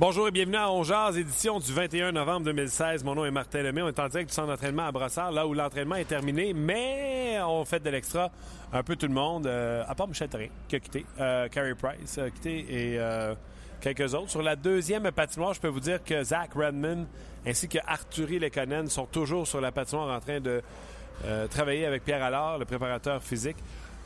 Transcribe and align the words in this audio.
Bonjour 0.00 0.28
et 0.28 0.30
bienvenue 0.30 0.56
à 0.56 0.72
On 0.72 0.82
Jazz, 0.82 1.18
édition 1.18 1.58
du 1.58 1.74
21 1.74 2.12
novembre 2.12 2.46
2016. 2.46 3.04
Mon 3.04 3.14
nom 3.14 3.26
est 3.26 3.30
Martin 3.30 3.60
Lemay. 3.60 3.82
On 3.82 3.88
est 3.88 4.00
en 4.00 4.08
direct 4.08 4.30
du 4.30 4.34
centre 4.34 4.48
d'entraînement 4.48 4.86
à 4.86 4.92
Brossard, 4.92 5.30
là 5.30 5.46
où 5.46 5.52
l'entraînement 5.52 5.96
est 5.96 6.06
terminé, 6.06 6.54
mais 6.54 7.38
on 7.46 7.66
fait 7.66 7.80
de 7.80 7.90
l'extra 7.90 8.30
un 8.72 8.82
peu 8.82 8.96
tout 8.96 9.06
le 9.06 9.12
monde, 9.12 9.46
euh, 9.46 9.84
à 9.86 9.94
part 9.94 10.08
Michel 10.08 10.30
Therrien, 10.30 10.48
qui 10.68 10.76
a 10.76 10.80
quitté, 10.80 11.04
euh, 11.20 11.48
Carey 11.48 11.74
Price 11.74 12.16
a 12.16 12.30
quitté 12.30 12.60
et 12.60 12.98
euh, 12.98 13.34
quelques 13.82 14.14
autres. 14.14 14.30
Sur 14.30 14.40
la 14.40 14.56
deuxième 14.56 15.02
patinoire, 15.10 15.52
je 15.52 15.60
peux 15.60 15.68
vous 15.68 15.80
dire 15.80 16.02
que 16.02 16.24
Zach 16.24 16.54
Redman 16.54 17.06
ainsi 17.46 17.68
que 17.68 17.78
Arthurie 17.86 18.38
Lekonen 18.38 18.88
sont 18.88 19.04
toujours 19.04 19.46
sur 19.46 19.60
la 19.60 19.70
patinoire 19.70 20.16
en 20.16 20.20
train 20.20 20.40
de 20.40 20.62
euh, 21.26 21.46
travailler 21.48 21.84
avec 21.84 22.04
Pierre 22.04 22.22
Allard, 22.22 22.58
le 22.58 22.64
préparateur 22.64 23.22
physique. 23.22 23.58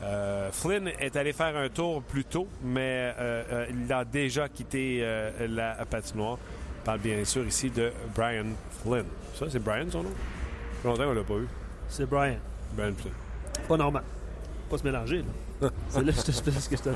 Euh, 0.03 0.49
Flynn 0.51 0.89
est 0.99 1.15
allé 1.15 1.33
faire 1.33 1.55
un 1.55 1.69
tour 1.69 2.01
plus 2.03 2.25
tôt, 2.25 2.47
mais 2.63 3.13
euh, 3.17 3.43
euh, 3.51 3.65
il 3.69 3.91
a 3.91 4.03
déjà 4.03 4.49
quitté 4.49 4.99
euh, 5.01 5.47
la 5.47 5.85
patinoire. 5.85 6.37
On 6.81 6.85
parle 6.85 6.99
bien 6.99 7.23
sûr 7.23 7.45
ici 7.45 7.69
de 7.69 7.91
Brian 8.13 8.45
Flynn. 8.83 9.05
Ça, 9.33 9.45
c'est 9.49 9.59
Brian 9.59 9.85
son 9.89 10.03
nom? 10.03 10.11
Ça 10.83 10.89
longtemps 10.89 11.05
qu'on 11.05 11.13
l'a 11.13 11.23
pas 11.23 11.33
eu. 11.35 11.47
C'est 11.87 12.07
Brian. 12.07 12.37
Brian 12.73 12.93
Flynn. 12.97 13.13
Pas 13.67 13.77
normal. 13.77 14.03
Pas 14.69 14.77
se 14.77 14.83
mélanger, 14.83 15.23
là. 15.61 15.69
c'est 15.89 16.03
là 16.03 16.11
que 16.11 16.17
je 16.19 16.41
te, 16.41 16.49
parce 16.49 16.67
que 16.67 16.75
je 16.75 16.81
te, 16.81 16.89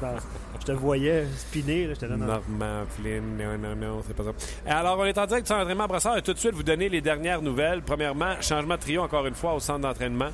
je 0.59 0.65
te 0.65 0.71
voyais 0.73 1.25
spinner, 1.37 1.87
là. 1.87 1.93
Non. 2.09 2.17
Normand 2.17 2.85
Flynn, 2.89 3.37
non, 3.37 3.57
non, 3.57 3.75
non, 3.75 4.03
c'est 4.05 4.15
pas 4.15 4.23
ça. 4.23 4.31
Alors, 4.67 4.99
on 4.99 5.05
est 5.05 5.17
en 5.17 5.25
direct 5.25 5.47
d'entraînement 5.47 5.85
à 5.85 5.87
Brossard 5.87 6.17
et 6.17 6.21
tout 6.21 6.33
de 6.33 6.39
suite 6.39 6.53
vous 6.53 6.63
donner 6.63 6.89
les 6.89 6.99
dernières 6.99 7.41
nouvelles. 7.41 7.81
Premièrement, 7.81 8.41
changement 8.41 8.75
de 8.75 8.81
trio 8.81 9.01
encore 9.01 9.25
une 9.25 9.35
fois 9.35 9.53
au 9.53 9.59
centre 9.59 9.79
d'entraînement. 9.79 10.29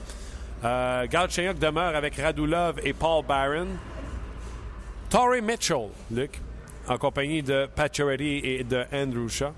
Euh, 0.66 1.06
Galchenyuk 1.06 1.60
demeure 1.60 1.96
avec 1.96 2.16
Radulov 2.16 2.80
et 2.84 2.94
Paul 2.94 3.24
Byron. 3.24 3.68
Torrey 5.12 5.42
Mitchell, 5.42 5.90
Luc, 6.10 6.42
en 6.88 6.98
compagnie 6.98 7.44
de 7.44 7.68
Pacioretty 7.68 8.42
et 8.44 8.64
de 8.64 8.84
Andrew 8.92 9.28
Shaw. 9.30 9.52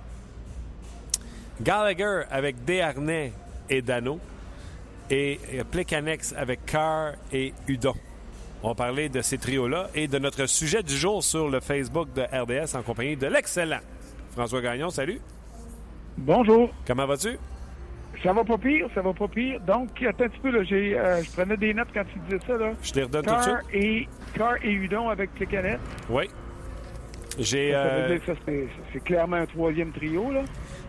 Gallagher 1.62 2.24
avec 2.30 2.66
Desharnais 2.66 3.32
et 3.70 3.82
Dano. 3.82 4.20
Et 5.10 5.40
Plekanex 5.72 6.34
avec 6.38 6.66
Carr 6.66 7.14
et 7.32 7.54
Udon. 7.68 7.94
On 8.62 8.70
va 8.70 8.76
parler 8.76 9.08
de 9.08 9.22
ces 9.22 9.38
trios-là 9.38 9.90
et 9.96 10.10
de 10.10 10.20
notre 10.20 10.46
sujet 10.48 10.84
du 10.84 10.98
jour 10.98 11.24
sur 11.24 11.48
le 11.48 11.62
Facebook 11.62 12.10
de 12.14 12.24
RDS 12.24 12.76
en 12.76 12.82
compagnie 12.82 13.16
de 13.16 13.28
l'excellent 13.28 13.80
François 14.32 14.62
Gagnon. 14.62 14.90
Salut. 14.90 15.22
Bonjour. 16.18 16.70
Comment 16.86 17.06
vas-tu? 17.06 17.38
Ça 18.24 18.34
va 18.34 18.44
pas 18.44 18.58
pire, 18.58 18.88
ça 18.96 19.02
va 19.02 19.14
pas 19.14 19.28
pire. 19.28 19.60
Donc, 19.62 19.90
attends 20.02 20.24
un 20.26 20.30
petit 20.30 20.40
peu, 20.40 20.50
là, 20.50 20.64
j'ai, 20.64 20.98
euh, 20.98 21.22
je 21.24 21.32
prenais 21.32 21.56
des 21.58 21.74
notes 21.74 21.90
quand 21.94 22.04
tu 22.12 22.20
disais 22.20 22.40
ça, 22.48 22.58
là. 22.58 22.72
Je 22.82 22.92
te 22.92 22.98
les 22.98 23.04
redonne 23.06 23.26
tout 23.26 23.36
de 23.36 23.42
suite. 23.42 23.56
et, 23.74 24.08
Carr 24.34 24.56
et 24.64 24.72
Udon 24.72 25.10
avec 25.10 25.30
les 25.40 25.46
canettes. 25.46 25.80
Oui. 26.10 26.30
J'ai. 27.40 27.72
Ça 27.72 27.84
veut 27.84 27.90
euh, 27.92 28.08
dire 28.08 28.20
que 28.26 28.34
ça, 28.34 28.40
c'est, 28.46 28.68
c'est 28.92 29.04
clairement 29.04 29.36
un 29.38 29.46
troisième 29.46 29.92
trio, 29.92 30.32
là. 30.32 30.42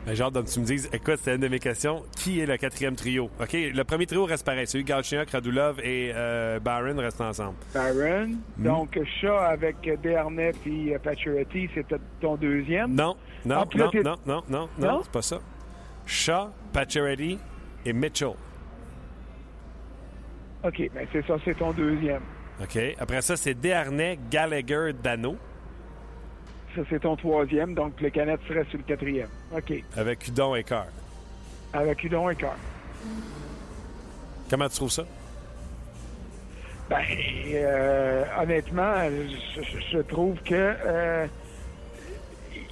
Ben, 0.07 0.19
hâte 0.19 0.33
que 0.33 0.51
tu 0.51 0.61
me 0.61 0.65
dises, 0.65 0.89
écoute, 0.91 1.19
c'est 1.23 1.35
une 1.35 1.41
de 1.43 1.49
mes 1.49 1.59
questions. 1.59 2.03
Qui 2.17 2.41
est 2.41 2.47
le 2.47 2.57
quatrième 2.57 2.97
trio? 2.97 3.25
OK, 3.39 3.53
le 3.53 3.83
premier 3.83 4.07
trio 4.07 4.25
reste 4.25 4.47
pareil. 4.47 4.67
Celui 4.67 4.85
Galchenyuk, 4.85 5.29
Radulov 5.29 5.81
et 5.85 6.13
euh, 6.15 6.59
Barron 6.61 6.97
restent 6.97 7.21
ensemble. 7.21 7.57
Byron. 7.75 8.39
Mm. 8.57 8.65
Donc, 8.65 8.99
Shaw 9.21 9.37
avec 9.37 9.77
Desharnais 10.03 10.53
et 10.65 10.95
euh, 10.95 10.99
Pacioretty, 10.99 11.69
c'était 11.75 11.97
ton 12.23 12.37
deuxième? 12.37 12.95
Non, 12.95 13.17
non, 13.45 13.57
Ah, 13.59 13.67
puis 13.69 13.79
non, 13.79 13.91
non, 13.93 14.03
non, 14.03 14.43
non, 14.49 14.69
non, 14.79 14.89
Non? 14.89 15.01
c'est 15.03 15.13
pas 15.13 15.23
ça. 15.23 15.41
Shaw, 16.09 16.49
Pacioretty 16.73 17.39
et 17.85 17.93
Mitchell. 17.93 18.33
OK, 20.65 20.91
ben 20.93 21.07
c'est 21.13 21.25
ça, 21.27 21.37
c'est 21.45 21.57
ton 21.57 21.73
deuxième. 21.73 22.23
OK. 22.61 22.79
Après 22.99 23.23
ça, 23.23 23.37
c'est 23.37 23.55
Desharnais, 23.55 24.19
Gallagher, 24.31 24.93
Dano, 25.01 25.37
Ça, 26.75 26.83
c'est 26.91 27.01
ton 27.01 27.15
troisième. 27.17 27.75
Donc, 27.75 28.01
les 28.01 28.11
canettes 28.11 28.41
seraient 28.49 28.65
sur 28.71 28.79
le 28.79 28.85
quatrième. 28.85 29.29
OK. 29.57 29.73
avec 29.97 30.27
Udon 30.27 30.55
et 30.57 30.65
Carr. 30.65 30.87
Avec 31.73 32.03
Udon 32.03 32.29
et 32.31 32.35
Carr. 32.37 32.57
Comment 34.51 34.69
tu 34.69 34.77
trouves 34.77 34.91
ça? 34.91 35.05
Ben, 36.91 37.03
euh, 37.53 38.25
honnêtement, 38.41 38.95
je, 39.55 39.63
je- 39.63 39.81
je 39.93 39.99
trouve 39.99 40.37
que 40.43 40.55
euh, 40.55 41.27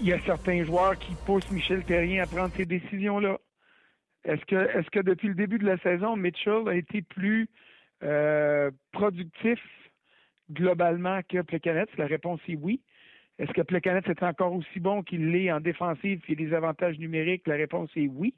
il 0.01 0.07
y 0.07 0.13
a 0.13 0.21
certains 0.21 0.65
joueurs 0.65 0.99
qui 0.99 1.15
poussent 1.25 1.51
Michel 1.51 1.85
Terrien 1.85 2.23
à 2.23 2.27
prendre 2.27 2.53
ces 2.55 2.67
décisions-là. 2.67 3.39
Est-ce 4.25 4.45
que, 4.45 4.57
est-ce 4.57 4.91
que 4.91 5.01
depuis 5.01 5.29
le 5.29 5.35
début 5.35 5.59
de 5.59 5.67
la 5.67 5.79
saison, 5.79 6.17
Mitchell 6.17 6.69
a 6.69 6.75
été 6.75 7.03
plus 7.03 7.49
euh, 8.03 8.71
productif 8.93 9.61
globalement 10.51 11.21
que 11.29 11.43
Plekanec? 11.43 11.89
La 11.97 12.07
réponse 12.07 12.41
est 12.49 12.57
oui. 12.57 12.81
Est-ce 13.39 13.53
que 13.53 13.63
Plekanec 13.63 14.09
est 14.09 14.23
encore 14.23 14.53
aussi 14.53 14.81
bon 14.81 15.03
qu'il 15.03 15.31
l'est 15.31 15.53
en 15.53 15.61
défensive 15.61 16.23
et 16.29 16.35
des 16.35 16.53
avantages 16.55 16.99
numériques? 16.99 17.47
La 17.47 17.55
réponse 17.55 17.91
est 17.97 18.09
oui. 18.09 18.35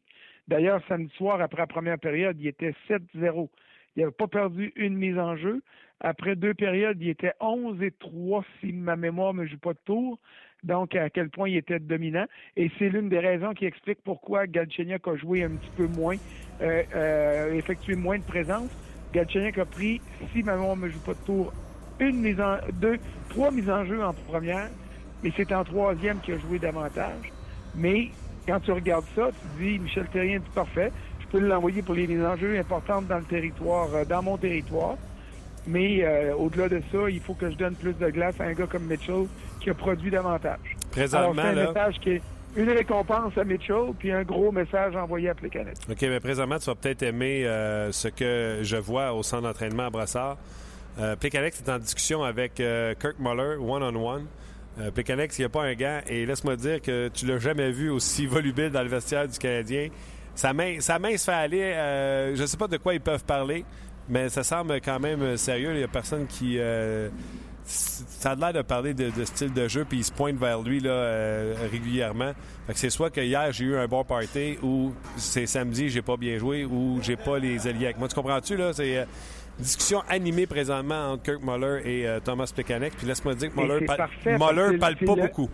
D'ailleurs, 0.47 0.83
samedi 0.89 1.13
soir, 1.17 1.41
après 1.41 1.63
la 1.63 1.67
première 1.67 1.99
période, 1.99 2.37
il 2.41 2.47
était 2.47 2.75
7-0. 2.89 3.49
Il 3.97 4.01
n'avait 4.01 4.13
pas 4.13 4.29
perdu 4.29 4.73
une 4.77 4.97
mise 4.97 5.19
en 5.19 5.37
jeu. 5.37 5.63
Après 6.01 6.37
deux 6.37 6.55
périodes, 6.55 6.99
il 7.01 7.09
était 7.09 7.33
11 7.41 7.83
et 7.83 7.91
3 7.91 8.45
si 8.61 8.73
ma 8.73 8.97
mémoire 8.97 9.35
ne 9.35 9.45
joue 9.47 9.59
pas 9.59 9.73
de 9.73 9.79
tour. 9.85 10.19
Donc, 10.65 10.95
à 10.97 11.11
quel 11.11 11.31
point 11.31 11.49
il 11.49 11.57
était 11.57 11.79
dominant. 11.79 12.27
Et 12.57 12.71
c'est 12.79 12.89
l'une 12.89 13.09
des 13.09 13.19
raisons 13.19 13.55
qui 13.55 13.65
explique 13.65 13.99
pourquoi 14.05 14.47
Galchenyuk 14.47 15.07
a 15.07 15.17
joué 15.17 15.45
un 15.45 15.57
petit 15.57 15.71
peu 15.71 15.87
moins, 15.87 16.17
euh, 16.61 16.83
euh, 16.95 17.53
effectué 17.55 17.95
moins 17.95 18.19
de 18.19 18.25
présence. 18.25 18.71
Galchenyuk 19.13 19.59
a 19.59 19.67
pris, 19.67 20.03
si 20.33 20.43
ma 20.43 20.57
mémoire 20.57 20.77
ne 20.77 20.83
me 20.83 20.91
joue 20.91 21.01
pas 21.01 21.15
de 21.15 21.21
tour, 21.25 21.53
une 22.01 22.21
mise 22.21 22.41
en 22.41 22.59
deux, 22.73 22.99
trois 23.29 23.51
mises 23.51 23.71
en 23.71 23.85
jeu 23.85 24.03
en 24.03 24.15
première, 24.15 24.71
et 25.23 25.33
c'est 25.37 25.53
en 25.53 25.65
troisième 25.65 26.21
qu'il 26.21 26.35
a 26.35 26.39
joué 26.39 26.59
davantage. 26.59 27.33
Mais 27.75 28.11
quand 28.47 28.61
tu 28.61 28.73
regardes 28.73 29.07
ça, 29.15 29.31
tu 29.41 29.49
dis 29.49 29.79
Michel 29.79 30.09
Terrien 30.09 30.37
est 30.37 30.49
parfait. 30.55 30.93
Je 31.33 31.39
peux 31.39 31.45
l'envoyer 31.47 31.83
pour 31.83 31.95
les 31.95 32.07
mises 32.07 32.25
en 32.25 32.37
jeu 32.37 32.59
importantes 32.59 33.07
dans 33.07 33.19
le 33.19 33.25
territoire, 33.25 33.89
euh, 33.95 34.05
dans 34.05 34.23
mon 34.23 34.37
territoire. 34.37 34.97
Mais 35.67 36.03
euh, 36.03 36.35
au-delà 36.35 36.69
de 36.69 36.81
ça, 36.91 37.11
il 37.11 37.21
faut 37.21 37.35
que 37.35 37.51
je 37.51 37.57
donne 37.57 37.75
plus 37.75 37.93
de 37.93 38.09
glace 38.09 38.35
à 38.41 38.45
un 38.45 38.53
gars 38.55 38.67
comme 38.67 38.85
Mitchell 38.85 39.27
qui 39.61 39.69
a 39.71 39.75
produit 39.75 40.11
davantage. 40.11 40.59
Alors, 40.65 40.91
Présentement, 40.91 41.43
c'est 41.43 41.49
un 41.49 41.53
là. 41.53 41.67
message 41.69 41.95
qui 42.01 42.11
est 42.11 42.23
une 42.57 42.71
récompense 42.71 43.37
à 43.37 43.45
Mitchell, 43.45 43.93
puis 43.99 44.11
un 44.11 44.23
gros 44.23 44.51
message 44.51 44.97
envoyé 44.97 45.29
à 45.29 45.35
Plekanec. 45.35 45.77
OK, 45.91 46.01
mais 46.03 46.21
présentement, 46.21 46.59
tu 46.59 46.67
vas 46.67 46.75
peut-être 46.75 47.03
aimer 47.03 47.45
euh, 47.47 47.93
ce 47.93 48.09
que 48.09 48.61
je 48.63 48.77
vois 48.77 49.13
au 49.13 49.23
centre 49.23 49.43
d'entraînement 49.43 49.85
à 49.87 49.91
Brassard. 49.91 50.39
Euh, 50.99 51.15
Plekanex 51.17 51.61
est 51.61 51.71
en 51.71 51.79
discussion 51.79 52.25
avec 52.25 52.59
euh, 52.61 52.95
Kirk 53.01 53.17
Muller, 53.19 53.57
one-on-one. 53.61 54.27
Euh, 54.81 54.91
Plekanex, 54.91 55.39
il 55.39 55.43
n'y 55.43 55.47
a 55.47 55.49
pas 55.49 55.63
un 55.63 55.75
gant. 55.75 56.01
Et 56.09 56.27
laisse-moi 56.27 56.57
dire 56.57 56.81
que 56.83 57.09
tu 57.09 57.27
l'as 57.27 57.39
jamais 57.39 57.71
vu 57.71 57.91
aussi 57.91 58.27
volubile 58.27 58.71
dans 58.71 58.83
le 58.83 58.89
vestiaire 58.89 59.29
du 59.29 59.39
Canadien. 59.39 59.89
Sa 60.39 60.53
main, 60.53 60.77
sa 60.79 61.01
main 61.01 61.17
se 61.17 61.25
fait 61.25 61.33
aller. 61.37 61.61
euh, 61.63 62.37
je 62.37 62.43
ne 62.43 62.47
sais 62.47 62.57
pas 62.57 62.69
de 62.69 62.77
quoi 62.77 62.95
ils 62.95 63.01
peuvent 63.01 63.25
parler, 63.25 63.65
mais 64.09 64.29
ça 64.29 64.45
semble 64.45 64.81
quand 64.81 65.01
même 65.01 65.37
sérieux. 65.37 65.71
Il 65.73 65.79
n'y 65.79 65.83
a 65.83 65.89
personne 65.89 66.29
qui... 66.29 66.59
euh, 66.61 67.09
ça 67.65 68.31
a 68.31 68.35
l'air 68.37 68.53
de 68.53 68.63
parler 68.63 68.95
de, 68.95 69.11
de 69.11 69.25
style 69.25 69.53
de 69.53 69.67
jeu, 69.67 69.85
puis 69.85 69.99
il 69.99 70.05
se 70.05 70.13
pointe 70.13 70.37
vers 70.37 70.63
lui 70.63 70.79
là, 70.79 70.91
euh, 70.91 71.55
régulièrement. 71.73 72.35
Fait 72.69 72.73
que 72.73 72.79
c'est 72.79 72.89
soit 72.89 73.11
que 73.11 73.21
hier 73.21 73.51
j'ai 73.51 73.65
eu 73.65 73.77
un 73.77 73.89
bon 73.89 74.05
party, 74.05 74.59
ou 74.63 74.95
c'est 75.17 75.47
samedi 75.47 75.89
j'ai 75.89 76.03
pas 76.03 76.17
bien 76.17 76.39
joué, 76.39 76.65
ou 76.65 77.01
j'ai 77.03 77.17
pas 77.17 77.41
les 77.41 77.67
alliés 77.67 77.87
avec 77.87 77.99
moi. 77.99 78.07
Tu 78.07 78.15
comprends-tu 78.15 78.57
là? 78.57 78.73
C'est 78.73 78.97
euh, 78.99 79.05
une 79.59 79.65
discussion 79.65 80.03
animée 80.09 80.47
présentement 80.47 81.15
entre 81.15 81.25
Kirk 81.25 81.43
Muller 81.43 81.83
et 81.85 82.07
euh, 82.07 82.21
Thomas 82.21 82.49
Plekanec. 82.55 82.95
Puis 82.97 83.09
laisse-moi 83.09 83.35
dire 83.35 83.53
que 83.53 83.61
Muller, 83.61 83.85
pa- 83.87 83.97
que 83.97 84.79
parle 84.79 84.97
pas 84.97 85.15
le- 85.17 85.23
beaucoup. 85.23 85.51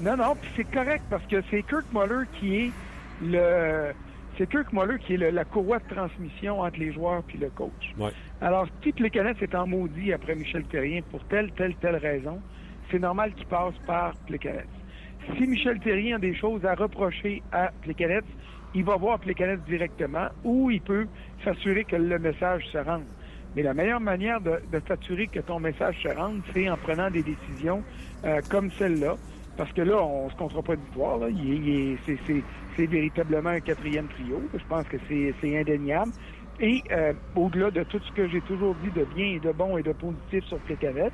Non, 0.00 0.18
non, 0.18 0.36
puis 0.38 0.50
c'est 0.54 0.70
correct 0.70 1.02
parce 1.08 1.24
que 1.24 1.42
c'est 1.50 1.62
Kirk 1.62 1.86
Muller 1.94 2.26
qui 2.38 2.56
est 2.56 2.70
le 3.20 3.92
c'est 4.38 4.48
Kirk 4.50 4.70
Muller 4.72 4.98
qui 4.98 5.14
est 5.14 5.16
le- 5.16 5.30
la 5.30 5.46
courroie 5.46 5.78
de 5.78 5.94
transmission 5.94 6.60
entre 6.60 6.78
les 6.78 6.92
joueurs 6.92 7.22
puis 7.24 7.38
le 7.38 7.48
coach. 7.48 7.94
Ouais. 7.96 8.10
Alors, 8.42 8.66
si 8.82 8.92
Plekanec 8.92 9.40
est 9.42 9.54
en 9.54 9.66
maudit 9.66 10.12
après 10.12 10.34
Michel 10.34 10.64
Terrien 10.64 11.00
pour 11.10 11.24
telle, 11.24 11.50
telle, 11.52 11.74
telle 11.76 11.96
raison, 11.96 12.42
c'est 12.90 12.98
normal 12.98 13.32
qu'il 13.32 13.46
passe 13.46 13.74
par 13.86 14.14
Plekanec. 14.26 14.66
Si 15.36 15.46
Michel 15.46 15.80
Terrien 15.80 16.16
a 16.16 16.18
des 16.18 16.34
choses 16.34 16.64
à 16.66 16.74
reprocher 16.74 17.42
à 17.50 17.70
Plekanec, 17.80 18.24
il 18.74 18.84
va 18.84 18.96
voir 18.96 19.18
Plekanec 19.20 19.64
directement 19.64 20.28
ou 20.44 20.70
il 20.70 20.82
peut 20.82 21.06
s'assurer 21.42 21.84
que 21.84 21.96
le 21.96 22.18
message 22.18 22.62
se 22.66 22.78
rende. 22.78 23.06
Mais 23.54 23.62
la 23.62 23.72
meilleure 23.72 24.00
manière 24.00 24.42
de, 24.42 24.60
de 24.70 24.82
s'assurer 24.86 25.28
que 25.28 25.40
ton 25.40 25.60
message 25.60 25.96
se 26.02 26.08
rende, 26.08 26.42
c'est 26.52 26.68
en 26.68 26.76
prenant 26.76 27.10
des 27.10 27.22
décisions 27.22 27.82
euh, 28.26 28.42
comme 28.50 28.70
celle-là. 28.72 29.16
Parce 29.56 29.72
que 29.72 29.80
là, 29.80 30.04
on 30.04 30.28
se 30.28 30.34
comptera 30.36 30.62
pas 30.62 30.76
de 30.76 30.82
victoire. 30.82 31.18
Là. 31.18 31.30
Il, 31.30 31.66
il, 31.66 31.98
c'est, 32.06 32.86
véritablement 32.86 33.50
un 33.50 33.60
quatrième 33.60 34.08
trio. 34.08 34.50
Je 34.52 34.64
pense 34.64 34.86
que 34.86 34.98
c'est, 35.08 35.58
indéniable. 35.58 36.12
Et 36.58 36.82
euh, 36.92 37.14
au-delà 37.34 37.70
de 37.70 37.82
tout 37.84 38.00
ce 38.00 38.12
que 38.12 38.28
j'ai 38.28 38.42
toujours 38.42 38.74
dit 38.74 38.90
de 38.90 39.04
bien 39.04 39.26
et 39.26 39.40
de 39.40 39.52
bon 39.52 39.76
et 39.76 39.82
de 39.82 39.92
positif 39.92 40.44
sur 40.44 40.60
Plekanec, 40.60 41.12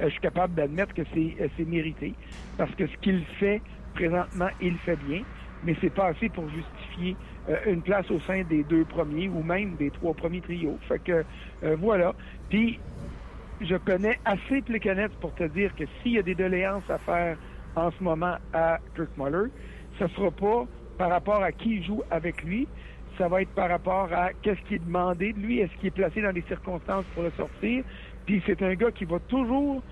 euh, 0.00 0.06
je 0.06 0.10
suis 0.10 0.20
capable 0.20 0.54
d'admettre 0.54 0.94
que 0.94 1.02
c'est, 1.12 1.36
euh, 1.40 1.48
c'est 1.56 1.64
mérité. 1.64 2.16
Parce 2.56 2.74
que 2.74 2.86
ce 2.86 2.96
qu'il 3.00 3.24
fait 3.24 3.62
présentement, 3.94 4.50
il 4.60 4.78
fait 4.78 4.96
bien. 4.96 5.22
Mais 5.62 5.76
c'est 5.80 5.90
pas 5.94 6.08
assez 6.08 6.28
pour 6.28 6.48
justifier 6.50 7.16
euh, 7.48 7.56
une 7.66 7.82
place 7.82 8.10
au 8.10 8.20
sein 8.20 8.42
des 8.42 8.64
deux 8.64 8.84
premiers 8.84 9.28
ou 9.28 9.42
même 9.42 9.76
des 9.76 9.90
trois 9.90 10.14
premiers 10.14 10.42
trios. 10.42 10.78
Fait 10.88 11.02
que 11.02 11.24
voilà. 11.76 12.14
Puis 12.50 12.80
je 13.60 13.76
connais 13.76 14.18
assez 14.24 14.62
Plekanec 14.62 15.12
pour 15.20 15.32
te 15.34 15.44
dire 15.44 15.74
que 15.74 15.84
s'il 16.02 16.12
y 16.12 16.18
a 16.18 16.22
des 16.22 16.34
doléances 16.34 16.88
à 16.90 16.98
faire 16.98 17.38
en 17.76 17.90
ce 17.90 18.02
moment 18.02 18.36
à 18.52 18.78
Kirk 18.94 19.10
Muller, 19.16 19.50
ce 19.98 20.06
sera 20.08 20.30
pas 20.30 20.64
par 20.98 21.10
rapport 21.10 21.42
à 21.42 21.52
qui 21.52 21.82
joue 21.82 22.02
avec 22.10 22.42
lui, 22.42 22.68
ça 23.18 23.28
va 23.28 23.42
être 23.42 23.50
par 23.50 23.68
rapport 23.68 24.12
à 24.12 24.32
qu'est-ce 24.42 24.60
qui 24.62 24.74
est 24.74 24.84
demandé 24.84 25.32
de 25.32 25.38
lui, 25.38 25.60
est-ce 25.60 25.72
qu'il 25.76 25.88
est 25.88 25.92
placé 25.92 26.22
dans 26.22 26.30
les 26.32 26.42
circonstances 26.42 27.04
pour 27.14 27.22
le 27.22 27.30
sortir. 27.30 27.84
Puis 28.26 28.42
c'est 28.46 28.62
un 28.62 28.74
gars 28.74 28.90
qui 28.90 29.04
va 29.04 29.18
toujours 29.20 29.82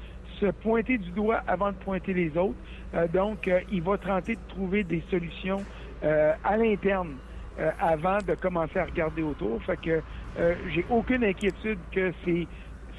se 0.41 0.47
pointer 0.47 0.99
du 0.99 1.11
doigt 1.11 1.43
avant 1.47 1.71
de 1.71 1.77
pointer 1.77 2.15
les 2.15 2.37
autres. 2.37 2.59
Euh, 2.95 3.07
donc, 3.09 3.47
euh, 3.49 3.61
il 3.71 3.83
va 3.83 3.99
tenter 3.99 4.35
de 4.35 4.41
trouver 4.49 4.83
des 4.83 5.03
solutions 5.11 5.63
euh, 6.03 6.33
à 6.43 6.57
l'interne 6.57 7.17
euh, 7.59 7.71
avant 7.79 8.19
de 8.27 8.35
commencer 8.35 8.79
à 8.79 8.85
regarder 8.85 9.23
autour. 9.23 9.63
Fait 9.65 9.77
que 9.77 10.03
euh, 10.39 10.55
j'ai 10.75 10.85
aucune 10.89 11.23
inquiétude 11.23 11.79
que 11.93 12.13
c'est 12.25 12.47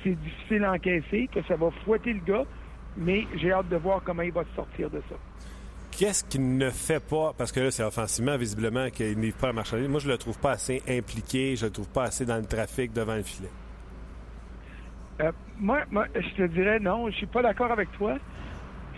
difficile 0.06 0.63
à 0.63 0.74
encaisser, 0.74 1.27
que 1.33 1.41
ça 1.44 1.56
va 1.56 1.71
fouetter 1.83 2.13
le 2.13 2.19
gars, 2.19 2.44
mais 2.98 3.25
j'ai 3.36 3.51
hâte 3.51 3.69
de 3.69 3.78
voir 3.78 4.01
comment 4.04 4.22
il 4.22 4.31
va 4.31 4.44
se 4.44 4.56
sortir 4.56 4.90
de 4.90 5.01
ça. 5.10 5.16
Qu'est-ce 5.92 6.24
qu'il 6.24 6.57
ne 6.57 6.72
fait 6.72 7.04
pas? 7.04 7.34
Parce 7.38 7.51
que 7.51 7.60
là, 7.60 7.69
c'est 7.69 7.84
offensivement, 7.84 8.36
visiblement, 8.36 8.90
qu'il 8.90 9.19
n'est 9.19 9.31
pas 9.31 9.48
la 9.48 9.54
marchandise. 9.54 9.88
Moi, 9.88 10.00
je 10.00 10.10
le 10.10 10.18
trouve 10.18 10.40
pas 10.40 10.51
assez 10.51 10.81
impliqué. 10.90 11.56
Je 11.56 11.66
le 11.66 11.72
trouve 11.72 11.90
pas 11.90 12.06
assez 12.06 12.25
dans 12.25 12.38
le 12.38 12.45
trafic 12.45 12.94
devant 12.94 13.16
le 13.16 13.22
filet. 13.22 13.50
Euh, 15.22 15.31
moi, 15.60 15.84
moi, 15.92 16.07
je 16.16 16.36
te 16.36 16.48
dirais 16.48 16.80
non, 16.80 17.10
je 17.12 17.16
suis 17.18 17.28
pas 17.28 17.44
d'accord 17.44 17.72
avec 17.72 17.92
toi. 17.92 18.18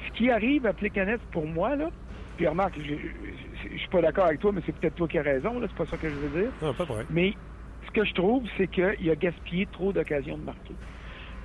Ce 0.07 0.17
qui 0.17 0.29
arrive 0.29 0.65
à 0.65 0.73
Plekanec 0.73 1.19
pour 1.31 1.45
moi, 1.45 1.75
là, 1.75 1.89
puis 2.37 2.47
remarque, 2.47 2.75
je, 2.77 2.93
je, 2.93 3.69
je 3.73 3.77
suis 3.77 3.89
pas 3.89 4.01
d'accord 4.01 4.25
avec 4.25 4.39
toi, 4.39 4.51
mais 4.53 4.61
c'est 4.65 4.75
peut-être 4.75 4.95
toi 4.95 5.07
qui 5.07 5.17
as 5.17 5.23
raison, 5.23 5.59
là, 5.59 5.67
c'est 5.69 5.77
pas 5.77 5.89
ça 5.89 5.97
que 5.97 6.09
je 6.09 6.15
veux 6.15 6.41
dire. 6.41 6.51
Non, 6.61 6.73
pas 6.73 6.85
problème. 6.85 7.07
Mais 7.09 7.33
ce 7.87 7.91
que 7.91 8.05
je 8.05 8.13
trouve, 8.13 8.43
c'est 8.57 8.67
qu'il 8.67 9.09
a 9.09 9.15
gaspillé 9.15 9.67
trop 9.71 9.91
d'occasions 9.91 10.37
de 10.37 10.43
marquer. 10.43 10.75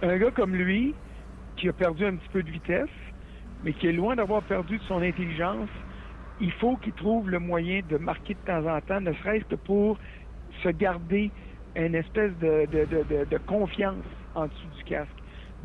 Un 0.03 0.17
gars 0.17 0.31
comme 0.31 0.55
lui, 0.55 0.95
qui 1.61 1.69
a 1.69 1.73
perdu 1.75 2.07
un 2.07 2.17
petit 2.17 2.29
peu 2.33 2.43
de 2.43 2.51
vitesse, 2.51 2.89
mais 3.63 3.75
qui 3.75 3.87
est 3.87 3.93
loin 3.93 4.17
d'avoir 4.17 4.43
perdu 4.43 4.79
de 4.79 4.83
son 4.85 5.03
intelligence, 5.03 5.69
il 6.41 6.51
faut 6.53 6.77
qu'il 6.79 6.95
trouve 6.95 7.29
le 7.29 7.39
moyen 7.39 7.83
de 7.87 7.99
marquer 7.99 8.33
de 8.35 8.41
temps 8.47 8.67
en 8.67 8.81
temps, 8.81 9.01
ne 9.01 9.13
serait-ce 9.13 9.45
que 9.45 9.57
pour 9.57 9.99
se 10.63 10.71
garder 10.71 11.31
une 11.77 11.95
espèce 11.95 12.33
de, 12.39 13.37
confiance 13.47 14.05
en 14.35 14.47
dessous 14.47 14.69
du 14.79 14.85
casque. 14.85 15.11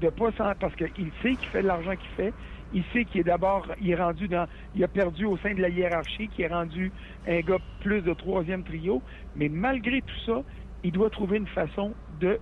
De 0.01 0.09
pas 0.09 0.31
parce 0.55 0.75
qu'il 0.75 1.11
sait 1.21 1.35
qu'il 1.37 1.49
fait 1.49 1.61
de 1.61 1.67
l'argent 1.67 1.95
qu'il 1.95 2.09
fait. 2.17 2.33
Il 2.73 2.83
sait 2.91 3.05
qu'il 3.05 3.21
est 3.21 3.23
d'abord, 3.23 3.65
il 3.79 3.89
est 3.91 3.95
rendu 3.95 4.27
dans, 4.27 4.45
il 4.73 4.83
a 4.83 4.89
perdu 4.89 5.23
au 5.23 5.37
sein 5.37 5.53
de 5.53 5.61
la 5.61 5.69
hiérarchie, 5.69 6.27
qui 6.27 6.41
est 6.41 6.47
rendu 6.47 6.91
un 7.25 7.39
gars 7.39 7.59
plus 7.79 8.01
de 8.01 8.13
troisième 8.13 8.65
trio. 8.65 9.01
Mais 9.35 9.47
malgré 9.47 10.01
tout 10.01 10.19
ça, 10.25 10.41
il 10.83 10.91
doit 10.91 11.09
trouver 11.09 11.37
une 11.37 11.47
façon 11.47 11.95
de 12.19 12.37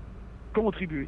contribuer. 0.55 1.07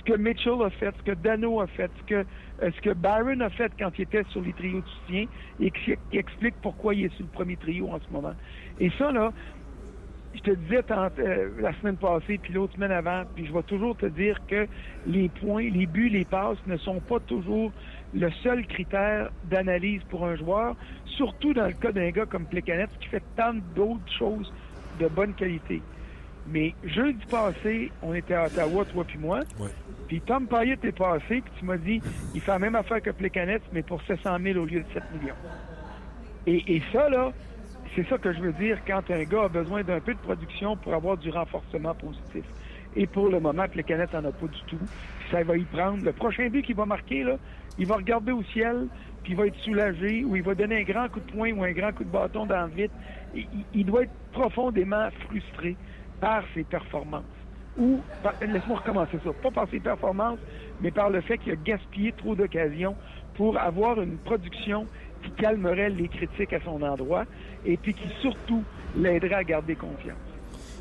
Ce 0.00 0.12
que 0.12 0.16
Mitchell 0.16 0.62
a 0.64 0.70
fait, 0.70 0.94
ce 0.96 1.02
que 1.02 1.12
Dano 1.12 1.60
a 1.60 1.66
fait, 1.66 1.90
ce 1.98 2.06
que, 2.06 2.14
euh, 2.14 2.70
ce 2.74 2.80
que 2.80 2.94
Byron 2.94 3.42
a 3.42 3.50
fait 3.50 3.70
quand 3.78 3.90
il 3.98 4.02
était 4.02 4.24
sur 4.30 4.40
les 4.40 4.54
trios 4.54 4.80
de 4.80 4.86
soutien 4.86 5.26
et 5.60 5.70
qui, 5.70 5.94
explique 6.12 6.54
pourquoi 6.62 6.94
il 6.94 7.04
est 7.04 7.14
sur 7.16 7.24
le 7.24 7.30
premier 7.30 7.56
trio 7.56 7.88
en 7.90 7.98
ce 8.00 8.10
moment. 8.10 8.32
Et 8.78 8.90
ça, 8.98 9.12
là, 9.12 9.30
je 10.34 10.40
te 10.40 10.50
disais 10.52 10.82
euh, 10.90 11.50
la 11.60 11.72
semaine 11.80 11.96
passée, 11.96 12.38
puis 12.38 12.54
l'autre 12.54 12.74
semaine 12.74 12.92
avant, 12.92 13.24
puis 13.34 13.46
je 13.46 13.52
vais 13.52 13.62
toujours 13.64 13.94
te 13.94 14.06
dire 14.06 14.38
que 14.48 14.66
les 15.06 15.28
points, 15.28 15.68
les 15.68 15.86
buts, 15.86 16.08
les 16.08 16.24
passes 16.24 16.58
ne 16.66 16.78
sont 16.78 17.00
pas 17.00 17.20
toujours 17.20 17.70
le 18.14 18.30
seul 18.42 18.66
critère 18.66 19.30
d'analyse 19.50 20.02
pour 20.08 20.24
un 20.24 20.36
joueur, 20.36 20.76
surtout 21.04 21.52
dans 21.52 21.66
le 21.66 21.74
cas 21.74 21.92
d'un 21.92 22.10
gars 22.10 22.26
comme 22.26 22.46
Plekanec 22.46 22.88
qui 23.00 23.08
fait 23.08 23.22
tant 23.36 23.54
d'autres 23.74 24.12
choses 24.18 24.50
de 24.98 25.08
bonne 25.08 25.34
qualité. 25.34 25.82
Mais 26.48 26.74
jeudi 26.84 27.24
passé, 27.26 27.92
on 28.02 28.14
était 28.14 28.34
à 28.34 28.46
Ottawa, 28.46 28.84
toi 28.86 29.04
puis 29.04 29.18
moi. 29.18 29.40
Puis 30.10 30.20
Tom 30.22 30.48
Payet 30.48 30.76
est 30.82 30.90
passé, 30.90 31.40
puis 31.40 31.52
tu 31.56 31.64
m'as 31.64 31.76
dit, 31.76 32.00
il 32.34 32.40
fait 32.40 32.50
la 32.50 32.58
même 32.58 32.74
affaire 32.74 33.00
que 33.00 33.10
Plekanec, 33.10 33.62
mais 33.72 33.82
pour 33.82 34.02
700 34.02 34.38
000 34.42 34.58
au 34.58 34.64
lieu 34.64 34.80
de 34.80 34.86
7 34.92 35.04
millions. 35.14 35.36
Et, 36.48 36.82
ça, 36.92 37.08
là, 37.08 37.32
c'est 37.94 38.04
ça 38.08 38.18
que 38.18 38.32
je 38.32 38.40
veux 38.40 38.52
dire 38.54 38.80
quand 38.84 39.08
un 39.08 39.22
gars 39.22 39.44
a 39.44 39.48
besoin 39.48 39.84
d'un 39.84 40.00
peu 40.00 40.12
de 40.12 40.18
production 40.18 40.76
pour 40.76 40.94
avoir 40.94 41.16
du 41.16 41.30
renforcement 41.30 41.94
positif. 41.94 42.44
Et 42.96 43.06
pour 43.06 43.28
le 43.28 43.38
moment, 43.38 43.66
le 43.72 43.82
canette 43.84 44.12
n'en 44.12 44.24
a 44.24 44.32
pas 44.32 44.48
du 44.48 44.60
tout. 44.66 44.80
Ça 45.30 45.44
va 45.44 45.56
y 45.56 45.62
prendre. 45.62 46.04
Le 46.04 46.12
prochain 46.12 46.48
but 46.48 46.64
qu'il 46.64 46.74
va 46.74 46.86
marquer, 46.86 47.22
là, 47.22 47.36
il 47.78 47.86
va 47.86 47.94
regarder 47.94 48.32
au 48.32 48.42
ciel, 48.42 48.88
puis 49.22 49.34
il 49.34 49.38
va 49.38 49.46
être 49.46 49.58
soulagé, 49.58 50.24
ou 50.24 50.34
il 50.34 50.42
va 50.42 50.56
donner 50.56 50.80
un 50.80 50.92
grand 50.92 51.08
coup 51.08 51.20
de 51.20 51.30
poing 51.30 51.52
ou 51.52 51.62
un 51.62 51.70
grand 51.70 51.92
coup 51.92 52.02
de 52.02 52.10
bâton 52.10 52.46
dans 52.46 52.66
le 52.66 52.72
vide. 52.72 52.90
Il 53.74 53.86
doit 53.86 54.02
être 54.02 54.14
profondément 54.32 55.08
frustré 55.28 55.76
par 56.20 56.42
ses 56.52 56.64
performances. 56.64 57.39
Ou, 57.78 58.00
laisse-moi 58.40 58.78
recommencer 58.78 59.18
ça, 59.24 59.30
pas 59.42 59.50
par 59.50 59.68
ses 59.70 59.80
performances, 59.80 60.38
mais 60.80 60.90
par 60.90 61.10
le 61.10 61.20
fait 61.20 61.38
qu'il 61.38 61.52
a 61.52 61.56
gaspillé 61.56 62.12
trop 62.12 62.34
d'occasions 62.34 62.96
pour 63.34 63.58
avoir 63.58 64.00
une 64.00 64.18
production 64.18 64.86
qui 65.22 65.30
calmerait 65.32 65.90
les 65.90 66.08
critiques 66.08 66.52
à 66.52 66.60
son 66.64 66.82
endroit 66.82 67.24
et 67.64 67.76
puis 67.76 67.94
qui 67.94 68.08
surtout 68.20 68.62
l'aiderait 68.96 69.34
à 69.34 69.44
garder 69.44 69.76
confiance. 69.76 70.16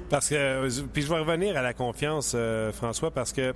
Parce 0.10 0.30
que, 0.30 0.36
euh, 0.36 0.70
puis 0.92 1.04
je 1.04 1.10
vais 1.10 1.20
revenir 1.20 1.56
à 1.56 1.62
la 1.62 1.74
confiance, 1.74 2.34
euh, 2.36 2.72
François, 2.72 3.12
parce 3.12 3.32
que 3.32 3.54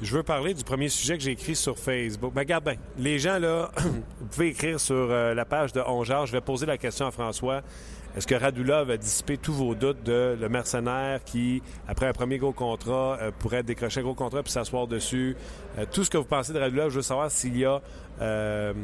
je 0.00 0.16
veux 0.16 0.22
parler 0.22 0.54
du 0.54 0.64
premier 0.64 0.88
sujet 0.88 1.16
que 1.16 1.22
j'ai 1.22 1.32
écrit 1.32 1.56
sur 1.56 1.78
Facebook. 1.78 2.32
Mais 2.34 2.42
regarde 2.42 2.64
bien, 2.64 2.74
les 2.98 3.18
gens, 3.18 3.38
là, 3.38 3.70
vous 3.76 4.26
pouvez 4.26 4.48
écrire 4.48 4.78
sur 4.78 4.94
euh, 4.94 5.34
la 5.34 5.44
page 5.44 5.72
de 5.72 5.80
Ongeard. 5.80 6.26
Je 6.26 6.32
vais 6.32 6.40
poser 6.40 6.66
la 6.66 6.78
question 6.78 7.06
à 7.06 7.10
François. 7.10 7.62
Est-ce 8.14 8.26
que 8.26 8.34
Radulov 8.34 8.90
a 8.90 8.96
dissipé 8.98 9.38
tous 9.38 9.54
vos 9.54 9.74
doutes 9.74 10.02
de 10.02 10.36
le 10.38 10.48
mercenaire 10.50 11.24
qui, 11.24 11.62
après 11.88 12.06
un 12.06 12.12
premier 12.12 12.36
gros 12.36 12.52
contrat, 12.52 13.16
euh, 13.22 13.30
pourrait 13.38 13.62
décrocher 13.62 14.00
un 14.00 14.02
gros 14.02 14.14
contrat 14.14 14.42
puis 14.42 14.52
s'asseoir 14.52 14.86
dessus? 14.86 15.34
Euh, 15.78 15.86
tout 15.90 16.04
ce 16.04 16.10
que 16.10 16.18
vous 16.18 16.24
pensez 16.26 16.52
de 16.52 16.58
Radulov, 16.58 16.90
je 16.90 16.96
veux 16.96 17.02
savoir 17.02 17.30
s'il 17.30 17.64
a 17.64 17.80
euh, 18.20 18.74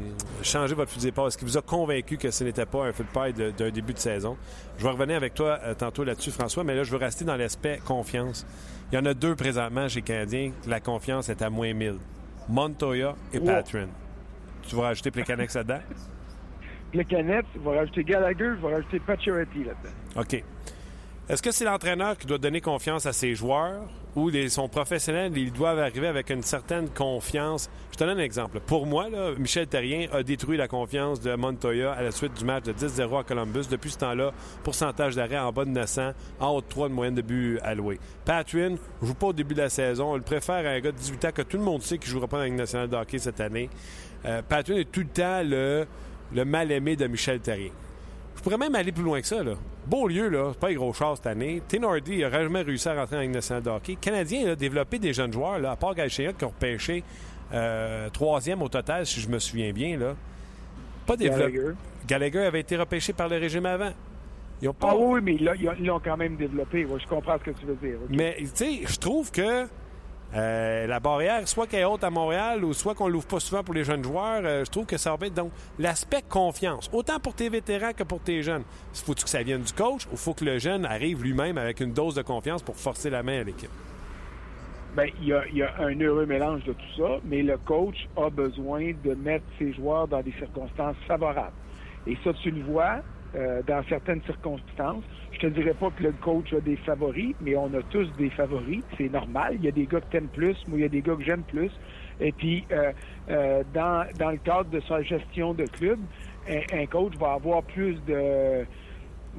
changé 0.43 0.75
votre 0.75 0.91
fusil 0.91 1.07
d'épaule. 1.09 1.29
Est-ce 1.29 1.37
qu'il 1.37 1.47
vous 1.47 1.59
a 1.59 1.63
convaincu 1.63 2.17
que 2.17 2.31
ce 2.31 2.43
n'était 2.43 2.65
pas 2.65 2.87
un 2.87 2.93
feu 2.93 3.05
de 3.05 3.11
paille 3.13 3.35
d'un 3.35 3.71
début 3.71 3.93
de 3.93 3.99
saison? 3.99 4.39
Je 4.79 4.85
vais 4.85 4.91
revenir 4.91 5.17
avec 5.17 5.35
toi 5.35 5.59
tantôt 5.77 6.05
là-dessus, 6.05 6.31
François, 6.31 6.65
mais 6.65 6.75
là, 6.75 6.83
je 6.85 6.91
veux 6.91 6.97
rester 6.97 7.27
dans 7.27 7.37
l'aspect 7.37 7.81
confiance. 7.85 8.47
Il 8.91 8.95
y 8.95 8.99
en 8.99 9.05
a 9.05 9.13
deux 9.13 9.37
présentement 9.37 9.89
chez 9.89 10.01
Canadiens. 10.01 10.53
La 10.67 10.81
confiance 10.81 11.29
est 11.29 11.43
à 11.43 11.51
moins 11.51 11.75
1000. 11.75 11.97
Montoya 12.49 13.15
et 13.35 13.39
Wow. 13.39 13.47
Patron. 13.47 13.89
Tu 14.67 14.75
vas 14.75 14.83
rajouter 14.85 15.11
Plekanec 15.11 15.53
là-dedans? 15.53 15.81
Le 16.95 17.05
canette, 17.05 17.47
il 17.55 17.61
va 17.61 17.73
rajouter 17.73 18.05
Gallagher, 18.05 18.53
il 18.57 18.63
va 18.63 18.71
rajouter 18.71 19.01
Pacioretty 19.01 19.65
là-dedans. 19.65 20.21
OK. 20.21 20.43
Est-ce 21.29 21.43
que 21.43 21.51
c'est 21.51 21.67
l'entraîneur 21.67 22.17
qui 22.17 22.27
doit 22.27 22.39
donner 22.39 22.63
confiance 22.63 23.05
à 23.05 23.13
ses 23.13 23.35
joueurs 23.35 23.83
ou 24.17 24.31
les, 24.31 24.49
son 24.49 24.67
professionnel, 24.67 25.37
ils 25.37 25.53
doivent 25.53 25.79
arriver 25.79 26.07
avec 26.07 26.31
une 26.31 26.43
certaine 26.43 26.89
confiance? 26.89 27.69
Je 27.93 27.99
te 27.99 28.05
donne 28.05 28.19
un 28.19 28.23
exemple. 28.23 28.61
Pour 28.61 28.87
moi, 28.87 29.09
Michel 29.39 29.67
Terrien 29.67 30.07
a 30.11 30.23
détruit 30.23 30.57
la 30.57 30.69
confiance 30.69 31.21
de 31.21 31.35
Montoya 31.35 31.93
à 31.93 32.03
la 32.03 32.13
suite 32.13 32.33
du 32.33 32.47
match 32.47 32.65
de 32.65 32.73
10-0 32.73 33.21
à 33.21 33.25
Columbus. 33.25 33.65
Depuis 33.71 33.91
ce 33.91 33.99
temps-là, 33.99 34.33
pourcentage 34.65 35.17
d'arrêt 35.17 35.39
en 35.39 35.53
bas 35.53 35.67
de 35.67 35.71
900, 35.71 36.13
en 36.41 36.49
haut 36.49 36.63
de 36.63 36.67
3 36.67 36.89
de 36.89 36.95
moyenne 36.95 37.15
de 37.15 37.21
but 37.21 37.59
alloué. 37.63 38.01
Patwin 38.25 38.79
joue 39.03 39.15
pas 39.15 39.27
au 39.27 39.33
début 39.35 39.55
de 39.55 39.61
la 39.61 39.69
saison. 39.69 40.13
On 40.13 40.17
le 40.17 40.23
préfère 40.23 40.67
à 40.67 40.71
un 40.71 40.81
gars 40.81 40.93
de 40.93 40.97
18 40.97 41.25
ans 41.27 41.33
que 41.35 41.43
tout 41.43 41.59
le 41.59 41.65
monde 41.65 41.83
sait 41.83 41.99
qu'il 41.99 42.09
ne 42.09 42.13
jouera 42.15 42.27
pas 42.27 42.39
dans 42.39 42.45
la 42.45 42.49
Ligue 42.49 42.59
nationale 42.59 42.89
de 42.89 42.97
hockey 42.97 43.19
cette 43.19 43.43
année. 43.43 43.69
Euh, 44.25 44.41
Patwin 44.41 44.79
est 44.79 44.91
tout 44.91 45.01
le 45.01 45.09
temps 45.09 45.43
le, 45.45 45.87
le 46.35 46.45
mal-aimé 46.45 46.97
de 46.97 47.07
Michel 47.07 47.41
Terrien. 47.41 47.71
Je 48.37 48.43
pourrais 48.43 48.59
même 48.59 48.75
aller 48.75 48.93
plus 48.93 49.03
loin 49.03 49.21
que 49.21 49.27
ça. 49.27 49.43
Là. 49.43 49.55
Beaulieu, 49.87 50.29
là, 50.29 50.51
c'est 50.53 50.61
pas 50.61 50.69
un 50.69 50.75
gros 50.75 50.93
char 50.93 51.17
cette 51.17 51.27
année. 51.27 51.61
Tenordi 51.67 52.17
il 52.19 52.25
a 52.25 52.31
jamais 52.31 52.63
réussi 52.63 52.89
à 52.89 52.95
rentrer 52.95 53.17
dans 53.17 53.21
la 53.21 53.23
Ligue 53.25 53.35
nationale 53.35 53.63
de 53.63 53.71
hockey. 53.71 53.97
Canadien 54.01 54.53
a 54.53 54.55
développé 54.55 54.99
des 54.99 55.13
jeunes 55.13 55.33
joueurs, 55.33 55.59
là, 55.59 55.73
à 55.73 55.77
part 55.77 55.95
Galchenyuk 55.95 56.37
qui 56.39 56.45
ont 56.45 56.49
repêché 56.49 57.03
euh, 57.53 58.09
troisième 58.11 58.63
au 58.63 58.69
total, 58.69 59.07
si 59.07 59.21
je 59.21 59.29
me 59.29 59.39
souviens 59.39 59.73
bien. 59.73 59.99
Là. 59.99 60.15
Pas 61.07 61.17
développé. 61.17 61.53
Gallagher. 61.53 61.75
Gallagher 62.07 62.39
avait 62.41 62.61
été 62.61 62.77
repêché 62.77 63.13
par 63.13 63.29
le 63.29 63.37
régime 63.39 63.67
avant. 63.67 63.91
Ils 64.61 64.69
ont 64.69 64.75
pas... 64.75 64.89
Ah 64.93 64.97
oui, 64.97 65.21
mais 65.23 65.37
là, 65.39 65.55
ils 65.59 65.69
ont- 65.69 65.75
ils 65.79 65.87
l'ont 65.87 66.01
quand 66.01 66.17
même 66.17 66.37
développé. 66.37 66.85
Ouais, 66.85 66.99
je 67.01 67.07
comprends 67.07 67.39
ce 67.39 67.45
que 67.51 67.59
tu 67.59 67.65
veux 67.67 67.77
dire. 67.77 67.97
Mais, 68.11 68.37
tu 68.41 68.49
sais, 68.55 68.81
je 68.87 68.97
trouve 68.99 69.31
que 69.31 69.67
Euh, 70.35 70.87
la 70.87 71.01
barrière, 71.01 71.49
soit 71.49 71.67
qu'elle 71.67 71.81
est 71.81 71.85
haute 71.85 72.05
à 72.05 72.11
Montréal 72.11 72.63
ou 72.63 72.75
soit 72.75 72.95
qu'on 72.95 73.09
l'ouvre 73.09 73.27
pas 73.27 73.41
souvent 73.41 73.65
pour 73.65 73.75
les 73.75 73.85
jeunes 73.85 74.05
joueurs, 74.05 74.43
euh, 74.45 74.65
je 74.65 74.71
trouve 74.71 74.85
que 74.85 74.99
ça 74.99 75.17
va 75.17 75.27
être 75.27 75.35
donc 75.35 75.53
l'aspect 75.79 76.23
confiance, 76.29 76.91
autant 76.93 77.19
pour 77.19 77.35
tes 77.35 77.49
vétérans 77.49 77.93
que 77.95 78.03
pour 78.03 78.21
tes 78.21 78.43
jeunes. 78.43 78.63
Faut 78.93 79.15
que 79.15 79.29
ça 79.29 79.43
vienne 79.43 79.63
du 79.63 79.73
coach 79.73 80.07
ou 80.13 80.17
faut 80.17 80.35
que 80.35 80.45
le 80.45 80.59
jeune 80.59 80.85
arrive 80.85 81.23
lui-même 81.23 81.57
avec 81.57 81.81
une 81.81 81.93
dose 81.93 82.15
de 82.15 82.23
confiance 82.23 82.63
pour 82.63 82.77
forcer 82.77 83.09
la 83.09 83.23
main 83.23 83.41
à 83.41 83.45
l'équipe? 83.45 83.71
A, 84.99 85.07
il 85.23 85.29
y 85.29 85.63
a 85.63 85.75
un 85.79 85.99
heureux 86.01 86.27
mélange 86.27 86.65
de 86.65 86.73
tout 86.73 86.97
ça, 86.97 87.21
mais 87.25 87.43
le 87.43 87.57
coach 87.59 88.09
a 88.17 88.29
besoin 88.31 88.93
de 89.05 89.15
mettre 89.15 89.45
ses 89.59 89.73
joueurs 89.73 90.09
dans 90.09 90.21
des 90.21 90.33
circonstances 90.33 90.97
favorables. 91.07 91.53
Et 92.07 92.19
ça, 92.25 92.33
tu 92.43 92.51
le 92.51 92.63
vois 92.65 93.01
euh, 93.35 93.63
dans 93.67 93.83
certaines 93.89 94.23
circonstances. 94.23 95.05
Je 95.33 95.39
te 95.39 95.47
dirais 95.49 95.75
pas 95.75 95.91
que 95.91 96.03
le 96.03 96.13
coach 96.13 96.53
a 96.53 96.61
des 96.61 96.77
favoris, 96.77 97.35
mais 97.41 97.57
on 97.57 97.73
a 97.75 97.83
tous 97.91 98.11
des 98.17 98.31
favoris. 98.31 98.83
C'est 98.97 99.13
normal. 99.13 99.57
Il 99.59 99.65
y 99.65 99.69
a 99.69 99.73
des 99.73 99.87
gars 99.87 100.01
que 100.01 100.11
t'aimes 100.11 100.29
plus, 100.29 100.57
moi 100.67 100.79
il 100.79 100.83
y 100.83 100.85
a 100.85 100.89
des 100.89 101.03
gars 101.03 101.15
que 101.15 101.25
j'aime 101.25 101.43
plus. 101.43 101.71
Et 102.21 102.33
puis, 102.33 102.65
euh, 102.73 102.93
euh, 103.31 103.63
dans, 103.73 104.07
dans 104.19 104.31
le 104.31 104.39
cadre 104.39 104.71
de 104.71 104.81
sa 104.81 105.03
gestion 105.03 105.55
de 105.55 105.65
club, 105.67 105.99
un, 106.49 106.81
un 106.81 106.87
coach 106.87 107.15
va 107.19 107.35
avoir 107.35 107.63
plus 107.63 107.95
de 108.07 108.65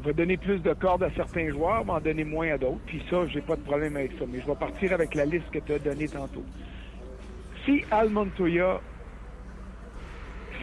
va 0.01 0.13
donner 0.13 0.37
plus 0.37 0.59
de 0.59 0.73
cordes 0.73 1.03
à 1.03 1.11
certains 1.11 1.49
joueurs, 1.49 1.83
va 1.83 1.95
en 1.95 1.99
donner 1.99 2.23
moins 2.23 2.51
à 2.53 2.57
d'autres. 2.57 2.79
Puis 2.85 3.03
ça, 3.09 3.27
j'ai 3.27 3.41
pas 3.41 3.55
de 3.55 3.61
problème 3.61 3.95
avec 3.97 4.13
ça. 4.13 4.25
Mais 4.31 4.39
je 4.39 4.45
vais 4.45 4.55
partir 4.55 4.93
avec 4.93 5.15
la 5.15 5.25
liste 5.25 5.49
que 5.51 5.59
tu 5.59 5.73
as 5.73 5.79
donnée 5.79 6.07
tantôt. 6.07 6.43
Si 7.65 7.83
Al 7.91 8.09
Montoya 8.09 8.79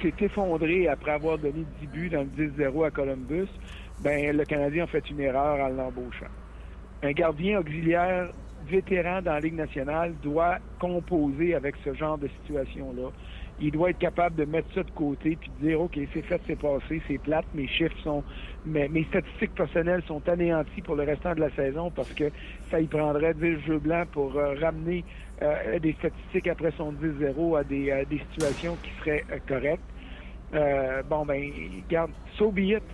s'est 0.06 0.24
effondré 0.24 0.88
après 0.88 1.12
avoir 1.12 1.38
donné 1.38 1.64
10 1.80 1.86
buts 1.88 2.10
dans 2.10 2.20
le 2.20 2.48
10-0 2.48 2.86
à 2.86 2.90
Columbus, 2.90 3.48
ben 4.00 4.36
le 4.36 4.44
Canadien 4.44 4.84
a 4.84 4.86
fait 4.86 5.08
une 5.10 5.20
erreur 5.20 5.60
en 5.60 5.68
l'embauchant. 5.68 6.26
Un 7.02 7.12
gardien 7.12 7.60
auxiliaire 7.60 8.30
vétéran 8.68 9.22
dans 9.22 9.32
la 9.32 9.40
Ligue 9.40 9.54
nationale 9.54 10.14
doit 10.22 10.58
composer 10.80 11.54
avec 11.54 11.76
ce 11.84 11.94
genre 11.94 12.18
de 12.18 12.28
situation-là. 12.40 13.10
Il 13.60 13.70
doit 13.70 13.90
être 13.90 13.98
capable 13.98 14.36
de 14.36 14.44
mettre 14.44 14.68
ça 14.74 14.82
de 14.82 14.90
côté 14.90 15.36
puis 15.36 15.50
de 15.60 15.68
dire 15.68 15.80
OK, 15.80 15.98
c'est 16.12 16.22
fait, 16.22 16.40
c'est 16.46 16.60
passé, 16.60 17.00
c'est 17.08 17.18
plate, 17.18 17.46
mes 17.54 17.68
chiffres 17.68 17.96
sont 18.02 18.22
mes, 18.66 18.88
mes 18.88 19.04
statistiques 19.04 19.54
personnelles 19.54 20.02
sont 20.06 20.28
anéanties 20.28 20.82
pour 20.82 20.96
le 20.96 21.04
restant 21.04 21.34
de 21.34 21.40
la 21.40 21.50
saison 21.50 21.90
parce 21.90 22.12
que 22.12 22.30
ça 22.70 22.80
y 22.80 22.86
prendrait 22.86 23.34
le 23.38 23.58
jeu 23.60 23.78
blanc 23.78 24.04
pour 24.12 24.36
euh, 24.36 24.54
ramener 24.60 25.04
euh, 25.42 25.78
des 25.78 25.92
statistiques 25.94 26.48
après 26.48 26.72
son 26.76 26.92
10-0 26.92 27.58
à 27.58 27.64
des, 27.64 28.04
des 28.10 28.20
situations 28.30 28.76
qui 28.82 28.90
seraient 29.00 29.24
euh, 29.32 29.38
correctes. 29.46 29.82
Euh, 30.54 31.02
bon 31.02 31.26
ben, 31.26 31.40
regarde, 31.82 32.12
so 32.38 32.52
be 32.52 32.60
it. 32.60 32.84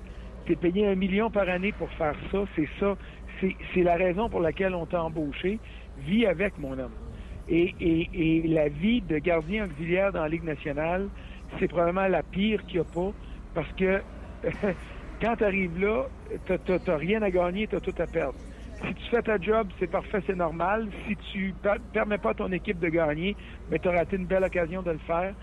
T'es 0.47 0.57
payé 0.57 0.87
un 0.87 0.97
million 0.97 1.31
par 1.31 1.49
année 1.49 1.73
pour 1.73 1.93
faire 1.93 2.17
ça, 2.31 2.45
c'est 2.57 2.69
ça. 2.81 2.97
C'est, 3.41 3.57
c'est 3.73 3.83
la 3.83 3.95
raison 3.97 4.29
pour 4.29 4.41
laquelle 4.41 4.75
on 4.75 4.87
t'a 4.87 5.03
embauché. 5.03 5.61
Vis 5.97 6.27
avec, 6.27 6.59
mon 6.59 6.79
homme. 6.79 6.99
Et, 7.47 7.75
et, 7.79 8.41
et 8.41 8.49
la 8.49 8.69
vie 8.69 9.03
de 9.03 9.19
gardien 9.19 9.67
auxiliaire 9.67 10.13
dans 10.13 10.23
la 10.23 10.29
Ligue 10.29 10.43
nationale, 10.45 11.11
c'est 11.59 11.69
probablement 11.69 12.09
la 12.09 12.23
pire 12.23 12.65
qu'il 12.67 12.79
n'y 12.81 12.83
a 12.83 12.85
pas 12.87 13.13
parce 13.55 13.73
que 13.75 14.03
quand 15.21 15.37
tu 15.37 15.45
arrives 15.45 15.79
là, 15.79 16.09
tu 16.47 16.53
n'as 16.87 16.97
rien 16.97 17.23
à 17.23 17.31
gagner, 17.31 17.69
tu 17.69 17.77
as 17.77 17.81
tout 17.81 17.95
à 17.99 18.07
perdre. 18.07 18.39
Si 18.87 18.95
tu 18.95 19.11
fais 19.11 19.23
ta 19.23 19.39
job, 19.39 19.69
c'est 19.79 19.91
parfait, 19.91 20.21
c'est 20.27 20.37
normal. 20.37 20.89
Si 21.07 21.17
tu 21.33 21.55
permets 21.93 22.19
pas 22.19 22.31
à 22.31 22.35
ton 22.35 22.51
équipe 22.51 22.81
de 22.81 22.89
gagner, 22.89 23.37
mais 23.71 23.79
tu 23.79 23.89
as 23.89 23.93
raté 23.93 24.17
une 24.17 24.27
belle 24.27 24.45
occasion 24.45 24.83
de 24.83 24.91
le 24.91 24.99
faire. 24.99 25.35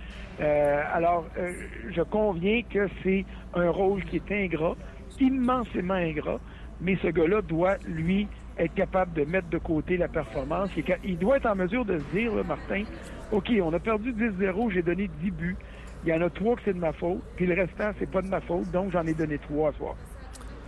Euh, 0.41 0.83
alors, 0.93 1.25
euh, 1.37 1.51
je 1.89 2.01
conviens 2.01 2.61
que 2.63 2.87
c'est 3.03 3.25
un 3.53 3.69
rôle 3.69 4.03
qui 4.05 4.17
est 4.17 4.31
ingrat, 4.31 4.75
immensément 5.19 5.93
ingrat, 5.93 6.39
mais 6.81 6.97
ce 7.01 7.07
gars-là 7.07 7.41
doit, 7.41 7.77
lui, 7.87 8.27
être 8.57 8.73
capable 8.73 9.13
de 9.13 9.23
mettre 9.23 9.49
de 9.49 9.57
côté 9.57 9.95
la 9.95 10.09
performance. 10.09 10.69
Il 11.03 11.17
doit 11.17 11.37
être 11.37 11.45
en 11.45 11.55
mesure 11.55 11.85
de 11.85 11.97
se 11.97 12.03
dire, 12.15 12.35
là, 12.35 12.43
Martin, 12.43 12.83
OK, 13.31 13.51
on 13.61 13.71
a 13.73 13.79
perdu 13.79 14.11
10-0, 14.11 14.71
j'ai 14.71 14.81
donné 14.81 15.09
10 15.21 15.31
buts. 15.31 15.57
Il 16.05 16.09
y 16.09 16.13
en 16.13 16.21
a 16.21 16.29
trois 16.29 16.55
que 16.55 16.61
c'est 16.65 16.73
de 16.73 16.79
ma 16.79 16.93
faute, 16.93 17.21
puis 17.35 17.45
le 17.45 17.55
restant, 17.55 17.91
c'est 17.99 18.09
pas 18.09 18.21
de 18.21 18.27
ma 18.27 18.41
faute, 18.41 18.69
donc 18.71 18.91
j'en 18.91 19.05
ai 19.05 19.13
donné 19.13 19.37
trois 19.37 19.69
à 19.69 19.73
soir. 19.73 19.95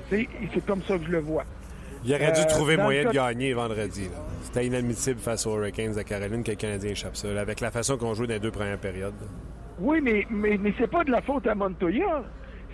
C'est 0.10 0.28
comme 0.66 0.82
ça 0.82 0.98
que 0.98 1.06
je 1.06 1.12
le 1.12 1.20
vois. 1.20 1.46
Il 2.03 2.13
aurait 2.13 2.31
dû 2.31 2.41
euh, 2.41 2.46
trouver 2.46 2.77
moyen 2.77 3.05
de 3.05 3.12
gagner 3.12 3.53
vendredi. 3.53 4.10
C'était 4.41 4.65
inadmissible 4.65 5.20
face 5.20 5.46
aux 5.46 5.55
Hurricanes 5.55 5.93
de 5.93 6.01
Caroline 6.01 6.43
que 6.43 6.51
le 6.51 6.58
Canadien 6.58 6.91
échappe 6.91 7.15
ça, 7.15 7.31
là, 7.31 7.41
avec 7.41 7.60
la 7.60 7.72
façon 7.72 7.98
qu'on 7.98 8.13
joue 8.13 8.25
dans 8.25 8.34
les 8.34 8.39
deux 8.39 8.51
premières 8.51 8.79
périodes. 8.79 9.13
Oui, 9.79 10.00
mais, 10.01 10.25
mais, 10.29 10.58
mais 10.60 10.74
c'est 10.77 10.89
pas 10.89 11.03
de 11.03 11.12
la 11.12 11.22
faute 11.22 11.46
à 11.48 11.55
Montoya. 11.55 12.24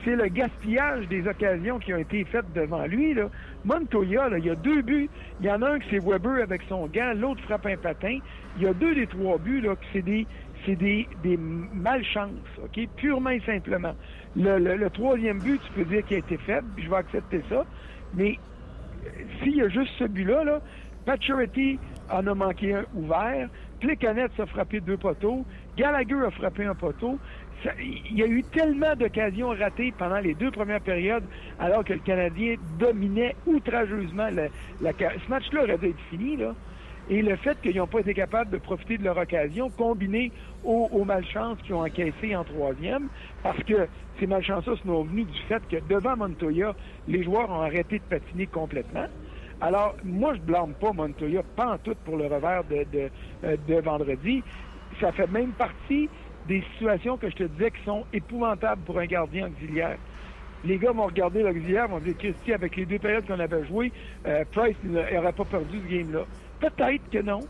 C'est 0.06 0.16
le 0.16 0.28
gaspillage 0.28 1.08
des 1.08 1.28
occasions 1.28 1.80
qui 1.80 1.94
ont 1.94 1.98
été 1.98 2.24
faites 2.26 2.52
devant 2.54 2.86
lui. 2.86 3.14
Là. 3.14 3.30
Montoya, 3.66 4.30
là, 4.30 4.38
il 4.38 4.46
y 4.46 4.50
a 4.50 4.56
deux 4.56 4.82
buts. 4.82 5.10
Il 5.42 5.46
y 5.46 5.52
en 5.52 5.62
a 5.62 5.72
un 5.72 5.80
qui 5.80 5.88
c'est 5.92 6.00
Weber 6.00 6.42
avec 6.44 6.62
son 6.70 6.88
gant, 6.88 7.14
l'autre 7.16 7.42
frappe 7.44 7.66
un 7.66 7.78
patin. 7.78 8.20
Il 8.58 8.64
y 8.64 8.68
a 8.68 8.74
deux 8.74 8.96
des 8.96 9.08
trois 9.08 9.38
buts 9.38 9.62
là, 9.62 9.76
que 9.76 9.86
c'est 9.92 10.02
des 10.02 10.26
c'est 10.66 10.76
des, 10.76 11.08
des 11.24 11.38
malchances, 11.38 12.32
OK? 12.64 12.88
Purement 12.96 13.30
et 13.30 13.42
simplement. 13.46 13.94
Le, 14.36 14.58
le, 14.58 14.76
le, 14.76 14.90
troisième 14.90 15.40
but, 15.40 15.62
tu 15.66 15.72
peux 15.74 15.86
dire 15.86 16.04
qu'il 16.06 16.16
a 16.16 16.20
été 16.20 16.38
faible, 16.38 16.68
puis 16.76 16.86
je 16.86 16.90
vais 16.90 16.98
accepter 16.98 17.42
ça. 17.50 17.64
Mais 18.14 18.38
s'il 19.42 19.56
y 19.56 19.62
a 19.62 19.70
juste 19.70 19.92
ce 19.98 20.06
but-là, 20.06 20.44
là, 20.44 20.62
Paturity 21.06 21.80
en 22.10 22.28
a 22.28 22.34
manqué 22.34 22.74
un 22.74 22.86
ouvert, 22.94 23.50
Plecanet 23.80 24.30
a 24.40 24.46
frappé 24.46 24.80
deux 24.82 24.98
poteaux, 24.98 25.46
Gallagher 25.78 26.26
a 26.26 26.32
frappé 26.32 26.66
un 26.66 26.76
poteau. 26.76 27.18
Il 27.80 28.16
y 28.16 28.24
a 28.24 28.28
eu 28.28 28.44
tellement 28.44 28.96
d'occasions 28.96 29.50
ratées 29.50 29.94
pendant 29.98 30.20
les 30.20 30.34
deux 30.36 30.52
premières 30.52 30.82
périodes, 30.82 31.24
alors 31.60 31.84
que 31.84 31.94
le 31.94 32.00
Canadien 32.00 32.56
dominait 32.78 33.36
outrageusement. 33.46 34.30
La, 34.32 34.48
la, 34.82 34.92
ce 34.94 35.30
match-là 35.30 35.64
aurait 35.64 35.78
dû 35.78 35.88
être 35.88 36.00
fini, 36.10 36.38
là. 36.38 36.54
Et 37.10 37.22
le 37.22 37.38
fait 37.38 37.60
qu'ils 37.62 37.78
n'ont 37.78 37.88
pas 37.88 38.02
été 38.02 38.14
capables 38.14 38.52
de 38.52 38.58
profiter 38.58 38.98
de 38.98 39.04
leur 39.04 39.18
occasion, 39.18 39.70
combiné 39.70 40.32
aux, 40.64 40.90
aux 40.92 41.06
malchances 41.06 41.58
qu'ils 41.62 41.74
ont 41.74 41.86
encaissées 41.86 42.36
en 42.36 42.44
troisième, 42.44 43.08
parce 43.44 43.64
que 43.64 43.88
ces 44.20 44.28
malchances 44.28 44.66
sont 44.66 45.04
venues 45.04 45.26
du 45.26 45.40
fait 45.48 45.62
que 45.70 45.78
devant 45.88 46.16
Montoya, 46.18 46.76
les 47.08 47.24
joueurs 47.24 47.50
ont 47.50 47.62
arrêté 47.62 48.00
de 48.00 48.04
patiner 48.04 48.48
complètement. 48.48 49.06
Alors, 49.62 49.96
moi, 50.04 50.36
je 50.36 50.42
blâme 50.42 50.74
pas 50.80 50.94
Montoya, 50.94 51.42
pas 51.56 51.74
en 51.74 51.78
tout 51.78 51.96
pour 52.06 52.18
le 52.18 52.28
revers 52.28 52.64
de, 52.66 53.10
euh, 53.44 53.58
de 53.68 53.76
vendredi. 53.82 54.44
Ça 55.00 55.12
fait 55.12 55.30
même 55.32 55.52
partie 55.52 56.10
des 56.48 56.64
situations 56.74 57.18
que 57.18 57.30
je 57.30 57.36
te 57.36 57.44
disais 57.44 57.72
qui 57.72 57.84
sont 57.84 58.06
épouvantables 58.14 58.82
pour 58.84 59.00
un 59.00 59.06
gardien 59.06 59.48
auxiliaire. 59.48 59.98
Les 60.64 60.78
gars 60.78 60.92
vont 60.92 61.06
regarder 61.06 61.44
l'auxiliaire, 61.44 61.88
vont 61.88 62.00
dire 62.00 62.18
Christy, 62.18 62.54
avec 62.54 62.76
les 62.76 62.86
deux 62.86 63.00
périodes 63.00 63.26
qu'on 63.28 63.40
avait 63.40 63.66
jouées, 63.66 63.92
euh, 64.26 64.44
Price 64.52 64.76
n'aurait 64.84 65.34
pas 65.34 65.46
perdu 65.46 65.80
ce 65.80 65.94
game-là. 65.94 66.26
Peut-être 66.60 67.10
que 67.12 67.22
non, 67.22 67.42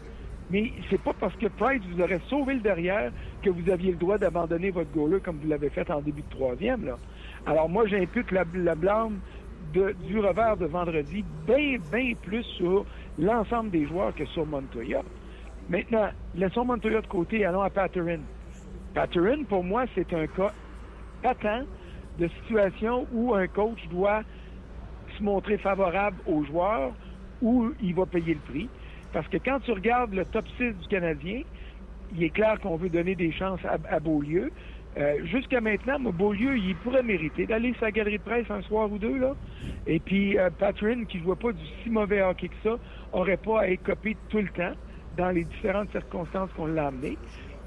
mais 0.49 0.71
c'est 0.89 1.01
pas 1.01 1.13
parce 1.13 1.35
que 1.35 1.47
Price 1.47 1.81
vous 1.91 2.01
aurait 2.01 2.21
sauvé 2.29 2.55
le 2.55 2.61
derrière 2.61 3.11
que 3.43 3.49
vous 3.49 3.69
aviez 3.69 3.91
le 3.91 3.97
droit 3.97 4.17
d'abandonner 4.17 4.71
votre 4.71 4.91
goaler 4.91 5.19
comme 5.19 5.37
vous 5.37 5.47
l'avez 5.47 5.69
fait 5.69 5.89
en 5.91 6.01
début 6.01 6.21
de 6.21 6.29
troisième. 6.29 6.85
Là. 6.85 6.97
Alors 7.45 7.67
moi, 7.67 7.85
j'impute 7.87 8.31
la, 8.31 8.45
la 8.53 8.75
blâme 8.75 9.19
du 9.73 10.19
revers 10.19 10.57
de 10.57 10.65
vendredi 10.65 11.23
bien, 11.45 11.77
bien 11.91 12.13
plus 12.21 12.43
sur 12.57 12.85
l'ensemble 13.17 13.71
des 13.71 13.85
joueurs 13.87 14.15
que 14.15 14.25
sur 14.27 14.45
Montoya. 14.45 15.01
Maintenant, 15.69 16.09
laissons 16.33 16.63
Montoya 16.63 17.01
de 17.01 17.07
côté, 17.07 17.43
allons 17.43 17.61
à 17.61 17.69
Patterin. 17.69 18.19
Patterin, 18.93 19.43
pour 19.43 19.63
moi, 19.63 19.85
c'est 19.95 20.11
un 20.13 20.27
cas 20.27 20.53
patent 21.21 21.65
de 22.17 22.27
situation 22.41 23.05
où 23.11 23.33
un 23.35 23.47
coach 23.47 23.79
doit 23.89 24.23
se 25.17 25.23
montrer 25.23 25.57
favorable 25.57 26.17
aux 26.25 26.43
joueurs 26.45 26.93
ou 27.41 27.73
il 27.81 27.93
va 27.95 28.05
payer 28.05 28.33
le 28.33 28.39
prix. 28.39 28.69
Parce 29.13 29.27
que 29.27 29.37
quand 29.37 29.59
tu 29.61 29.71
regardes 29.71 30.13
le 30.13 30.25
top 30.25 30.45
6 30.57 30.73
du 30.73 30.87
Canadien, 30.89 31.41
il 32.15 32.23
est 32.23 32.29
clair 32.29 32.59
qu'on 32.59 32.77
veut 32.77 32.89
donner 32.89 33.15
des 33.15 33.31
chances 33.31 33.59
à, 33.65 33.99
Beaulieu. 33.99 34.51
Euh, 34.97 35.25
Jusqu'à 35.25 35.61
maintenant, 35.61 35.99
moi, 35.99 36.11
Beaulieu, 36.11 36.57
il 36.57 36.75
pourrait 36.77 37.03
mériter 37.03 37.45
d'aller 37.45 37.73
sur 37.73 37.85
la 37.85 37.91
galerie 37.91 38.17
de 38.17 38.23
presse 38.23 38.49
un 38.49 38.61
soir 38.63 38.91
ou 38.91 38.97
deux. 38.97 39.17
là. 39.17 39.35
Et 39.85 39.99
puis, 39.99 40.37
euh, 40.37 40.49
Patrin, 40.49 41.05
qui 41.05 41.17
ne 41.17 41.23
voit 41.23 41.35
pas 41.35 41.51
du 41.51 41.63
si 41.83 41.89
mauvais 41.89 42.21
hockey 42.21 42.47
que 42.47 42.55
ça, 42.63 42.77
aurait 43.13 43.37
pas 43.37 43.61
à 43.61 43.67
être 43.67 43.83
copié 43.83 44.17
tout 44.29 44.39
le 44.39 44.49
temps 44.49 44.73
dans 45.17 45.29
les 45.31 45.43
différentes 45.43 45.91
circonstances 45.91 46.49
qu'on 46.55 46.67
l'a 46.67 46.87
amené. 46.87 47.17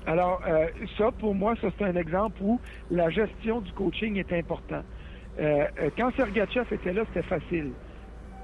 Alors, 0.07 0.41
euh, 0.47 0.67
ça, 0.97 1.11
pour 1.13 1.35
moi, 1.35 1.55
ça, 1.61 1.69
c'est 1.77 1.85
un 1.85 1.97
exemple 1.97 2.41
où 2.43 2.61
la 2.91 3.11
gestion 3.11 3.61
du 3.61 3.71
coaching 3.73 4.17
est 4.17 4.33
important. 4.33 4.83
Euh, 5.39 5.67
quand 5.97 6.11
Sergachev 6.17 6.67
était 6.73 6.93
là, 6.93 7.03
c'était 7.09 7.27
facile. 7.27 7.73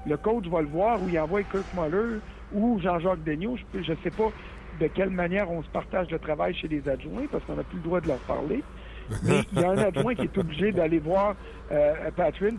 Le 0.05 0.17
coach 0.17 0.45
va 0.47 0.61
le 0.61 0.67
voir 0.67 1.01
où 1.01 1.09
il 1.09 1.19
envoie 1.19 1.43
Kirk 1.43 1.65
Muller 1.75 2.19
ou 2.53 2.79
Jean-Jacques 2.79 3.23
Daigneault. 3.23 3.57
Je 3.73 3.91
ne 3.91 3.97
sais 4.03 4.11
pas 4.11 4.31
de 4.79 4.87
quelle 4.87 5.09
manière 5.09 5.49
on 5.51 5.63
se 5.63 5.69
partage 5.69 6.09
le 6.11 6.19
travail 6.19 6.53
chez 6.53 6.67
les 6.67 6.87
adjoints 6.87 7.25
parce 7.31 7.43
qu'on 7.45 7.55
n'a 7.55 7.63
plus 7.63 7.77
le 7.77 7.83
droit 7.83 8.01
de 8.01 8.07
leur 8.07 8.19
parler. 8.19 8.63
Mais 9.23 9.41
il 9.53 9.61
y 9.61 9.63
a 9.63 9.69
un 9.69 9.77
adjoint 9.77 10.15
qui 10.15 10.23
est 10.23 10.37
obligé 10.37 10.71
d'aller 10.71 10.99
voir 10.99 11.35
euh, 11.71 11.93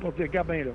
pour 0.00 0.12
dire, 0.12 0.44
bien 0.44 0.64
là, 0.64 0.70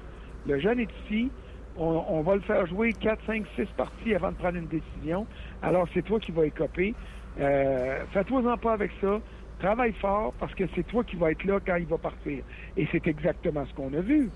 le 0.46 0.60
jeune 0.60 0.80
est 0.80 0.90
ici, 1.06 1.32
on, 1.78 2.04
on, 2.08 2.22
va 2.22 2.36
le 2.36 2.42
faire 2.42 2.68
jouer 2.68 2.94
4, 2.94 3.26
5, 3.26 3.44
6 3.56 3.66
parties 3.76 4.14
avant 4.14 4.32
de 4.32 4.36
prendre 4.36 4.58
une 4.58 4.68
décision. 4.68 5.26
Alors 5.62 5.88
c'est 5.94 6.04
toi 6.04 6.20
qui 6.20 6.32
vas 6.32 6.46
écoper. 6.46 6.94
Euh, 7.40 8.04
Fais-toi-en 8.12 8.58
pas 8.58 8.74
avec 8.74 8.92
ça. 9.02 9.20
Travaille 9.60 9.94
fort 9.94 10.34
parce 10.40 10.54
que 10.54 10.66
c'est 10.76 10.86
toi 10.86 11.04
qui 11.04 11.16
vas 11.16 11.32
être 11.32 11.44
là 11.46 11.60
quand 11.66 11.78
il 11.78 11.86
va 11.86 11.98
partir. 11.98 12.44
Et 12.78 12.88
c'est 12.92 13.08
exactement 13.08 13.66
ce 13.66 13.74
qu'on 13.74 13.94
a 13.94 14.02
vu. 14.02 14.30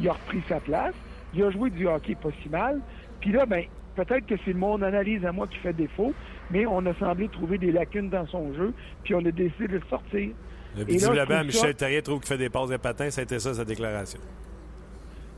Il 0.00 0.08
a 0.08 0.12
repris 0.12 0.42
sa 0.48 0.60
place. 0.60 0.94
Il 1.34 1.42
a 1.42 1.50
joué 1.50 1.70
du 1.70 1.86
hockey 1.86 2.14
pas 2.14 2.30
si 2.42 2.48
mal. 2.48 2.80
Puis 3.20 3.32
là, 3.32 3.46
ben, 3.46 3.64
peut-être 3.94 4.26
que 4.26 4.34
c'est 4.44 4.54
mon 4.54 4.80
analyse 4.82 5.24
à 5.24 5.32
moi 5.32 5.46
qui 5.46 5.58
fait 5.58 5.72
défaut, 5.72 6.12
mais 6.50 6.66
on 6.66 6.84
a 6.86 6.94
semblé 6.94 7.28
trouver 7.28 7.58
des 7.58 7.72
lacunes 7.72 8.10
dans 8.10 8.26
son 8.26 8.52
jeu, 8.54 8.72
puis 9.04 9.14
on 9.14 9.24
a 9.24 9.30
décidé 9.30 9.68
de 9.68 9.74
le 9.74 9.82
sortir. 9.88 10.30
Visiblement, 10.74 11.44
Michel 11.44 11.74
Terrier 11.74 12.02
trouve 12.02 12.20
qu'il 12.20 12.28
fait 12.28 12.38
des 12.38 12.50
passes 12.50 12.70
de 12.70 12.76
patins. 12.76 13.08
Été 13.08 13.38
ça, 13.38 13.54
sa 13.54 13.64
déclaration. 13.64 14.20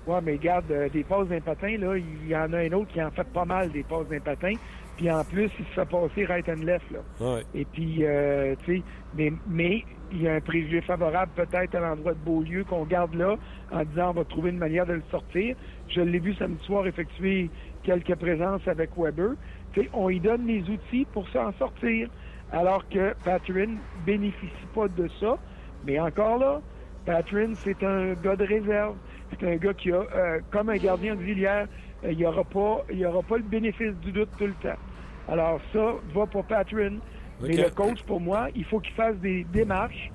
Oui, 0.06 0.18
mais 0.22 0.32
regarde, 0.32 0.70
euh, 0.70 0.88
des 0.90 1.02
passes 1.02 1.28
d'un 1.28 1.40
patin, 1.40 1.78
là, 1.78 1.96
il 1.96 2.28
y 2.28 2.36
en 2.36 2.52
a 2.52 2.58
un 2.58 2.72
autre 2.72 2.92
qui 2.92 3.02
en 3.02 3.10
fait 3.10 3.24
pas 3.24 3.46
mal 3.46 3.70
des 3.72 3.82
passes 3.82 4.06
d'un 4.08 4.20
patin. 4.20 4.52
Puis 4.96 5.10
en 5.10 5.24
plus, 5.24 5.50
il 5.58 5.64
se 5.64 5.70
fait 5.72 5.88
passer 5.88 6.24
right 6.26 6.48
and 6.48 6.62
left. 6.64 6.84
Là. 6.90 7.40
Et 7.54 7.64
puis, 7.64 7.98
euh, 8.02 8.54
tu 8.64 8.76
sais, 8.76 8.82
mais, 9.16 9.32
mais 9.48 9.82
il 10.12 10.22
y 10.22 10.28
a 10.28 10.34
un 10.34 10.40
préjugé 10.40 10.80
favorable 10.82 11.32
peut-être 11.34 11.74
à 11.74 11.80
l'endroit 11.80 12.12
de 12.12 12.18
Beaulieu 12.18 12.64
qu'on 12.64 12.84
garde 12.84 13.14
là 13.14 13.36
en 13.72 13.84
disant 13.84 14.10
on 14.10 14.12
va 14.12 14.24
trouver 14.24 14.50
une 14.50 14.58
manière 14.58 14.86
de 14.86 14.92
le 14.92 15.02
sortir. 15.10 15.56
Je 15.88 16.00
l'ai 16.00 16.18
vu 16.18 16.34
samedi 16.34 16.64
soir 16.64 16.86
effectuer 16.86 17.50
quelques 17.82 18.14
présences 18.16 18.66
avec 18.66 18.90
Weber. 18.96 19.32
On 19.92 20.08
lui 20.08 20.20
donne 20.20 20.46
les 20.46 20.62
outils 20.70 21.06
pour 21.12 21.28
s'en 21.28 21.52
sortir. 21.52 22.08
Alors 22.52 22.88
que 22.88 23.14
Patrin 23.24 23.76
bénéficie 24.06 24.66
pas 24.74 24.88
de 24.88 25.08
ça. 25.20 25.36
Mais 25.86 25.98
encore 25.98 26.38
là, 26.38 26.60
Patrin, 27.04 27.54
c'est 27.54 27.82
un 27.82 28.14
gars 28.14 28.36
de 28.36 28.44
réserve. 28.44 28.96
C'est 29.30 29.46
un 29.46 29.56
gars 29.56 29.74
qui 29.74 29.90
a, 29.90 29.96
euh, 29.96 30.40
comme 30.50 30.68
un 30.68 30.76
gardien 30.76 31.14
auxiliaire, 31.14 31.66
euh, 32.04 32.12
il 32.12 32.18
n'y 32.18 32.26
aura, 32.26 32.44
pas, 32.44 32.84
aura 33.06 33.22
pas 33.22 33.36
le 33.36 33.42
bénéfice 33.42 33.94
du 34.02 34.12
doute 34.12 34.28
tout 34.38 34.46
le 34.46 34.54
temps. 34.54 34.78
Alors 35.28 35.60
ça 35.72 35.94
va 36.14 36.26
pour 36.26 36.44
Patrin. 36.44 36.98
Mais 37.40 37.56
le 37.56 37.70
coach, 37.70 38.02
pour 38.04 38.20
moi, 38.20 38.48
il 38.54 38.64
faut 38.64 38.78
qu'il 38.78 38.94
fasse 38.94 39.16
des 39.16 39.44
démarches 39.52 40.12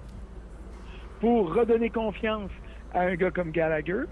pour 1.20 1.54
redonner 1.54 1.90
confiance 1.90 2.52
à 2.94 3.02
un 3.02 3.16
gars 3.16 3.32
comme 3.32 3.52
Gallagher 3.52 4.04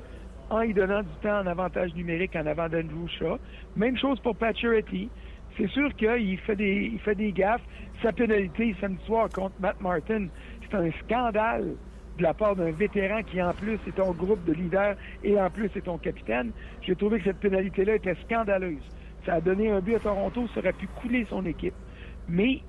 en 0.50 0.62
lui 0.62 0.74
donnant 0.74 1.02
du 1.02 1.16
temps 1.22 1.40
en 1.40 1.48
avantage 1.48 1.94
numérique 1.96 2.36
en 2.36 2.46
avant 2.46 2.70
d'Andrew 2.70 3.08
Shaw. 3.20 3.38
Même 3.76 3.98
chose 3.98 4.20
pour 4.20 4.36
Pacioretty. 4.36 5.10
C'est 5.58 5.68
sûr 5.70 5.94
qu'il 5.96 6.38
fait 6.40 6.56
des, 6.56 6.92
il 6.94 7.00
fait 7.00 7.16
des 7.16 7.32
gaffes. 7.32 7.64
Sa 8.02 8.12
pénalité 8.12 8.76
samedi 8.80 9.04
soir 9.06 9.28
contre 9.34 9.56
Matt 9.60 9.82
Martin, 9.82 10.28
c'est 10.62 10.78
un 10.78 10.92
scandale 11.04 11.76
de 12.18 12.24
la 12.24 12.34
part 12.34 12.56
d'un 12.56 12.72
vétéran 12.72 13.22
qui, 13.24 13.42
en 13.42 13.54
plus, 13.54 13.80
est 13.88 13.96
ton 13.96 14.12
groupe 14.12 14.44
de 14.46 14.54
leaders 14.54 14.96
et 15.24 15.40
en 15.40 15.50
plus 15.50 15.70
est 15.76 15.86
ton 15.86 15.98
capitaine. 15.98 16.52
J'ai 16.82 16.96
trouvé 16.96 17.20
que 17.20 17.26
cette 17.26 17.40
pénalité-là 17.40 17.96
était 17.96 18.16
scandaleuse. 18.26 18.84
Ça 19.26 19.36
a 19.36 19.42
donné 19.42 19.72
un 19.72 19.82
but 19.82 19.96
à 19.96 20.00
Toronto, 20.00 20.48
ça 20.54 20.60
aurait 20.60 20.74
pu 20.74 20.88
couler 20.88 21.26
son 21.30 21.46
équipe. 21.46 21.76
Mais 22.28 22.62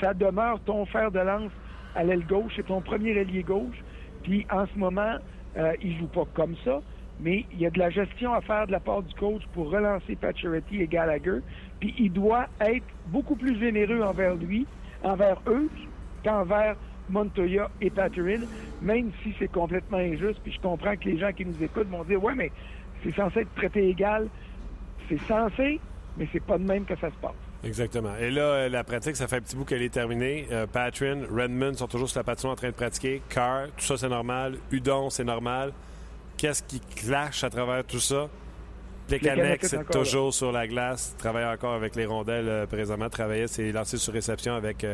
ça 0.00 0.14
demeure 0.14 0.60
ton 0.64 0.84
fer 0.86 1.10
de 1.10 1.20
lance 1.20 1.52
à 1.94 2.04
l'aile 2.04 2.26
gauche, 2.26 2.52
c'est 2.56 2.66
ton 2.66 2.80
premier 2.80 3.10
ailier 3.10 3.42
gauche. 3.42 3.76
Puis 4.22 4.46
en 4.50 4.66
ce 4.66 4.78
moment, 4.78 5.16
euh, 5.56 5.72
il 5.82 5.98
joue 5.98 6.06
pas 6.06 6.24
comme 6.34 6.54
ça, 6.64 6.80
mais 7.20 7.44
il 7.52 7.60
y 7.60 7.66
a 7.66 7.70
de 7.70 7.78
la 7.78 7.90
gestion 7.90 8.32
à 8.32 8.40
faire 8.40 8.66
de 8.66 8.72
la 8.72 8.80
part 8.80 9.02
du 9.02 9.14
coach 9.14 9.42
pour 9.52 9.70
relancer 9.70 10.16
Pacioretty 10.16 10.82
et 10.82 10.86
Gallagher. 10.86 11.40
Puis 11.80 11.94
il 11.98 12.12
doit 12.12 12.46
être 12.60 12.86
beaucoup 13.06 13.36
plus 13.36 13.58
généreux 13.58 14.02
envers 14.02 14.34
lui, 14.34 14.66
envers 15.02 15.40
eux, 15.46 15.68
qu'envers 16.24 16.76
Montoya 17.10 17.70
et 17.80 17.90
Patterson, 17.90 18.46
même 18.82 19.10
si 19.22 19.34
c'est 19.38 19.50
complètement 19.50 19.98
injuste. 19.98 20.40
Puis 20.42 20.52
je 20.52 20.60
comprends 20.60 20.96
que 20.96 21.04
les 21.04 21.18
gens 21.18 21.32
qui 21.32 21.44
nous 21.44 21.62
écoutent 21.62 21.88
vont 21.88 22.04
dire, 22.04 22.22
ouais, 22.22 22.34
mais 22.34 22.52
c'est 23.02 23.14
censé 23.14 23.40
être 23.40 23.54
traité 23.54 23.88
égal. 23.88 24.28
C'est 25.08 25.20
censé, 25.22 25.80
mais 26.16 26.28
c'est 26.32 26.42
pas 26.44 26.58
de 26.58 26.64
même 26.64 26.84
que 26.84 26.96
ça 26.96 27.10
se 27.10 27.16
passe. 27.16 27.32
Exactement. 27.64 28.14
Et 28.20 28.30
là, 28.30 28.42
euh, 28.42 28.68
la 28.68 28.84
pratique, 28.84 29.16
ça 29.16 29.26
fait 29.26 29.36
un 29.36 29.40
petit 29.40 29.56
bout 29.56 29.64
qu'elle 29.64 29.82
est 29.82 29.92
terminée. 29.92 30.46
Euh, 30.52 30.66
Redmond 30.74 31.74
sont 31.74 31.88
toujours 31.88 32.08
sur 32.08 32.20
la 32.20 32.24
patinoire 32.24 32.52
en 32.52 32.56
train 32.56 32.68
de 32.68 32.74
pratiquer. 32.74 33.20
Carr, 33.28 33.66
tout 33.76 33.84
ça, 33.84 33.96
c'est 33.96 34.08
normal. 34.08 34.58
Udon, 34.70 35.10
c'est 35.10 35.24
normal. 35.24 35.72
Qu'est-ce 36.38 36.62
qui 36.62 36.80
clash 36.80 37.44
à 37.44 37.50
travers 37.50 37.84
tout 37.84 38.00
ça? 38.00 38.28
Plekanec, 39.08 39.64
c'est 39.64 39.90
toujours 39.90 40.32
sur 40.32 40.52
la 40.52 40.66
glace. 40.66 41.14
Travaille 41.18 41.46
encore 41.46 41.74
avec 41.74 41.96
les 41.96 42.06
rondelles 42.06 42.48
euh, 42.48 42.66
présentement. 42.66 43.08
Travaillait, 43.08 43.46
c'est 43.46 43.72
lancé 43.72 43.96
sur 43.96 44.12
réception 44.12 44.54
avec 44.54 44.86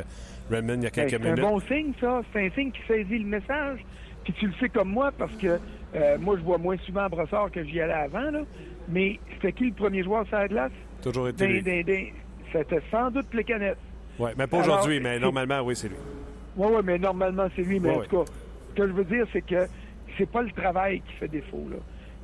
Redmond 0.51 0.75
il 0.75 0.85
y 0.85 0.87
a 0.87 0.91
quelques 0.91 1.21
minutes. 1.21 1.37
C'est 1.37 1.45
un 1.45 1.51
bon 1.51 1.61
signe, 1.61 1.93
ça. 2.01 2.23
C'est 2.33 2.47
un 2.47 2.51
signe 2.51 2.73
qui 2.73 2.81
saisit 2.89 3.19
le 3.19 3.27
message. 3.27 3.85
Puis 4.25 4.33
tu 4.35 4.47
le 4.47 4.55
sais 4.59 4.69
comme 4.69 4.91
moi, 4.91 5.13
parce 5.17 5.35
que 5.35 5.59
moi, 6.19 6.37
je 6.39 6.43
vois 6.43 6.59
moins 6.59 6.77
souvent 6.87 7.09
Brossard 7.09 7.51
que 7.51 7.65
j'y 7.65 7.81
allais 7.81 7.93
avant. 7.93 8.31
Là. 8.31 8.41
Mais 8.89 9.19
c'était 9.35 9.53
qui 9.53 9.67
le 9.67 9.75
premier 9.75 10.03
joueur 10.03 10.27
sur 10.27 10.39
la 10.39 10.49
glace? 10.49 10.73
Toujours 11.03 11.29
été 11.29 12.13
c'était 12.55 12.83
sans 12.91 13.11
doute 13.11 13.27
les 13.35 13.45
canettes. 13.45 13.79
Oui, 14.19 14.31
mais 14.39 14.47
pas 14.47 14.59
aujourd'hui, 14.59 15.01
mais 15.01 15.19
normalement, 15.19 15.61
oui, 15.63 15.75
c'est 15.75 15.89
lui. 15.89 15.97
Oui, 16.57 16.69
oui, 16.71 16.83
mais 16.85 16.99
normalement, 16.99 17.49
c'est 17.57 17.63
lui. 17.63 17.81
Mais 17.81 17.91
en 17.91 18.03
tout 18.03 18.19
cas, 18.19 18.33
ce 18.71 18.75
que 18.77 18.87
je 18.87 18.93
veux 18.93 19.05
dire, 19.05 19.27
c'est 19.33 19.43
que 19.43 19.67
c'est 20.19 20.31
pas 20.31 20.43
le 20.43 20.51
travail 20.51 21.01
qui 21.01 21.13
fait 21.15 21.29
défaut. 21.29 21.67
Là. 21.71 21.77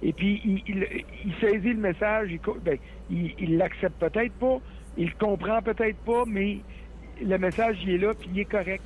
Et 0.03 0.13
puis, 0.13 0.41
il, 0.67 1.35
saisit 1.41 1.75
le 1.75 1.81
message, 1.81 2.31
il, 2.31 2.41
ben, 2.65 2.79
l'accepte 3.57 4.01
peut-être 4.01 4.33
pas, 4.35 4.59
il 4.97 5.07
le 5.07 5.15
comprend 5.19 5.61
peut-être 5.61 5.99
pas, 5.99 6.25
mais 6.27 6.59
le 7.23 7.39
message, 7.39 7.79
il 7.85 7.91
est 7.91 7.99
là, 7.99 8.15
puis 8.15 8.31
il 8.33 8.41
est 8.41 8.45
correct. 8.47 8.83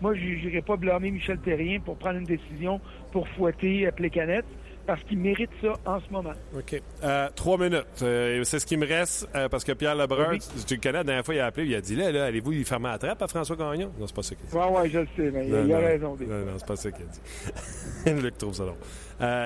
Moi, 0.00 0.14
je 0.14 0.20
n'irai 0.20 0.60
pas 0.60 0.76
blâmer 0.76 1.10
Michel 1.10 1.38
Terrien 1.38 1.80
pour 1.80 1.96
prendre 1.96 2.18
une 2.18 2.24
décision 2.24 2.80
pour 3.12 3.26
fouetter 3.28 3.86
euh, 3.86 3.90
Plécanette 3.90 4.44
parce 4.88 5.02
qu'il 5.02 5.18
mérite 5.18 5.50
ça 5.60 5.74
en 5.84 6.00
ce 6.00 6.10
moment. 6.10 6.32
OK. 6.56 6.80
Euh, 7.04 7.28
trois 7.36 7.58
minutes. 7.58 7.84
Euh, 8.00 8.42
c'est 8.44 8.58
ce 8.58 8.64
qui 8.64 8.78
me 8.78 8.86
reste 8.86 9.28
euh, 9.34 9.46
parce 9.50 9.62
que 9.62 9.72
Pierre 9.72 9.94
Lebrun, 9.94 10.38
tu 10.66 10.76
le 10.76 10.80
connais, 10.80 10.94
la 11.00 11.04
dernière 11.04 11.24
fois, 11.26 11.34
il 11.34 11.40
a 11.40 11.46
appelé, 11.46 11.66
il 11.66 11.74
a 11.74 11.82
dit 11.82 11.94
là, 11.94 12.10
là 12.10 12.24
allez-vous 12.24 12.52
y 12.52 12.64
fermer 12.64 12.88
la 12.88 12.96
trappe 12.96 13.20
à 13.20 13.28
François 13.28 13.54
Gagnon? 13.54 13.92
Non, 13.98 14.06
c'est 14.06 14.16
pas 14.16 14.22
ça 14.22 14.34
qu'il 14.34 14.46
a 14.46 14.50
dit. 14.50 14.56
Oui, 14.56 14.80
oui, 14.80 14.90
je 14.90 14.98
le 15.00 15.08
sais, 15.14 15.30
mais 15.30 15.46
il, 15.46 15.74
a 15.74 15.78
raison. 15.78 16.16
Non, 16.18 16.38
non, 16.38 16.52
c'est 16.56 16.66
pas 16.66 16.76
ça 16.76 16.90
qu'il 16.90 17.04
a 17.04 18.12
dit. 18.14 18.22
Luc 18.22 18.38
trouve 18.38 18.54
ça 18.54 18.64
long. 18.64 18.76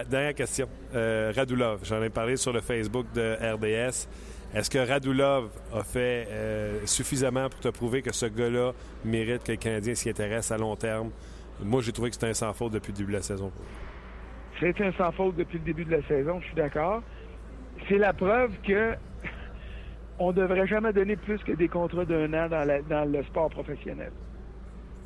dernière 0.09 0.35
question. 0.35 0.68
Radulov, 0.94 1.81
j'en 1.83 2.00
ai 2.00 2.11
parlé 2.11 2.37
sur 2.37 2.52
le 2.52 2.61
Facebook 2.61 3.07
de 3.12 3.35
RDS. 3.35 4.07
Est-ce 4.55 4.70
que 4.70 4.78
Radulov 4.78 5.48
a 5.74 5.83
fait 5.83 6.28
suffisamment 6.85 7.48
pour 7.48 7.59
te 7.59 7.68
prouver 7.68 8.00
que 8.02 8.14
ce 8.14 8.26
gars-là 8.26 8.74
mérite 9.05 9.42
que 9.42 9.50
le 9.50 9.59
Canadien 9.59 9.96
s'y 9.96 10.09
intéresse 10.09 10.52
à 10.52 10.57
long 10.57 10.76
terme? 10.76 11.11
Moi, 11.64 11.83
j'ai 11.83 11.90
trouvé 11.90 12.11
que 12.11 12.14
c'était 12.14 12.28
un 12.28 12.35
sans 12.35 12.52
faute 12.52 12.72
depuis 12.72 12.92
le 12.92 12.98
début 12.98 13.12
de 13.12 13.16
la 13.16 13.22
saison. 13.22 13.50
C'est 14.62 14.81
un 14.81 14.92
sans 14.92 15.11
faute 15.11 15.35
depuis 15.35 15.59
le 15.59 15.64
début 15.64 15.85
de 15.85 15.90
la 15.90 16.03
saison, 16.03 16.38
je 16.40 16.46
suis 16.46 16.55
d'accord. 16.55 17.03
C'est 17.88 17.98
la 17.98 18.12
preuve 18.12 18.53
que 18.64 18.94
on 20.20 20.29
ne 20.29 20.35
devrait 20.35 20.68
jamais 20.68 20.92
donner 20.92 21.16
plus 21.16 21.42
que 21.42 21.51
des 21.51 21.66
contrats 21.66 22.05
d'un 22.05 22.33
an 22.33 22.48
dans, 22.48 23.11
le 23.11 23.22
sport 23.25 23.51
professionnel. 23.51 24.12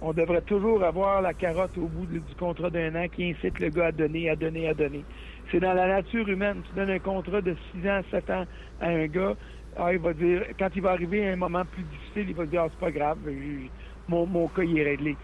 On 0.03 0.13
devrait 0.13 0.43
toujours 0.43 0.85
avoir 0.85 1.23
la 1.23 1.33
carotte 1.33 1.79
au 1.79 1.87
bout 1.87 2.05
du 2.05 2.21
contrat 2.39 2.69
d'un 2.69 2.95
an 2.97 3.09
qui 3.09 3.31
incite 3.31 3.59
le 3.59 3.71
gars 3.71 3.87
à 3.87 3.93
donner, 3.93 4.29
à 4.29 4.37
donner, 4.37 4.69
à 4.69 4.75
donner. 4.75 5.03
C'est 5.51 5.61
dans 5.61 5.73
la 5.73 5.89
nature 5.89 6.29
humaine. 6.29 6.61
Tu 6.69 6.75
donnes 6.77 6.91
un 6.91 6.99
contrat 6.99 7.41
de 7.41 7.57
6 7.73 7.89
ans, 7.89 8.03
7 8.11 8.29
ans 8.29 8.45
à 8.83 8.89
un 8.89 9.07
gars, 9.07 9.37
ah, 9.79 9.91
il 9.91 10.01
va 10.01 10.13
dire, 10.13 10.45
quand 10.59 10.69
il 10.77 10.83
va 10.83 10.91
arriver 10.91 11.27
à 11.31 11.33
un 11.33 11.37
moment 11.37 11.65
plus 11.65 11.85
difficile, 11.85 12.29
il 12.29 12.35
va 12.35 12.45
dire, 12.45 12.65
ah, 12.65 12.69
c'est 12.71 12.79
pas 12.79 12.91
grave, 12.91 13.17
mon, 14.07 14.27
mon 14.27 14.49
cas, 14.49 14.65
il 14.65 14.79
est 14.79 14.85
réglé. 14.85 15.17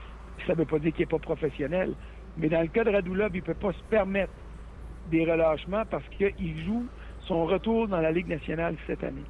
Ça 0.47 0.55
ne 0.55 0.59
veut 0.59 0.65
pas 0.65 0.79
dire 0.79 0.93
qu'il 0.95 1.03
n'est 1.03 1.11
pas 1.11 1.19
professionnel. 1.19 1.95
Mais 2.37 2.49
dans 2.49 2.63
le 2.63 2.69
cas 2.69 2.85
de 2.85 2.91
Radulov, 2.91 3.31
il 3.35 3.41
ne 3.41 3.47
peut 3.47 3.55
pas 3.55 3.73
se 3.73 3.83
permettre 3.91 4.33
des 5.11 5.25
relâchements 5.25 5.85
parce 5.91 6.05
qu'il 6.17 6.65
joue 6.65 6.87
son 7.27 7.45
retour 7.45 7.89
dans 7.89 8.01
la 8.01 8.11
Ligue 8.11 8.29
nationale 8.29 8.77
cette 8.87 9.05
année. 9.05 9.25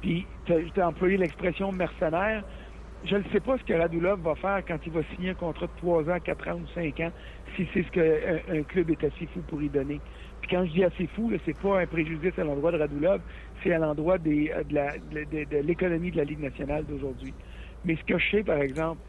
Puis, 0.00 0.26
tu 0.44 0.80
as, 0.80 0.88
employé 0.88 1.16
l'expression 1.16 1.72
mercenaire. 1.72 2.44
Je 3.04 3.16
ne 3.16 3.22
sais 3.32 3.40
pas 3.40 3.58
ce 3.58 3.64
que 3.64 3.72
Radulov 3.72 4.20
va 4.20 4.34
faire 4.36 4.62
quand 4.66 4.78
il 4.84 4.92
va 4.92 5.02
signer 5.14 5.30
un 5.30 5.34
contrat 5.34 5.66
de 5.66 5.72
3 5.76 6.08
ans, 6.10 6.18
4 6.22 6.48
ans 6.48 6.60
ou 6.62 6.66
5 6.74 7.00
ans, 7.00 7.10
si 7.56 7.66
c'est 7.72 7.82
ce 7.82 7.90
qu'un 7.90 8.58
un 8.58 8.62
club 8.62 8.90
est 8.90 9.04
assez 9.04 9.26
fou 9.26 9.40
pour 9.48 9.60
y 9.62 9.68
donner. 9.68 10.00
Puis 10.40 10.50
quand 10.50 10.64
je 10.66 10.70
dis 10.72 10.84
assez 10.84 11.06
fou, 11.08 11.32
c'est 11.44 11.58
pas 11.58 11.80
un 11.80 11.86
préjudice 11.86 12.38
à 12.38 12.44
l'endroit 12.44 12.70
de 12.70 12.78
Radulov, 12.78 13.20
c'est 13.62 13.72
à 13.72 13.78
l'endroit 13.78 14.18
de, 14.18 14.30
de 14.30 15.56
l'économie 15.58 16.12
de 16.12 16.16
la 16.16 16.24
Ligue 16.24 16.40
nationale 16.40 16.84
d'aujourd'hui. 16.84 17.34
Mais 17.84 17.96
ce 17.96 18.04
que 18.04 18.18
je 18.18 18.30
sais, 18.30 18.44
par 18.44 18.58
exemple, 18.58 19.00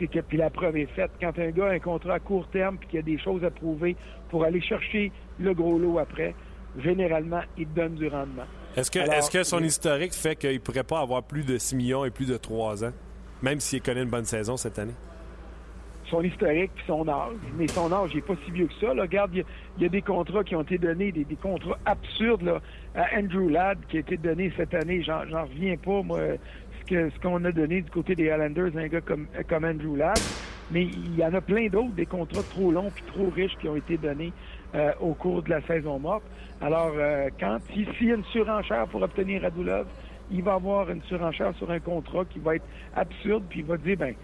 c'est 0.00 0.06
que, 0.06 0.20
puis 0.20 0.38
la 0.38 0.50
preuve 0.50 0.76
est 0.78 0.86
faite, 0.86 1.10
quand 1.20 1.38
un 1.38 1.50
gars 1.50 1.66
a 1.66 1.72
un 1.72 1.78
contrat 1.78 2.14
à 2.14 2.18
court 2.18 2.48
terme 2.48 2.78
puis 2.78 2.88
qu'il 2.88 2.96
y 2.96 3.00
a 3.00 3.02
des 3.02 3.18
choses 3.18 3.44
à 3.44 3.50
prouver 3.50 3.96
pour 4.30 4.44
aller 4.44 4.60
chercher 4.60 5.12
le 5.38 5.52
gros 5.54 5.78
lot 5.78 5.98
après, 5.98 6.34
généralement, 6.78 7.42
il 7.58 7.70
donne 7.72 7.94
du 7.94 8.08
rendement. 8.08 8.44
Est-ce 8.76 8.90
que, 8.90 8.98
est 8.98 9.32
que 9.32 9.42
son 9.42 9.62
historique 9.62 10.14
fait 10.14 10.36
qu'il 10.36 10.54
ne 10.54 10.58
pourrait 10.58 10.84
pas 10.84 11.00
avoir 11.00 11.22
plus 11.22 11.44
de 11.44 11.58
6 11.58 11.76
millions 11.76 12.04
et 12.04 12.10
plus 12.10 12.26
de 12.26 12.36
3 12.36 12.84
ans, 12.84 12.92
même 13.42 13.60
s'il 13.60 13.82
connaît 13.82 14.02
une 14.02 14.10
bonne 14.10 14.24
saison 14.24 14.56
cette 14.56 14.78
année? 14.78 14.94
Son 16.08 16.22
historique 16.22 16.72
puis 16.74 16.84
son 16.86 17.06
âge. 17.08 17.36
Mais 17.56 17.68
son 17.68 17.92
âge 17.92 18.14
n'est 18.14 18.20
pas 18.20 18.34
si 18.44 18.50
vieux 18.50 18.66
que 18.66 18.74
ça. 18.80 18.90
Regarde, 18.90 19.30
il 19.34 19.44
y, 19.82 19.86
a 19.86 19.88
des 19.88 20.02
contrats 20.02 20.42
qui 20.42 20.56
ont 20.56 20.62
été 20.62 20.76
donnés, 20.78 21.12
des, 21.12 21.24
contrats 21.36 21.78
absurdes 21.84 22.42
là, 22.42 22.60
à 22.96 23.16
Andrew 23.16 23.48
Ladd 23.48 23.78
qui 23.88 23.98
a 23.98 24.00
été 24.00 24.16
donné 24.16 24.52
cette 24.56 24.74
année. 24.74 25.02
J'en 25.02 25.44
reviens 25.44 25.76
pas, 25.76 26.02
moi 26.02 26.20
ce 26.90 27.20
qu'on 27.20 27.44
a 27.44 27.52
donné 27.52 27.82
du 27.82 27.90
côté 27.90 28.14
des 28.14 28.24
Islanders 28.24 28.76
un 28.76 28.88
gars 28.88 29.00
comme, 29.00 29.26
Andrew 29.64 29.96
Ladd. 29.96 30.18
Mais 30.72 30.84
il 30.84 31.16
y 31.16 31.24
en 31.24 31.34
a 31.34 31.40
plein 31.40 31.68
d'autres, 31.68 31.94
des 31.94 32.06
contrats 32.06 32.42
trop 32.50 32.70
longs 32.70 32.90
puis 32.94 33.02
trop 33.04 33.28
riches 33.30 33.56
qui 33.60 33.68
ont 33.68 33.76
été 33.76 33.96
donnés 33.96 34.32
euh, 34.74 34.92
au 35.00 35.14
cours 35.14 35.42
de 35.42 35.50
la 35.50 35.60
saison 35.62 35.98
morte. 35.98 36.22
Alors, 36.60 36.92
euh, 36.94 37.28
quand 37.40 37.58
s'il 37.72 38.08
y 38.08 38.12
a 38.12 38.14
une 38.14 38.24
surenchère 38.24 38.86
pour 38.86 39.02
obtenir 39.02 39.42
Radulov, 39.42 39.86
il 40.30 40.42
va 40.42 40.54
avoir 40.54 40.88
une 40.90 41.02
surenchère 41.02 41.52
sur 41.56 41.70
un 41.72 41.80
contrat 41.80 42.24
qui 42.24 42.38
va 42.38 42.54
être 42.56 42.64
absurde, 42.94 43.42
puis 43.48 43.60
il 43.60 43.64
va 43.64 43.76
dire, 43.78 43.96
ben, 43.96 44.14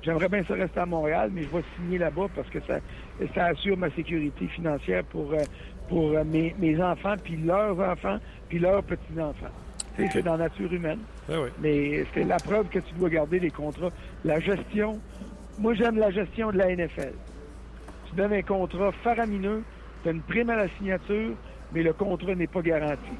j'aimerais 0.00 0.28
bien 0.28 0.42
ça 0.44 0.54
rester 0.54 0.80
à 0.80 0.86
Montréal, 0.86 1.30
mais 1.34 1.42
je 1.42 1.48
vais 1.48 1.64
signer 1.76 1.98
là-bas 1.98 2.28
parce 2.34 2.48
que 2.48 2.60
ça, 2.60 3.44
assure 3.44 3.76
ma 3.76 3.90
sécurité 3.90 4.46
financière 4.46 5.04
pour, 5.04 5.32
euh, 5.32 5.44
pour 5.88 6.12
mes, 6.24 6.54
mes 6.58 6.82
enfants, 6.82 7.16
puis 7.22 7.36
leurs 7.36 7.78
enfants, 7.78 8.18
puis 8.48 8.58
leurs 8.58 8.82
petits-enfants. 8.84 9.52
Tu 10.00 10.06
sais, 10.06 10.12
C'est 10.14 10.22
dans 10.22 10.36
la 10.36 10.44
nature 10.44 10.72
humaine. 10.72 11.00
Oui. 11.28 11.48
Mais 11.60 12.04
c'est 12.14 12.24
la 12.24 12.38
preuve 12.38 12.68
que 12.68 12.78
tu 12.78 12.94
dois 12.94 13.10
garder 13.10 13.38
les 13.38 13.50
contrats. 13.50 13.90
La 14.24 14.40
gestion, 14.40 14.98
moi 15.58 15.74
j'aime 15.74 15.98
la 15.98 16.10
gestion 16.10 16.50
de 16.50 16.58
la 16.58 16.74
NFL. 16.74 17.12
Tu 18.08 18.16
donnes 18.16 18.32
un 18.32 18.42
contrat 18.42 18.92
faramineux, 19.04 19.62
tu 20.02 20.08
as 20.08 20.12
une 20.12 20.22
prime 20.22 20.50
à 20.50 20.56
la 20.56 20.68
signature, 20.78 21.34
mais 21.72 21.82
le 21.82 21.92
contrat 21.92 22.34
n'est 22.34 22.46
pas 22.46 22.62
garanti. 22.62 23.12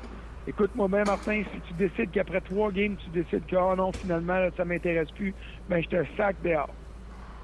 Écoute-moi 0.47 0.89
bien, 0.89 1.05
Martin, 1.05 1.43
si 1.53 1.61
tu 1.69 1.75
décides 1.75 2.11
qu'après 2.11 2.41
trois 2.41 2.73
games, 2.73 2.97
tu 2.97 3.11
décides 3.11 3.47
que 3.47 3.57
oh 3.57 3.77
non, 3.77 3.93
finalement, 3.93 4.39
là, 4.39 4.51
ça 4.57 4.65
m'intéresse 4.65 5.11
plus, 5.11 5.35
ben 5.69 5.83
je 5.83 5.89
te 5.89 6.05
sac 6.17 6.37
dehors. 6.43 6.71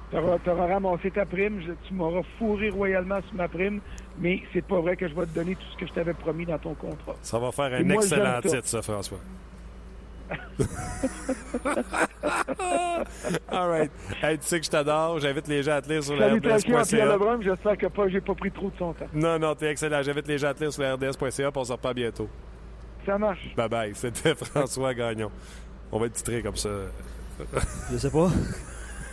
Tu 0.09 0.17
auras, 0.17 0.67
ramassé 0.67 1.11
ta 1.11 1.25
prime, 1.25 1.61
je- 1.61 1.73
tu 1.87 1.93
m'auras 1.93 2.21
fourré 2.39 2.69
royalement 2.69 3.19
sur 3.27 3.35
ma 3.35 3.47
prime, 3.49 3.81
mais 4.17 4.41
c'est 4.53 4.65
pas 4.65 4.79
vrai 4.79 4.95
que 4.95 5.07
je 5.07 5.13
vais 5.13 5.25
te 5.25 5.35
donner 5.35 5.55
tout 5.55 5.65
ce 5.73 5.77
que 5.77 5.85
je 5.87 5.91
t'avais 5.93 6.13
promis 6.13 6.45
dans 6.45 6.57
ton 6.57 6.73
contrat. 6.75 7.15
Ça 7.21 7.37
va 7.39 7.51
faire 7.51 7.73
Et 7.73 7.77
un 7.79 7.83
moi, 7.83 7.95
excellent 7.95 8.39
titre, 8.41 8.65
ça, 8.67 8.81
François. 8.81 9.17
All 13.49 13.69
right. 13.69 13.91
Hey, 14.21 14.37
tu 14.37 14.45
sais 14.47 14.59
que 14.59 14.65
je 14.65 14.69
t'adore. 14.71 15.19
J'invite 15.19 15.47
les 15.47 15.63
gens 15.63 15.73
à 15.73 15.81
te 15.81 15.89
lire 15.89 16.03
sur 16.03 16.15
la 16.15 16.33
RDS.ca. 16.33 16.83
J'espère 17.41 17.77
que 17.77 17.87
pas, 17.87 18.07
j'ai 18.09 18.21
pas 18.21 18.35
pris 18.35 18.51
trop 18.51 18.69
de 18.69 18.77
son 18.77 18.93
temps. 18.93 19.05
Non, 19.13 19.39
non, 19.39 19.55
t'es 19.55 19.71
excellent. 19.71 20.01
J'invite 20.03 20.27
les 20.27 20.37
gens 20.37 20.49
à 20.49 20.53
te 20.53 20.61
lire 20.61 20.73
sur 20.73 20.83
la 20.83 20.95
RDS.ca. 20.95 21.51
puis 21.51 21.61
On 21.61 21.63
se 21.63 21.71
reparle 21.71 21.95
bientôt. 21.95 22.29
Ça 23.05 23.17
marche. 23.17 23.53
Bye 23.55 23.69
bye. 23.69 23.91
C'était 23.95 24.35
François 24.45 24.93
Gagnon. 24.93 25.31
On 25.91 25.99
va 25.99 26.05
le 26.05 26.11
titrer 26.11 26.41
comme 26.43 26.57
ça. 26.57 26.69
Je 27.91 27.97
sais 27.97 28.11
pas. 28.11 28.27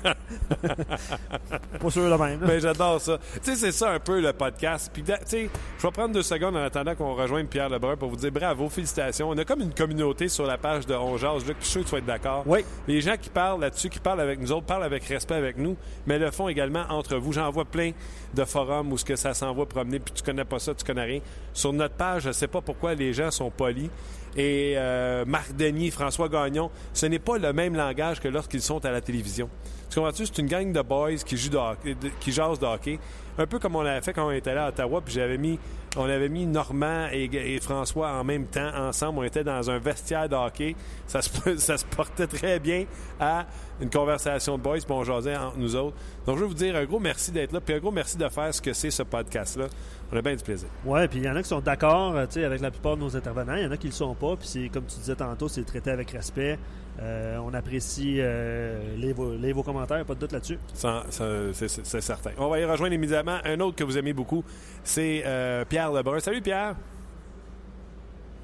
pas 1.80 1.90
sûr 1.90 2.10
de 2.10 2.22
même. 2.22 2.40
là. 2.40 2.46
Mais 2.46 2.60
j'adore 2.60 3.00
ça. 3.00 3.18
Tu 3.42 3.50
sais, 3.50 3.56
c'est 3.56 3.72
ça 3.72 3.90
un 3.90 3.98
peu 3.98 4.20
le 4.20 4.32
podcast. 4.32 4.90
Puis, 4.92 5.02
tu 5.02 5.12
sais, 5.24 5.50
je 5.78 5.82
vais 5.82 5.92
prendre 5.92 6.14
deux 6.14 6.22
secondes 6.22 6.56
en 6.56 6.62
attendant 6.62 6.94
qu'on 6.94 7.14
rejoigne 7.14 7.46
Pierre 7.46 7.68
Lebrun 7.68 7.96
pour 7.96 8.10
vous 8.10 8.16
dire 8.16 8.30
bravo, 8.32 8.68
félicitations. 8.68 9.30
On 9.30 9.38
a 9.38 9.44
comme 9.44 9.60
une 9.60 9.74
communauté 9.74 10.28
sur 10.28 10.46
la 10.46 10.58
page 10.58 10.86
de 10.86 10.94
On 10.94 11.16
Jase, 11.16 11.46
Luc, 11.46 11.56
je 11.60 11.64
suis 11.64 11.72
sûr 11.72 11.80
que 11.82 11.86
tu 11.86 11.92
vas 11.92 11.98
être 11.98 12.06
d'accord. 12.06 12.42
Oui. 12.46 12.64
Les 12.86 13.00
gens 13.00 13.16
qui 13.20 13.30
parlent 13.30 13.60
là-dessus, 13.60 13.88
qui 13.88 13.98
parlent 13.98 14.20
avec 14.20 14.40
nous 14.40 14.52
autres, 14.52 14.66
parlent 14.66 14.84
avec 14.84 15.04
respect 15.04 15.34
avec 15.34 15.56
nous, 15.56 15.76
mais 16.06 16.18
le 16.18 16.30
font 16.30 16.48
également 16.48 16.84
entre 16.90 17.16
vous. 17.16 17.32
J'en 17.32 17.50
vois 17.50 17.64
plein 17.64 17.92
de 18.34 18.44
forums 18.44 18.92
où 18.92 18.98
ce 18.98 19.04
que 19.04 19.16
ça 19.16 19.34
s'envoie 19.34 19.66
promener, 19.68 19.98
puis 19.98 20.12
tu 20.14 20.22
connais 20.22 20.44
pas 20.44 20.58
ça, 20.58 20.74
tu 20.74 20.84
connais 20.84 21.04
rien. 21.04 21.20
Sur 21.52 21.72
notre 21.72 21.94
page, 21.94 22.22
je 22.24 22.32
sais 22.32 22.48
pas 22.48 22.60
pourquoi 22.60 22.94
les 22.94 23.12
gens 23.12 23.30
sont 23.30 23.50
polis. 23.50 23.90
Et 24.36 24.74
euh, 24.76 25.24
Marc 25.26 25.54
Denis, 25.54 25.90
François 25.90 26.28
Gagnon, 26.28 26.70
ce 26.92 27.06
n'est 27.06 27.18
pas 27.20 27.38
le 27.38 27.52
même 27.52 27.76
langage 27.76 28.20
que 28.20 28.28
lorsqu'ils 28.28 28.62
sont 28.62 28.84
à 28.84 28.90
la 28.90 29.00
télévision. 29.00 29.48
Tu 29.94 30.00
comprends-tu? 30.00 30.26
C'est 30.26 30.38
une 30.38 30.48
gang 30.48 30.72
de 30.72 30.82
boys 30.82 31.14
qui 31.24 31.36
jouent 31.36 31.50
de 31.50 31.56
hockey- 31.56 31.96
qui 32.18 32.32
jasent 32.32 32.58
de 32.58 32.66
hockey. 32.66 32.98
Un 33.38 33.46
peu 33.46 33.60
comme 33.60 33.76
on 33.76 33.82
l'avait 33.82 34.00
fait 34.00 34.12
quand 34.12 34.26
on 34.26 34.32
était 34.32 34.50
allé 34.50 34.58
à 34.58 34.68
Ottawa, 34.70 35.00
puis 35.00 35.14
j'avais 35.14 35.38
mis, 35.38 35.56
on 35.96 36.02
avait 36.02 36.28
mis 36.28 36.46
Normand 36.46 37.06
et, 37.12 37.60
François 37.60 38.10
en 38.10 38.24
même 38.24 38.46
temps, 38.46 38.72
ensemble. 38.74 39.20
On 39.20 39.22
était 39.22 39.44
dans 39.44 39.70
un 39.70 39.78
vestiaire 39.78 40.28
de 40.28 40.34
hockey. 40.34 40.74
Ça 41.06 41.22
se, 41.22 41.84
portait 41.84 42.26
très 42.26 42.58
bien 42.58 42.86
à 43.20 43.46
une 43.80 43.88
conversation 43.88 44.58
de 44.58 44.62
boys, 44.64 44.78
puis 44.78 44.90
on 44.90 45.04
jasait 45.04 45.36
entre 45.36 45.58
nous 45.58 45.76
autres. 45.76 45.96
Donc, 46.26 46.38
je 46.38 46.40
veux 46.42 46.48
vous 46.48 46.54
dire 46.54 46.74
un 46.74 46.86
gros 46.86 46.98
merci 46.98 47.30
d'être 47.30 47.52
là, 47.52 47.60
puis 47.60 47.76
un 47.76 47.78
gros 47.78 47.92
merci 47.92 48.16
de 48.16 48.28
faire 48.28 48.52
ce 48.52 48.60
que 48.60 48.72
c'est 48.72 48.90
ce 48.90 49.04
podcast-là. 49.04 49.66
On 50.12 50.16
a 50.16 50.22
bien 50.22 50.34
du 50.34 50.42
plaisir. 50.42 50.68
Ouais, 50.84 51.06
puis 51.06 51.20
il 51.20 51.24
y 51.24 51.28
en 51.30 51.36
a 51.36 51.42
qui 51.42 51.48
sont 51.48 51.60
d'accord 51.60 52.16
euh, 52.16 52.26
avec 52.34 52.60
la 52.60 52.72
plupart 52.72 52.96
de 52.96 53.02
nos 53.02 53.16
intervenants. 53.16 53.54
Il 53.54 53.62
y 53.62 53.66
en 53.66 53.70
a 53.70 53.76
qui 53.76 53.86
le 53.86 53.92
sont 53.92 54.16
pas. 54.16 54.34
Puis 54.34 54.70
comme 54.70 54.86
tu 54.86 54.98
disais 54.98 55.14
tantôt, 55.14 55.46
c'est 55.46 55.62
traité 55.62 55.92
avec 55.92 56.10
respect. 56.10 56.58
Euh, 57.00 57.38
on 57.38 57.52
apprécie 57.54 58.18
euh, 58.20 58.94
les, 58.96 59.12
vos, 59.12 59.34
les 59.34 59.52
vos 59.52 59.62
commentaires, 59.64 60.04
pas 60.04 60.14
de 60.14 60.20
doute 60.20 60.32
là-dessus. 60.32 60.58
C'est 60.72 62.00
certain. 62.00 62.30
On 62.38 62.48
va 62.48 62.60
y 62.60 62.64
rejoindre 62.64 62.94
immédiatement 62.94 63.38
un 63.44 63.58
autre 63.60 63.76
que 63.76 63.84
vous 63.84 63.98
aimez 63.98 64.12
beaucoup, 64.12 64.44
c'est 64.84 65.22
euh, 65.26 65.64
Pierre 65.64 65.90
Lebrun. 65.92 66.20
Salut 66.20 66.40
Pierre. 66.40 66.74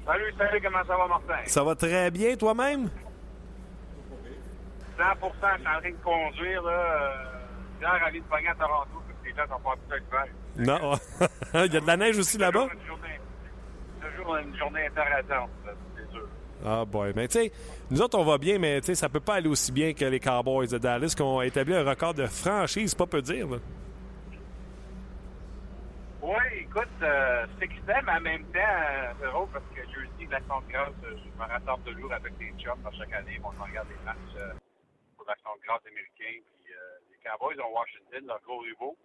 Salut, 0.05 0.33
salut, 0.37 0.61
comment 0.61 0.83
ça 0.85 0.97
va, 0.97 1.07
Martin? 1.07 1.33
Ça 1.45 1.63
va 1.63 1.75
très 1.75 2.11
bien 2.11 2.35
toi-même? 2.35 2.89
100 4.97 5.03
je 5.13 5.27
suis 5.57 5.67
en 5.67 5.79
train 5.79 5.89
de 5.89 5.95
conduire, 6.03 6.61
là. 6.63 7.13
Hier, 7.79 8.03
aller 8.05 8.19
de 8.19 8.25
pogner 8.25 8.49
à 8.49 8.55
Toronto, 8.55 8.87
parce 8.93 9.19
que 9.23 9.29
les 9.29 9.35
gens 9.35 9.55
sont 9.55 9.61
pas 9.61 9.73
habitués 9.73 9.99
de 9.99 10.05
faire. 10.11 10.79
Non. 10.79 10.99
Il 11.65 11.73
y 11.73 11.77
a 11.77 11.79
de 11.79 11.87
la 11.87 11.97
neige 11.97 12.17
aussi 12.19 12.37
là-bas? 12.37 12.67
Toujours 12.67 12.75
une 12.81 12.87
journée- 12.87 13.19
Toujours 14.17 14.35
une 14.37 14.57
journée 14.57 14.85
intéressante. 14.87 15.49
Ah 16.65 16.85
boy, 16.85 17.13
mais 17.15 17.27
tu 17.27 17.39
sais, 17.39 17.51
nous 17.89 18.01
autres 18.01 18.17
on 18.19 18.23
va 18.23 18.37
bien, 18.37 18.59
mais 18.59 18.79
tu 18.81 18.87
sais, 18.87 18.95
ça 18.95 19.09
peut 19.09 19.19
pas 19.19 19.35
aller 19.35 19.49
aussi 19.49 19.71
bien 19.71 19.93
que 19.93 20.05
les 20.05 20.19
Cowboys 20.19 20.67
de 20.67 20.77
Dallas 20.77 21.13
qui 21.15 21.21
ont 21.21 21.41
établi 21.41 21.73
un 21.73 21.83
record 21.83 22.13
de 22.13 22.27
franchise, 22.27 22.93
pas 22.93 23.07
peu 23.07 23.21
dire. 23.21 23.47
Oui, 26.21 26.37
écoute, 26.59 26.87
euh, 27.01 27.45
c'est 27.59 27.67
mais 27.67 28.11
en 28.11 28.21
même 28.21 28.45
temps, 28.45 28.59
euh, 28.59 29.11
c'est 29.19 29.27
drôle 29.27 29.47
parce 29.51 29.65
que 29.75 29.81
jeudi, 29.91 30.27
l'action 30.29 30.61
de 30.61 30.71
grâce, 30.71 30.93
euh, 31.03 31.17
je 31.17 31.29
me 31.37 31.45
rattrape 31.47 31.83
toujours 31.83 32.13
avec 32.13 32.37
des 32.37 32.53
chums 32.57 32.85
à 32.85 32.91
chaque 32.91 33.11
année. 33.13 33.39
On 33.43 33.49
regarde 33.49 33.87
des 33.89 34.05
matchs 34.05 34.37
euh, 34.37 34.53
pour 35.17 35.25
l'action 35.27 35.49
de 35.57 35.61
grâce 35.65 35.81
américain. 35.85 36.39
Puis 36.45 36.71
euh, 36.71 36.97
les 37.11 37.17
Cowboys 37.25 37.59
ont 37.59 37.73
Washington, 37.73 38.25
leur 38.27 38.39
gros 38.41 38.59
rivaux. 38.59 38.95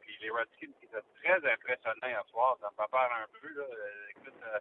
Puis 0.00 0.16
les 0.20 0.30
Redskins 0.30 0.72
qui 0.80 0.86
étaient 0.86 1.04
très 1.22 1.38
impressionnants 1.52 2.08
hier 2.08 2.24
soir, 2.30 2.56
ça 2.60 2.70
me 2.72 2.88
peur 2.88 3.10
un 3.12 3.28
peu. 3.40 3.48
Là. 3.48 3.64
Euh, 3.64 4.10
écoute, 4.16 4.40
euh, 4.42 4.58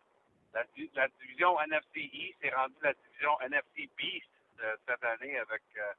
la, 0.58 0.64
di- 0.76 0.90
la 0.96 1.08
division 1.22 1.54
NFC 1.62 2.10
East 2.14 2.38
est 2.42 2.54
rendue 2.54 2.74
la 2.82 2.94
division 2.94 3.40
NFC 3.42 3.90
Beast 3.98 4.26
euh, 4.64 4.76
cette 4.88 5.04
année 5.04 5.38
avec 5.38 5.62
euh, 5.78 5.94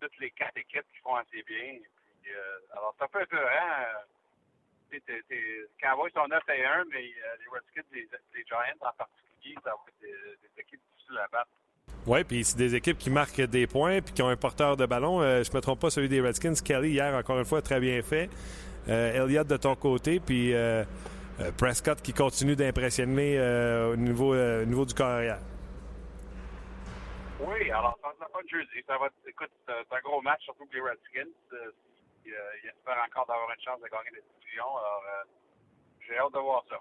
toutes 0.00 0.16
les 0.20 0.30
quatre 0.30 0.56
équipes 0.56 0.86
qui 0.94 1.00
font 1.02 1.16
assez 1.16 1.42
bien. 1.42 1.78
Puis, 2.22 2.30
euh, 2.32 2.72
alors, 2.76 2.94
c'est 2.96 3.04
un 3.04 3.08
peu 3.08 3.22
épeurant. 3.22 3.42
euh, 3.42 4.98
les 5.30 5.66
Cowboys 5.82 6.10
sont 6.14 6.26
9 6.28 6.42
et 6.48 6.64
1, 6.64 6.84
mais 6.90 6.96
euh, 6.96 7.36
les 7.40 7.48
Redskins, 7.52 7.82
les, 7.92 8.44
Giants 8.44 8.58
en 8.80 8.92
particulier, 8.92 9.54
ça 9.64 9.70
va 9.70 9.76
être 9.88 10.00
des, 10.00 10.08
des 10.08 10.60
équipes 10.62 10.80
difficiles 10.94 11.18
à 11.18 11.28
battre. 11.28 11.50
Ouais, 12.06 12.24
puis 12.24 12.44
c'est 12.44 12.56
des 12.56 12.74
équipes 12.74 12.96
qui 12.96 13.10
marquent 13.10 13.42
des 13.42 13.66
points 13.66 14.00
puis 14.00 14.14
qui 14.14 14.22
ont 14.22 14.28
un 14.28 14.36
porteur 14.36 14.76
de 14.76 14.86
ballon. 14.86 15.20
Euh, 15.20 15.42
je 15.42 15.54
me 15.54 15.60
trompe 15.60 15.80
pas, 15.80 15.90
celui 15.90 16.08
des 16.08 16.20
Redskins, 16.20 16.54
Kelly 16.54 16.90
hier 16.92 17.14
encore 17.14 17.38
une 17.38 17.44
fois 17.44 17.60
très 17.60 17.80
bien 17.80 18.00
fait. 18.02 18.30
Euh, 18.88 19.24
Elliott 19.26 19.46
de 19.46 19.56
ton 19.58 19.74
côté, 19.76 20.18
puis 20.20 20.54
euh, 20.54 20.58
euh, 20.80 20.84
Prescott 21.56 22.02
qui 22.02 22.12
continue 22.12 22.56
d'impressionner 22.56 23.38
euh, 23.38 23.92
au 23.92 23.96
niveau, 23.96 24.34
euh, 24.34 24.62
au 24.62 24.66
niveau 24.66 24.84
du 24.84 24.94
carrière. 24.94 25.38
Oui, 27.40 27.70
alors 27.70 27.96
ça 28.02 28.08
va 28.18 28.26
pas 28.26 28.42
de 28.42 28.48
jeudi. 28.48 28.82
Ça 28.86 28.98
va 28.98 29.06
être, 29.06 29.14
écoute, 29.26 29.50
c'est 29.66 29.72
un 29.72 30.00
gros 30.04 30.20
match, 30.22 30.42
surtout 30.42 30.66
pour 30.66 30.74
les 30.74 30.80
Redskins. 30.80 31.30
Euh, 31.52 31.70
ils, 32.26 32.32
euh, 32.32 32.36
ils 32.64 32.68
espèrent 32.68 33.04
encore 33.06 33.26
d'avoir 33.26 33.48
une 33.50 33.64
chance 33.64 33.80
de 33.80 33.88
gagner 33.88 34.10
la 34.12 34.40
division. 34.40 34.64
Alors, 34.64 35.02
euh, 35.06 35.24
j'ai 36.06 36.18
hâte 36.18 36.32
de 36.32 36.38
voir 36.38 36.64
ça. 36.68 36.76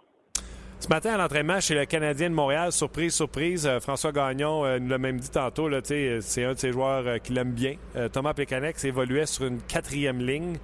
Ce 0.79 0.89
matin, 0.89 1.15
à 1.15 1.17
l'entraînement 1.17 1.59
chez 1.59 1.73
le 1.73 1.85
Canadien 1.85 2.29
de 2.29 2.35
Montréal, 2.35 2.71
surprise, 2.71 3.13
surprise, 3.13 3.65
euh, 3.65 3.79
François 3.79 4.11
Gagnon 4.11 4.63
euh, 4.63 4.77
nous 4.79 4.89
l'a 4.89 4.99
même 4.99 5.19
dit 5.19 5.31
tantôt, 5.31 5.67
euh, 5.67 6.19
c'est 6.21 6.43
un 6.43 6.53
de 6.53 6.57
ses 6.57 6.71
joueurs 6.71 7.07
euh, 7.07 7.17
qu'il 7.17 7.37
aime 7.37 7.51
bien. 7.51 7.75
Euh, 7.95 8.09
Thomas 8.09 8.33
Plekanec 8.33 8.83
évoluait 8.85 9.25
sur 9.25 9.45
une 9.45 9.59
quatrième 9.61 10.19
ligne, 10.19 10.57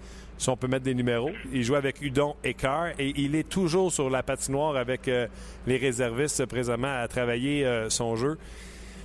on 0.51 0.57
peut 0.57 0.67
mettre 0.67 0.83
des 0.85 0.93
numéros. 0.93 1.31
Il 1.51 1.63
joue 1.63 1.75
avec 1.75 2.01
Udon 2.01 2.35
et 2.43 2.53
Carr 2.53 2.87
et 2.99 3.13
il 3.15 3.35
est 3.35 3.47
toujours 3.47 3.91
sur 3.91 4.09
la 4.09 4.23
patinoire 4.23 4.75
avec 4.75 5.07
euh, 5.07 5.27
les 5.67 5.77
réservistes 5.77 6.45
présentement 6.45 7.01
à 7.01 7.07
travailler 7.07 7.65
euh, 7.65 7.89
son 7.89 8.15
jeu. 8.15 8.37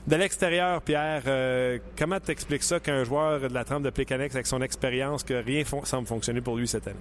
De 0.07 0.16
l'extérieur, 0.16 0.81
Pierre, 0.81 1.22
euh, 1.27 1.79
comment 1.98 2.18
t'expliques 2.18 2.62
ça 2.62 2.81
qu'un 2.81 3.05
joueur 3.05 3.40
de 3.40 3.53
la 3.53 3.64
trempe 3.64 3.83
de 3.83 3.90
Plekanec 3.90 4.33
avec 4.35 4.46
son 4.46 4.62
expérience, 4.62 5.22
que 5.22 5.35
rien 5.35 5.64
semble 5.64 6.07
fonctionner 6.07 6.40
pour 6.40 6.57
lui 6.57 6.66
cette 6.66 6.87
année? 6.88 6.96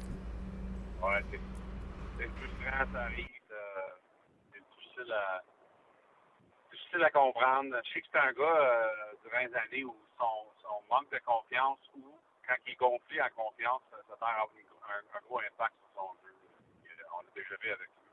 Ouais, 1.02 1.24
c'est 1.32 2.26
frustrant, 2.28 2.86
ça 2.94 3.00
arrive. 3.04 3.26
euh, 3.52 3.56
c'est 4.52 4.60
difficile 4.60 5.14
à, 5.14 5.42
difficile 6.72 7.04
à 7.04 7.10
comprendre. 7.12 7.76
Je 7.86 7.94
sais 7.94 8.02
que 8.02 8.08
c'est 8.12 8.20
un 8.20 8.34
gars 8.34 8.92
durant 9.24 9.40
les 9.40 9.56
années 9.56 9.86
où 9.86 9.96
son, 10.20 10.52
son 10.62 10.94
manque 10.94 11.10
de 11.12 11.20
confiance 11.26 11.80
ou 11.96 12.04
quand 12.48 12.56
il 12.66 12.72
est 12.74 12.76
gonflé 12.76 13.22
en 13.22 13.30
confiance, 13.32 13.84
ça 13.92 14.26
à 14.28 14.46
une- 14.56 14.68
un, 14.90 15.18
un 15.18 15.22
gros 15.22 15.40
impact 15.40 15.76
sur 15.80 15.90
son 16.02 16.16
jeu. 16.24 16.34
On 17.14 17.22
l'a 17.22 17.32
déjà 17.36 17.56
vu 17.58 17.72
avec 17.72 17.88
lui. 17.90 18.12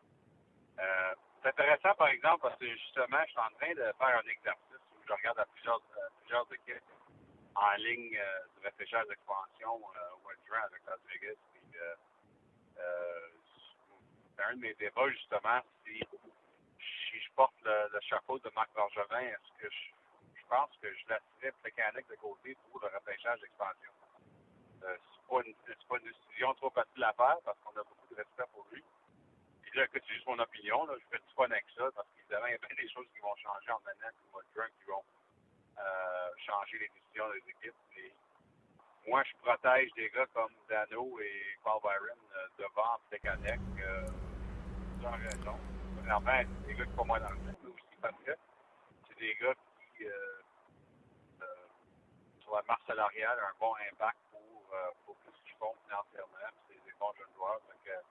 Euh, 0.80 1.14
c'est 1.42 1.48
intéressant, 1.48 1.94
par 1.94 2.08
exemple, 2.08 2.42
parce 2.42 2.58
que 2.58 2.66
justement, 2.66 3.20
je 3.26 3.30
suis 3.30 3.38
en 3.40 3.50
train 3.58 3.74
de 3.74 3.92
faire 3.98 4.18
un 4.18 4.28
exercice 4.28 4.80
où 4.96 5.02
je 5.06 5.12
regarde 5.12 5.38
à 5.38 5.46
plusieurs, 5.46 5.80
euh, 5.96 6.08
plusieurs 6.20 6.52
équipes 6.52 6.82
en 7.54 7.72
ligne 7.74 8.16
euh, 8.16 8.40
du 8.56 8.62
d'expansion 9.08 9.74
euh, 9.96 10.14
au 10.14 10.18
mois 10.22 10.32
juin 10.46 10.62
avec 10.64 10.82
Las 10.86 11.00
Vegas. 11.08 11.36
Puis, 11.52 11.62
c'est 14.36 14.42
un 14.44 14.54
de 14.56 14.60
mes 14.60 14.74
débats, 14.74 15.08
justement, 15.10 15.60
si, 15.84 16.00
si 16.78 17.20
je 17.20 17.30
porte 17.32 17.54
le, 17.62 17.88
le 17.92 18.00
chapeau 18.00 18.38
de 18.40 18.50
Marc 18.54 18.72
Bergevin, 18.74 19.20
est-ce 19.20 19.62
que 19.62 19.70
je, 19.70 20.40
je 20.40 20.46
pense 20.46 20.70
que 20.82 20.92
je 20.92 21.04
laisserais 21.08 21.52
Plekanec 21.62 22.06
de 22.08 22.16
côté 22.16 22.56
pour 22.70 22.80
le 22.80 22.88
repêchage 22.88 23.40
d'expansion? 23.40 23.92
Euh, 24.84 24.96
c'est 25.00 25.28
pas, 25.28 25.40
une, 25.44 25.54
pas 25.88 25.96
une 25.98 26.12
décision 26.12 26.54
trop 26.54 26.70
facile 26.70 27.04
à 27.04 27.12
faire 27.14 27.38
parce 27.44 27.58
qu'on 27.60 27.80
a 27.80 27.84
beaucoup 27.84 28.06
de 28.10 28.16
respect 28.16 28.44
pour 28.52 28.66
lui. 28.70 28.84
Puis 29.62 29.78
là, 29.78 29.84
écoute, 29.84 30.02
c'est 30.06 30.14
juste 30.14 30.26
mon 30.26 30.38
opinion, 30.38 30.84
là, 30.86 30.94
je 31.00 31.06
fais 31.16 31.22
du 31.22 31.34
fun 31.34 31.44
avec 31.44 31.64
ça 31.76 31.88
parce 31.94 32.06
qu'évidemment, 32.14 32.46
il 32.46 32.52
y 32.52 32.54
a 32.54 32.58
bien 32.58 32.76
des 32.76 32.88
choses 32.90 33.06
qui 33.14 33.20
vont 33.20 33.34
changer 33.36 33.70
en 33.72 33.80
maintenant 33.80 34.08
au 34.28 34.32
mois 34.32 34.42
de 34.42 34.52
juin 34.54 34.68
qui 34.78 34.84
vont 34.84 35.04
euh, 35.78 36.30
changer 36.46 36.78
les 36.78 36.88
décisions 36.88 37.30
des 37.32 37.50
équipes. 37.50 37.80
Et 37.96 38.12
moi, 39.06 39.22
je 39.24 39.36
protège 39.42 39.90
des 39.96 40.10
gars 40.10 40.26
comme 40.34 40.52
Dano 40.68 41.18
et 41.20 41.58
Paul 41.62 41.80
Byron 41.82 42.18
euh, 42.36 42.48
devant 42.58 43.00
Plekanec 43.08 43.60
euh, 43.80 44.06
sans 45.02 45.12
raison. 45.12 45.58
Premièrement, 45.96 46.42
c'est 46.60 46.66
des 46.66 46.74
gars 46.74 46.84
qui 46.84 46.94
sont 46.94 47.04
moins 47.06 47.20
dans 47.20 47.30
le 47.30 47.36
mais 47.36 47.68
aussi 47.70 47.96
parce 48.02 48.20
que 48.24 48.32
c'est 49.08 49.18
des 49.18 49.34
gars 49.36 49.54
qui, 49.96 50.04
euh, 50.06 50.42
euh, 51.42 51.46
sur 52.40 52.54
la 52.54 52.62
marche 52.68 52.84
salariale, 52.86 53.38
un 53.40 53.58
bon 53.58 53.72
impact 53.90 54.18
pour, 54.74 55.14
euh, 55.14 55.14
pour 55.14 55.16
ce 55.22 55.38
qu'ils 55.46 55.56
font 55.58 55.74
financièrement. 55.86 56.50
C'est 56.66 56.82
des 56.82 56.94
bons 56.98 57.12
jeunes 57.18 57.34
joueurs. 57.38 57.60
Euh, 57.62 58.02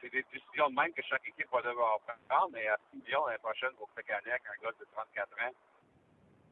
c'est 0.00 0.10
des 0.12 0.24
décisions 0.28 0.68
de 0.68 0.74
même 0.76 0.92
que 0.92 1.02
chaque 1.08 1.24
équipe 1.26 1.48
va 1.50 1.62
devoir 1.62 1.98
prendre, 2.28 2.50
mais 2.52 2.68
à 2.68 2.76
6 2.92 3.00
millions 3.00 3.24
l'année 3.26 3.40
prochaine 3.40 3.72
pour 3.78 3.88
Pekanec, 3.96 4.42
un 4.44 4.58
gars 4.62 4.72
de 4.78 4.84
34 4.92 5.32
ans, 5.48 5.54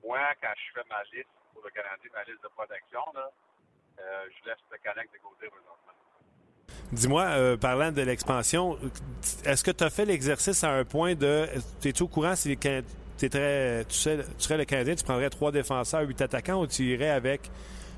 moi, 0.02 0.18
quand 0.40 0.52
je 0.57 0.72
fais 0.80 0.87
ma 0.88 1.02
liste 1.12 1.28
pour 1.52 1.62
le 1.62 1.70
Canadien, 1.70 2.11
ma 2.12 2.24
liste 2.24 2.42
de 2.42 2.48
protection, 2.57 3.00
là, 3.14 3.28
euh, 4.00 4.24
je 4.33 4.48
laisse 4.48 4.59
Pekanec 4.70 5.12
de 5.12 5.18
côté 5.18 5.48
présentement. 5.48 5.92
Dis-moi, 6.92 7.22
euh, 7.22 7.57
parlant 7.57 7.92
de 7.92 8.02
l'expansion, 8.02 8.78
est-ce 9.44 9.62
que 9.62 9.70
tu 9.70 9.85
as 9.85 9.90
fait 9.90 10.04
l'exercice 10.04 10.64
à 10.64 10.70
un 10.72 10.85
point 10.85 11.14
de. 11.14 11.46
Tu 11.80 11.88
es 11.88 12.02
au 12.02 12.09
courant 12.09 12.37
si 12.37 12.48
les 12.48 12.57
Can- 12.57 12.83
t'es 13.18 13.28
très, 13.28 13.85
tu, 13.85 13.94
sais, 13.94 14.18
tu 14.24 14.40
serais 14.42 14.57
le 14.59 14.64
Canadien, 14.64 14.94
tu 14.94 15.04
prendrais 15.04 15.30
trois 15.30 15.52
défenseurs, 15.52 16.02
huit 16.02 16.20
attaquants 16.20 16.61
ou 16.61 16.66
tu 16.66 16.83
irais 16.85 17.11
avec. 17.11 17.50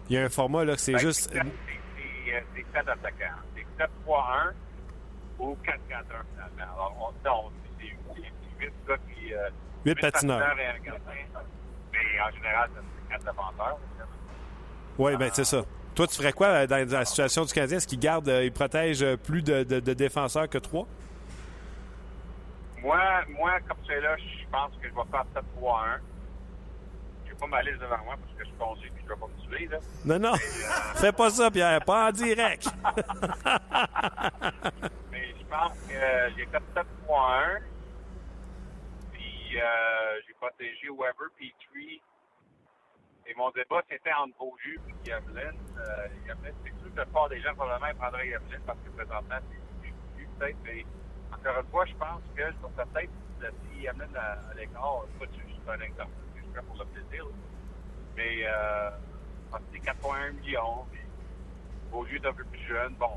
Il 0.08 0.14
y 0.16 0.18
a 0.18 0.24
un 0.24 0.28
format 0.28 0.64
là 0.64 0.74
que 0.74 0.80
c'est 0.80 0.92
Ben, 0.92 0.98
juste. 0.98 1.30
C'est 1.32 1.38
c'est, 1.40 2.34
euh, 2.34 2.40
c'est 2.54 2.64
sept 2.72 2.88
attaquants. 2.88 3.40
C'est 3.54 3.66
7-3-1 3.84 4.52
ou 5.38 5.56
4-4-1 5.64 5.76
finalement. 6.32 6.72
Alors, 6.74 7.12
on, 7.24 7.28
non, 7.28 7.50
c'est 7.78 7.86
c'est- 7.88 8.22
c'est 8.58 8.64
huit 8.64 8.72
gars 8.88 8.96
qui. 9.14 9.34
Euh, 9.34 9.48
Huit 9.84 9.94
huit 9.94 10.00
patineurs. 10.00 10.40
et 10.58 10.66
un 10.66 10.78
gardien. 10.78 11.00
Mais 11.92 12.20
en 12.20 12.30
général, 12.34 12.70
c'est 12.74 13.08
quatre 13.12 13.24
défenseurs. 13.24 13.78
Oui, 14.98 15.16
ben 15.16 15.30
c'est 15.32 15.44
ça. 15.44 15.62
Toi, 15.94 16.06
tu 16.06 16.16
ferais 16.16 16.32
quoi 16.32 16.46
euh, 16.48 16.66
dans 16.66 16.86
la 16.90 17.04
situation 17.04 17.44
du 17.44 17.52
Canadien? 17.52 17.78
Est-ce 17.78 17.86
qu'il 17.86 17.98
garde, 17.98 18.28
euh, 18.28 18.44
il 18.44 18.52
protège 18.52 19.02
euh, 19.02 19.16
plus 19.16 19.42
de, 19.42 19.62
de- 19.62 19.80
de 19.80 19.94
défenseurs 19.94 20.48
que 20.48 20.58
trois? 20.58 20.86
Moi, 22.82 22.98
moi, 23.30 23.52
comme 23.68 23.78
c'est 23.86 24.00
là, 24.00 24.16
je 24.16 24.46
pense 24.50 24.72
que 24.80 24.88
je 24.88 24.94
vais 24.94 25.10
faire 25.10 25.24
7-3-1. 25.34 25.98
Pas 27.40 27.46
ma 27.46 27.62
liste 27.62 27.80
devant 27.80 27.98
moi 28.04 28.16
parce 28.20 28.32
que 28.32 28.44
je 28.44 28.48
suis 28.48 28.56
conduis 28.58 28.88
et 28.88 28.92
je 28.98 29.04
ne 29.04 29.08
vais 29.08 29.16
pas 29.20 29.26
me 29.26 29.36
tuer. 29.56 29.66
Là. 29.66 29.78
Non, 30.04 30.18
non. 30.18 30.34
Fais 30.96 31.12
pas 31.12 31.30
ça, 31.30 31.50
Pierre. 31.50 31.84
Pas 31.84 32.08
en 32.08 32.12
direct. 32.12 32.66
Mais 35.10 35.34
je 35.38 35.44
pense 35.46 35.72
que 35.86 35.94
euh, 35.94 36.30
j'ai 36.36 36.46
fait 36.46 36.62
7-3-1. 36.74 37.60
Puis 39.12 39.60
euh, 39.60 40.20
j'ai 40.26 40.34
protégé 40.34 40.88
Weber, 40.88 41.28
Petrie. 41.36 42.00
Et 43.28 43.34
mon 43.36 43.50
débat, 43.50 43.82
c'était 43.90 44.12
entre 44.12 44.36
Beaulieu 44.38 44.78
et 44.88 45.08
Yamlin. 45.08 45.52
Euh, 45.78 46.08
c'est 46.64 46.74
sûr 46.80 46.92
que 46.92 46.96
la 46.96 47.06
part 47.06 47.28
des 47.28 47.40
gens, 47.42 47.54
probablement, 47.54 47.92
prendraient 47.98 48.28
Yamlin 48.28 48.60
parce 48.66 48.78
que 48.78 48.90
présentement, 48.90 49.38
c'est 49.82 49.92
plus 50.16 50.26
peut-être. 50.38 50.58
Mais 50.64 50.86
encore 51.32 51.60
une 51.60 51.70
fois, 51.70 51.84
je 51.86 51.94
pense 51.94 52.22
que 52.34 52.42
je 52.42 52.46
vais 52.46 52.84
peut-être 52.84 53.10
laisser 53.40 53.82
Yamlin 53.82 54.14
à, 54.14 54.38
à 54.50 54.54
l'écart. 54.54 55.04
C'est 55.20 55.70
un 55.70 55.80
exemple. 55.80 56.12
Juste 56.56 56.68
pour 56.68 56.76
le 56.78 56.84
plaisir. 56.86 57.26
Mais 58.16 58.46
euh, 58.46 58.90
que 59.52 59.58
c'est 59.72 59.78
4,1 59.78 60.32
millions. 60.40 60.86
Puis, 60.90 61.02
Beaulieu 61.90 62.16
est 62.16 62.26
un 62.26 62.32
peu 62.32 62.44
plus 62.44 62.66
jeune. 62.66 62.94
Bon, 62.94 63.10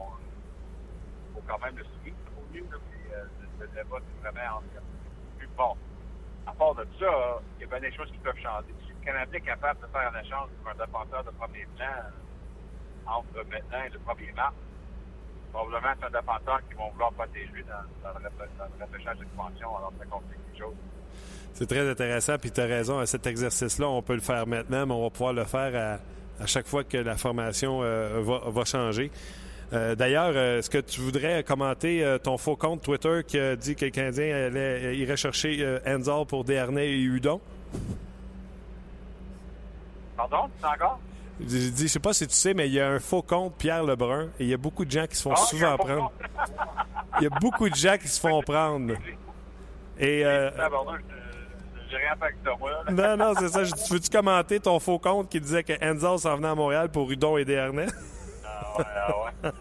il 1.29 1.35
faut 1.35 1.43
quand 1.47 1.59
même 1.59 1.77
le 1.77 1.85
suivre, 2.01 2.17
Beaulieu. 2.35 2.67
Là, 2.69 2.77
puis, 2.89 3.13
euh, 3.13 3.67
débat, 3.67 3.97
c'est 3.99 4.21
vraiment 4.21 4.57
entre 4.57 4.83
plus 5.37 5.47
bon. 5.55 5.77
À 6.47 6.51
part 6.51 6.75
de 6.75 6.85
ça, 6.99 7.41
il 7.57 7.61
y 7.61 7.63
a 7.63 7.67
bien 7.67 7.79
des 7.79 7.95
choses 7.95 8.11
qui 8.11 8.17
peuvent 8.17 8.39
changer. 8.39 8.73
Si 8.85 8.89
le 8.89 9.05
Canadien 9.05 9.39
est 9.39 9.41
capable 9.41 9.79
de 9.79 9.87
faire 9.87 10.11
un 10.13 10.19
échange 10.19 10.49
pour 10.61 10.71
un 10.71 10.85
défenseur 10.85 11.23
de 11.23 11.31
premier 11.31 11.65
plan 11.77 11.85
euh, 11.85 13.09
entre 13.09 13.45
maintenant 13.49 13.83
et 13.85 13.89
le 13.89 13.99
1er 13.99 14.35
mars, 14.35 14.55
probablement 15.51 15.93
c'est 15.99 16.05
un 16.07 16.19
défenseur 16.19 16.59
qu'ils 16.67 16.77
vont 16.77 16.89
vouloir 16.91 17.11
protéger 17.13 17.63
dans, 17.67 18.09
dans 18.09 18.19
le, 18.19 18.25
le 18.25 18.85
repêchage 18.85 19.17
d'expansion. 19.17 19.77
Alors, 19.77 19.93
ça 19.99 20.05
complique 20.05 20.39
les 20.53 20.59
choses. 20.59 20.75
C'est 21.53 21.67
très 21.67 21.89
intéressant, 21.89 22.37
puis 22.37 22.51
tu 22.51 22.61
as 22.61 22.65
raison. 22.65 23.05
Cet 23.05 23.27
exercice-là, 23.27 23.87
on 23.87 24.01
peut 24.01 24.15
le 24.15 24.21
faire 24.21 24.47
maintenant, 24.47 24.85
mais 24.85 24.93
on 24.93 25.03
va 25.03 25.09
pouvoir 25.09 25.33
le 25.33 25.43
faire 25.43 25.99
à, 26.39 26.43
à 26.43 26.47
chaque 26.47 26.67
fois 26.67 26.83
que 26.83 26.97
la 26.97 27.17
formation 27.17 27.81
euh, 27.83 28.21
va, 28.21 28.49
va 28.49 28.65
changer. 28.65 29.11
Euh, 29.73 29.93
D'ailleurs, 29.93 30.31
euh, 30.35 30.59
est-ce 30.59 30.69
que 30.69 30.79
tu 30.79 31.01
voudrais 31.01 31.43
commenter 31.43 32.03
euh, 32.03 32.17
ton 32.17 32.37
faux 32.37 32.55
compte 32.55 32.81
Twitter 32.81 33.21
qui 33.27 33.37
a 33.37 33.55
dit 33.55 33.75
que 33.75 33.85
le 33.85 33.91
Canadien 33.91 34.47
allait, 34.47 34.95
irait 34.97 35.17
chercher 35.17 35.79
Enzel 35.85 36.25
pour 36.27 36.43
Dernay 36.43 36.87
et 36.87 37.01
Hudon? 37.01 37.41
Pardon, 40.17 40.49
c'est 40.59 40.65
encore? 40.67 40.99
Dit, 41.39 41.73
je 41.83 41.87
sais 41.87 41.99
pas 41.99 42.13
si 42.13 42.27
tu 42.27 42.33
sais, 42.35 42.53
mais 42.53 42.67
il 42.67 42.73
y 42.73 42.79
a 42.81 42.89
un 42.89 42.99
faux 42.99 43.21
compte 43.21 43.55
Pierre 43.57 43.83
Lebrun 43.83 44.23
et 44.39 44.43
il 44.43 44.47
y 44.49 44.53
a 44.53 44.57
beaucoup 44.57 44.83
de 44.85 44.91
gens 44.91 45.07
qui 45.07 45.15
se 45.15 45.21
font 45.23 45.33
Ah, 45.33 45.37
souvent 45.37 45.77
prendre. 45.77 46.11
Il 47.19 47.23
y 47.23 47.27
a 47.27 47.39
beaucoup 47.39 47.69
de 47.69 47.75
gens 47.75 47.97
qui 47.97 48.07
se 48.07 48.19
font 48.19 48.41
prendre. 48.41 48.93
Et 49.97 50.25
euh, 50.25 50.51
je-. 50.51 50.61
Là. 52.93 53.15
non, 53.17 53.25
non, 53.25 53.33
c'est 53.39 53.49
ça. 53.49 53.63
Je- 53.63 53.73
Tu 53.73 53.93
veux-tu 53.93 54.09
commenter 54.09 54.59
ton 54.59 54.79
faux 54.79 54.99
compte 54.99 55.29
qui 55.29 55.39
disait 55.41 55.63
que 55.63 55.73
Enzel 55.83 56.19
s'en 56.19 56.35
venait 56.35 56.49
à 56.49 56.55
Montréal 56.55 56.89
pour 56.91 57.09
Hudon 57.11 57.37
et 57.37 57.45
Dernay? 57.45 57.87
Ah 58.45 58.77
ouais, 58.77 58.85
ah 58.95 59.11
ouais. 59.23 59.51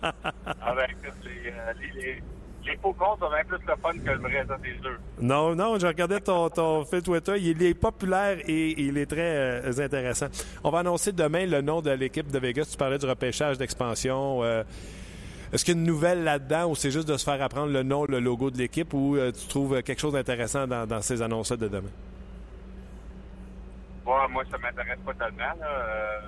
ah 0.61 0.75
ben 0.75 0.87
écoute, 0.91 1.15
les, 1.25 1.51
euh, 1.51 1.73
les, 1.81 2.01
les, 2.03 2.23
les 2.69 2.77
faux 2.77 2.93
comptes 2.93 3.23
ont 3.23 3.31
bien 3.31 3.45
plus 3.47 3.59
le 3.67 3.77
fun 3.77 3.93
que 3.93 4.11
le 4.11 4.19
vrai, 4.19 4.45
ça 4.47 4.57
c'est 4.63 4.81
sûr. 4.83 4.97
Non, 5.21 5.55
non, 5.55 5.79
je 5.79 5.87
regardais 5.87 6.21
ton, 6.21 6.49
ton 6.51 6.85
fil 6.85 7.03
Twitter. 7.03 7.35
Il 7.39 7.63
est 7.63 7.75
populaire 7.75 8.39
et 8.47 8.81
il 8.81 8.99
est 8.99 9.07
très 9.07 9.63
euh, 9.65 9.85
intéressant. 9.85 10.27
On 10.63 10.71
va 10.71 10.81
annoncer 10.81 11.13
demain 11.13 11.47
le 11.47 11.61
nom 11.61 11.81
de 11.81 11.91
l'équipe 11.91 12.31
de 12.31 12.39
Vegas. 12.39 12.69
Tu 12.71 12.77
parlais 12.77 12.99
du 12.99 13.07
repêchage 13.07 13.59
d'expansion. 13.59 14.43
Euh, 14.43 14.63
Est-ce 15.53 15.65
qu'il 15.65 15.75
y 15.75 15.79
a 15.79 15.81
une 15.81 15.87
nouvelle 15.87 16.25
là-dedans 16.25 16.71
ou 16.71 16.75
c'est 16.75 16.91
juste 16.91 17.09
de 17.09 17.17
se 17.17 17.25
faire 17.25 17.41
apprendre 17.43 17.73
le 17.73 17.83
nom, 17.83 18.05
le 18.05 18.21
logo 18.21 18.51
de 18.51 18.59
l'équipe 18.59 18.93
ou 18.93 19.17
euh, 19.17 19.33
tu 19.33 19.49
trouves 19.49 19.83
quelque 19.83 20.01
chose 20.01 20.13
d'intéressant 20.13 20.67
dans, 20.67 20.87
dans 20.87 21.01
ces 21.01 21.23
annonces-là 21.23 21.57
de 21.57 21.69
demain? 21.69 21.91
Moi, 24.05 24.43
ça 24.51 24.59
m'intéresse 24.59 24.99
pas 25.05 25.15
tellement. 25.15 25.55
Là. 25.61 26.21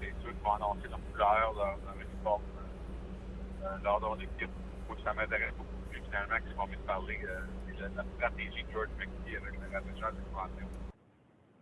C'est 0.00 0.06
sûr 0.22 0.30
qu'ils 0.30 0.42
vont 0.42 0.52
annoncer 0.54 0.88
leur 0.88 0.98
couleur, 1.12 1.52
leur, 1.54 1.66
leur 1.66 1.94
uniforme, 2.00 2.42
leur 3.84 4.00
nom 4.00 4.16
d'équipe. 4.16 4.50
Ça 5.06 5.14
m'intéresse 5.14 5.54
beaucoup 5.54 5.78
plus 5.88 6.00
finalement 6.00 6.34
qu'ils 6.40 6.56
vont 6.56 6.66
me 6.66 6.76
parler. 6.78 7.16
Euh, 7.22 7.46
c'est 7.64 7.78
la, 7.78 8.02
stratégie 8.16 8.64
de 8.64 8.72
George 8.72 8.88
McKee 8.98 9.36
avec 9.36 9.54
le 9.54 9.78
repêchage 9.78 10.14
d'expansion. 10.16 10.66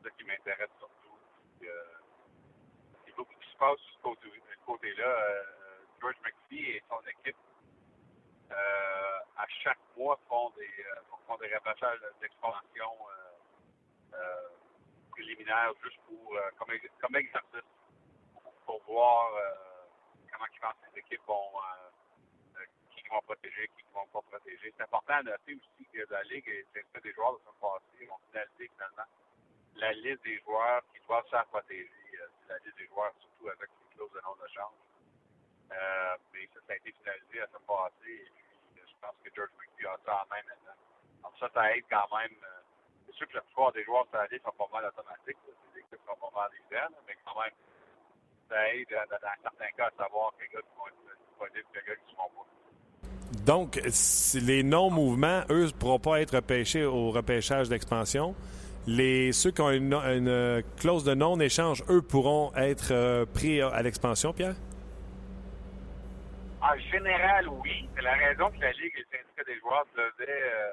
C'est 0.00 0.08
ça 0.08 0.14
qui 0.16 0.24
m'intéresse 0.24 0.70
surtout. 0.78 1.18
Euh, 1.60 1.66
il 3.04 3.10
y 3.10 3.12
a 3.12 3.16
beaucoup 3.16 3.34
qui 3.38 3.50
se 3.52 3.56
passe 3.58 3.76
sur 3.80 3.96
ce 3.96 4.00
côté- 4.00 4.42
ce 4.50 4.64
côté-là. 4.64 5.04
Euh, 5.06 5.42
George 6.00 6.16
McPhee 6.24 6.70
et 6.70 6.82
son 6.88 7.00
équipe, 7.06 7.36
euh, 8.50 9.18
à 9.36 9.46
chaque 9.62 9.78
mois, 9.94 10.18
font 10.26 10.48
des, 10.56 10.64
euh, 10.64 11.02
font 11.26 11.36
des 11.36 11.50
d'expansion 12.22 12.92
euh, 13.10 14.14
euh, 14.14 14.48
préliminaires 15.10 15.74
juste 15.82 16.00
pour, 16.08 16.34
euh, 16.34 16.50
comme, 16.56 16.72
comme 16.98 17.16
exercice, 17.16 17.68
pour, 18.32 18.54
pour 18.64 18.82
voir 18.84 19.34
euh, 19.34 19.84
comment 20.32 20.46
les 20.94 21.00
équipes 21.00 21.26
vont, 21.26 21.52
euh, 21.58 21.84
euh, 21.84 21.93
qui 23.04 23.10
vont 23.10 23.22
protéger, 23.22 23.68
qui 23.68 23.84
vont 23.92 24.06
pas 24.08 24.22
protéger. 24.22 24.72
C'est 24.76 24.82
important 24.84 25.14
à 25.14 25.22
noter 25.22 25.54
aussi 25.54 25.84
que 25.92 26.06
la 26.10 26.22
Ligue 26.24 26.48
et 26.48 26.66
c'est 26.72 27.02
des 27.02 27.12
joueurs 27.12 27.34
de 27.34 27.40
ce 27.44 27.52
passé 27.60 28.08
ont 28.10 28.18
finalisé 28.30 28.68
finalement 28.74 29.08
la 29.76 29.92
liste 29.92 30.22
des 30.24 30.38
joueurs 30.40 30.82
qui 30.92 31.00
doivent 31.06 31.24
se 31.26 31.30
faire 31.30 31.46
protéger. 31.46 31.90
Euh, 32.20 32.26
C'est 32.46 32.52
la 32.52 32.58
liste 32.60 32.78
des 32.78 32.86
joueurs, 32.88 33.12
surtout 33.20 33.48
avec 33.48 33.70
les 33.70 33.96
clauses 33.96 34.12
de 34.12 34.20
non-échange. 34.22 34.78
Euh, 35.72 36.16
mais 36.32 36.46
ça, 36.54 36.60
ça 36.66 36.72
a 36.72 36.76
été 36.76 36.92
finalisé 36.92 37.40
à 37.40 37.46
ce 37.48 37.58
passé. 37.66 38.10
Et 38.10 38.30
puis, 38.34 38.80
euh, 38.80 38.86
je 38.86 38.94
pense 39.00 39.16
que 39.22 39.30
George 39.34 39.50
McPhee 39.58 39.86
a 39.86 39.98
ça 40.04 40.22
en 40.22 40.26
main 40.30 40.42
maintenant. 40.46 40.78
Donc 41.22 41.32
ça, 41.38 41.48
ça 41.52 41.76
aide 41.76 41.84
quand 41.90 42.08
même. 42.16 42.36
euh, 42.44 42.60
c'est 43.06 43.14
sûr 43.14 43.28
que 43.28 43.34
la 43.34 43.42
plupart 43.42 43.72
des 43.72 43.84
joueurs 43.84 44.06
sur 44.08 44.16
la 44.18 44.26
liste 44.26 44.44
sont 44.44 44.52
pas 44.52 44.68
mal 44.72 44.86
automatiques. 44.86 45.38
C'est 45.44 45.72
des 45.74 45.80
équipes 45.80 46.00
sont 46.06 46.16
pas 46.16 46.30
mal 46.34 46.50
évidentes, 46.54 46.94
mais 47.06 47.16
quand 47.24 47.40
même, 47.42 47.54
ça 48.48 48.74
aide 48.74 48.88
dans, 48.90 49.18
certains 49.42 49.70
cas 49.76 49.86
à 49.88 49.90
savoir 49.96 50.32
quels 50.38 50.48
gars 50.50 50.62
qui 50.62 50.76
vont 50.78 50.86
être 50.88 51.18
disponibles, 51.28 51.68
quels 51.72 51.84
gars 51.84 51.96
qui 51.96 52.04
ne 52.06 52.16
seront 52.16 52.30
pas. 52.30 52.63
Donc, 53.46 53.78
les 54.34 54.62
non-mouvements, 54.62 55.42
eux, 55.50 55.66
ne 55.66 55.70
pourront 55.70 55.98
pas 55.98 56.22
être 56.22 56.36
repêchés 56.36 56.84
au 56.84 57.10
repêchage 57.10 57.68
d'expansion. 57.68 58.34
Les, 58.86 59.32
ceux 59.32 59.50
qui 59.50 59.60
ont 59.60 59.70
une, 59.70 60.62
clause 60.78 61.04
de 61.04 61.14
non-échange, 61.14 61.84
eux, 61.90 62.00
pourront 62.00 62.52
être 62.56 62.92
euh, 62.92 63.26
pris 63.26 63.60
à 63.60 63.82
l'expansion, 63.82 64.32
Pierre? 64.32 64.56
En 66.62 66.78
général, 66.90 67.48
oui. 67.48 67.86
C'est 67.94 68.02
la 68.02 68.14
raison 68.14 68.50
que 68.50 68.60
la 68.60 68.72
Ligue 68.72 68.94
et 68.96 69.00
le 69.00 69.18
syndicat 69.18 69.44
des 69.44 69.60
joueurs 69.60 69.84
devaient, 69.94 70.42
euh, 70.42 70.70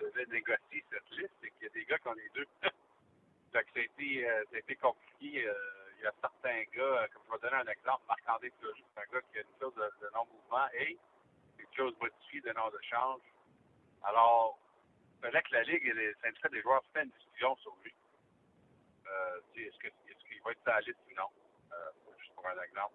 devaient 0.00 0.26
négocier 0.32 0.82
cette 0.90 1.18
liste, 1.18 1.30
c'est 1.40 1.50
qu'il 1.50 1.62
y 1.62 1.70
a 1.70 1.74
des 1.74 1.84
gars 1.84 1.98
qui 1.98 2.08
ont 2.08 2.14
les 2.14 2.30
deux. 2.34 2.46
que 2.62 2.70
ça 3.52 3.60
a 3.60 3.62
été, 3.62 4.26
euh, 4.26 4.42
ça 4.50 4.56
a 4.56 4.58
été 4.58 4.74
compliqué. 4.74 5.46
Il 5.46 6.02
y 6.02 6.06
a 6.06 6.12
certains 6.20 6.58
gars, 6.74 7.06
comme 7.14 7.22
je 7.28 7.32
vais 7.34 7.50
donner 7.50 7.62
un 7.62 7.70
exemple, 7.70 8.02
Marc-André 8.08 8.50
Fleury, 8.58 8.82
c'est 8.82 9.00
un 9.00 9.14
gars 9.14 9.22
qui 9.30 9.38
a 9.38 9.42
une 9.42 9.54
clause 9.60 9.74
de, 9.74 10.06
de 10.06 10.10
non-mouvement 10.10 10.66
et 10.74 10.98
clause 11.74 11.94
modifiée 12.00 12.40
de 12.40 12.52
non-échange. 12.52 13.20
Alors, 14.04 14.58
il 15.14 15.20
fallait 15.20 15.42
que 15.42 15.52
la 15.52 15.62
Ligue 15.62 15.86
et 15.86 15.92
le 15.92 16.14
syndicat 16.22 16.48
des 16.48 16.62
joueurs 16.62 16.82
fassent 16.92 17.04
une 17.04 17.10
décision 17.10 17.56
sur 17.56 17.76
lui. 17.82 17.94
Euh, 19.06 19.40
est-ce 19.56 19.86
est-ce 19.86 20.28
qu'il 20.28 20.42
va 20.42 20.52
être 20.52 20.62
sur 20.64 20.96
ou 21.10 21.14
non? 21.16 21.28
Euh, 21.72 22.12
juste 22.18 22.34
pour 22.34 22.46
un 22.46 22.62
exemple. 22.62 22.94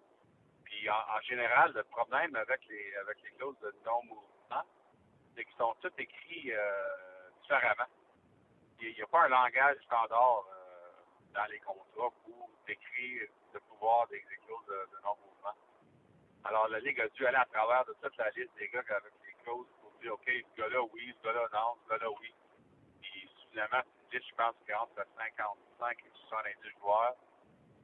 Puis 0.64 0.88
en, 0.88 1.20
général, 1.22 1.72
le 1.72 1.82
problème 1.84 2.34
avec 2.36 2.60
les 2.68 2.94
avec 2.96 3.22
les 3.22 3.30
clauses 3.32 3.58
de 3.60 3.74
non-mouvement, 3.84 4.64
c'est 5.34 5.44
qu'ils 5.44 5.56
sont 5.56 5.74
tous 5.80 5.92
écrits 5.98 6.52
euh, 6.52 7.30
différemment. 7.42 7.90
Il 8.80 8.94
n'y 8.94 9.02
a 9.02 9.06
pas 9.06 9.24
un 9.24 9.28
langage 9.28 9.76
standard 9.84 10.44
euh, 10.48 11.34
dans 11.34 11.44
les 11.50 11.58
contrats 11.60 12.10
pour 12.24 12.50
décrire 12.66 13.28
le 13.52 13.60
pouvoir 13.60 14.06
des, 14.08 14.20
des 14.20 14.36
clauses 14.46 14.66
de, 14.66 14.96
de 14.96 15.02
non-mouvement. 15.02 15.54
Alors, 16.44 16.68
la 16.68 16.80
Ligue 16.80 17.00
a 17.00 17.08
dû 17.08 17.26
aller 17.26 17.36
à 17.36 17.44
travers 17.52 17.84
de 17.86 17.94
toute 18.02 18.16
la 18.16 18.30
liste 18.30 18.50
des 18.58 18.68
gars 18.68 18.80
avec 18.90 19.12
les 19.26 19.34
clauses 19.44 19.66
pour 19.82 19.92
dire, 20.00 20.14
OK, 20.14 20.24
ce 20.26 20.60
gars-là, 20.60 20.80
oui, 20.92 21.14
ce 21.18 21.24
gars-là, 21.26 21.46
non, 21.52 21.76
ce 21.84 21.90
gars-là, 21.90 22.08
oui. 22.20 22.32
Puis, 23.02 23.28
finalement, 23.50 23.80
c'est 23.84 24.16
une 24.16 24.18
liste, 24.20 24.30
je 24.30 24.36
pense, 24.36 24.54
qui 24.64 24.72
entre 24.74 24.94
55 25.18 25.96
et 26.00 26.10
70 26.28 26.78
joueurs. 26.80 27.14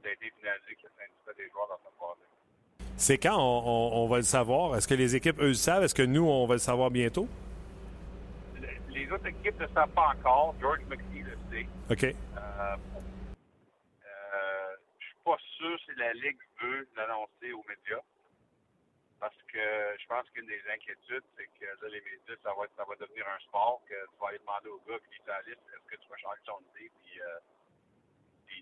Ça 0.02 0.08
a 0.08 0.12
été 0.12 0.32
finalisé 0.38 0.74
que 0.76 0.86
le 0.86 0.92
syndicat 0.96 1.32
des 1.36 1.50
joueurs 1.50 1.68
dans 1.68 1.80
cette 1.84 1.98
phase 1.98 2.94
C'est 2.96 3.18
quand 3.18 3.36
on, 3.36 3.62
on- 3.66 4.04
on 4.04 4.08
va 4.08 4.16
le 4.18 4.22
savoir? 4.22 4.76
Est-ce 4.76 4.88
que 4.88 4.94
les 4.94 5.14
équipes, 5.16 5.38
eux, 5.40 5.48
le 5.48 5.54
savent? 5.54 5.82
Est-ce 5.84 5.94
que 5.94 6.02
nous, 6.02 6.24
on 6.26 6.46
va 6.46 6.54
le 6.54 6.58
savoir 6.58 6.90
bientôt? 6.90 7.28
Le- 8.54 8.68
Les 8.94 9.10
autres 9.12 9.26
équipes 9.26 9.60
ne 9.60 9.66
savent 9.68 9.90
pas 9.90 10.12
encore. 10.16 10.54
George 10.60 10.80
McKee 10.88 11.22
le 11.22 11.36
sait. 11.50 11.66
OK. 11.90 12.04
Euh, 12.04 12.76
euh, 14.06 14.76
je 14.98 15.04
suis 15.04 15.14
pas 15.24 15.36
sûr 15.58 15.78
si 15.84 15.94
la 15.98 16.12
Ligue 16.14 16.38
veut 16.62 16.88
l'annoncer 16.96 17.52
aux 17.52 17.64
médias. 17.68 18.00
Parce 19.18 19.37
que 19.48 19.96
je 19.98 20.07
pense 20.07 20.29
qu'une 20.31 20.46
des 20.46 20.62
inquiétudes, 20.68 21.24
c'est 21.37 21.46
que 21.59 21.64
là, 21.64 21.88
les 21.88 22.00
médias, 22.00 22.37
ça 22.42 22.52
va, 22.52 22.66
ça 22.76 22.85
va 22.85 22.94
devenir 22.96 23.26
un 23.29 23.38
sport, 23.40 23.83
que 23.88 23.94
tu 23.94 24.16
vas 24.20 24.29
aller 24.29 24.38
demander 24.38 24.68
au 24.68 24.81
gars 24.81 24.98
qui 24.98 25.14
lit 25.14 25.24
ta 25.24 25.40
liste, 25.42 25.62
est-ce 25.72 25.87
que 25.88 25.96
tu 25.96 26.09
vas 26.09 26.16
changer 26.16 26.42
ton 26.44 26.61
idée, 26.74 26.90
puis, 27.00 27.20
euh, 27.20 27.38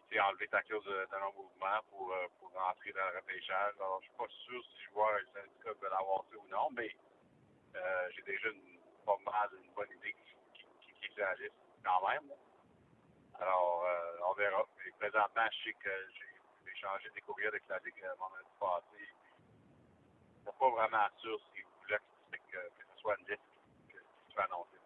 puis 0.09 0.21
enlever 0.21 0.47
ta 0.49 0.63
clause 0.63 0.85
de, 0.85 1.07
non-mouvement 1.11 1.81
pour, 1.91 2.13
euh, 2.13 2.27
pour 2.39 2.53
rentrer 2.53 2.93
dans 2.93 3.11
le 3.11 3.19
repêchage. 3.19 3.75
Alors, 3.81 4.01
je 4.03 4.07
suis 4.07 4.17
pas 4.17 4.29
sûr 4.29 4.63
si 4.65 4.85
je 4.85 4.91
vois 4.91 5.11
un 5.13 5.25
syndicat 5.33 5.73
veut 5.73 5.91
l'avoir 5.91 6.25
fait 6.31 6.37
ou 6.37 6.47
non, 6.49 6.71
mais 6.71 6.95
euh, 7.75 8.09
j'ai 8.15 8.23
déjà 8.23 8.49
une, 8.49 8.79
pas 9.05 9.19
mal 9.25 9.51
une 9.61 9.73
bonne 9.73 9.91
idée 9.91 10.15
qui, 10.15 10.67
qui, 10.81 10.95
qui, 11.01 11.21
est 11.21 11.53
quand 11.83 12.09
même. 12.09 12.31
Alors, 13.41 13.85
euh, 13.85 14.31
on 14.31 14.35
verra. 14.35 14.65
Mais 14.79 14.91
présentement, 14.99 15.47
je 15.51 15.65
sais 15.65 15.75
que 15.75 15.91
j'ai 16.15 16.71
échangé 16.73 17.11
des 17.11 17.21
courriels 17.23 17.49
avec 17.49 17.67
la 17.69 17.79
Ligue 17.79 18.05
euh, 18.05 18.15
vendredi 18.15 18.51
passé. 18.61 19.09
Je 20.45 20.51
suis 20.51 20.59
pas 20.59 20.71
vraiment 20.71 21.07
sûr 21.21 21.39
s'ils 21.53 21.65
voulaient 21.83 21.99
que, 22.31 22.37
que, 22.37 22.57
que 22.57 22.85
ce 22.95 23.01
soit 23.01 23.15
une 23.19 23.27
liste 23.27 23.41
que, 23.89 23.99
qui 23.99 24.35
soit 24.35 24.45
annoncée. 24.45 24.79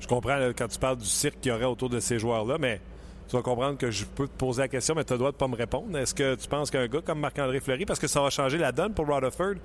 Je 0.00 0.06
comprends 0.06 0.36
là, 0.36 0.52
quand 0.54 0.68
tu 0.68 0.78
parles 0.78 0.96
du 0.96 1.04
cirque 1.04 1.40
qu'il 1.40 1.52
y 1.52 1.54
aurait 1.54 1.64
autour 1.64 1.90
de 1.90 2.00
ces 2.00 2.18
joueurs-là, 2.18 2.56
mais 2.58 2.80
tu 3.28 3.36
vas 3.36 3.42
comprendre 3.42 3.76
que 3.76 3.90
je 3.90 4.06
peux 4.06 4.26
te 4.26 4.38
poser 4.38 4.62
la 4.62 4.68
question, 4.68 4.94
mais 4.94 5.04
tu 5.04 5.12
as 5.12 5.16
le 5.16 5.18
droit 5.18 5.32
de 5.32 5.36
pas 5.36 5.48
me 5.48 5.56
répondre. 5.56 5.96
Est-ce 5.98 6.14
que 6.14 6.34
tu 6.34 6.48
penses 6.48 6.70
qu'un 6.70 6.86
gars 6.86 7.02
comme 7.02 7.20
Marc-André 7.20 7.60
Fleury, 7.60 7.84
parce 7.84 7.98
que 7.98 8.06
ça 8.06 8.22
va 8.22 8.30
changer 8.30 8.56
la 8.56 8.72
donne 8.72 8.94
pour 8.94 9.06
Rutherford, 9.06 9.56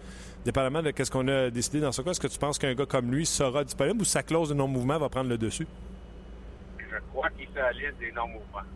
dépendamment 0.44 0.82
de 0.82 0.92
ce 0.98 1.10
qu'on 1.10 1.28
a 1.30 1.50
décidé 1.50 1.80
dans 1.80 1.94
ce 1.94 2.02
cas, 2.02 2.12
est-ce 2.12 2.20
que 2.20 2.28
tu 2.28 2.40
penses 2.40 2.60
qu'un 2.60 2.74
gars 2.74 2.86
comme 2.86 3.12
lui 3.12 3.26
sera 3.26 3.64
disponible 3.64 4.02
ou 4.02 4.06
sa 4.06 4.24
clause 4.24 4.50
de 4.50 4.54
non-mouvement 4.54 4.98
va 4.98 5.08
prendre 5.08 5.30
le 5.30 5.38
dessus? 5.38 5.68
Je 6.78 7.00
crois 7.12 7.30
qu'il 7.30 7.48
fait 7.48 7.62
la 7.62 7.72
liste 7.72 7.98
des 8.00 8.12
non-mouvements. 8.12 8.68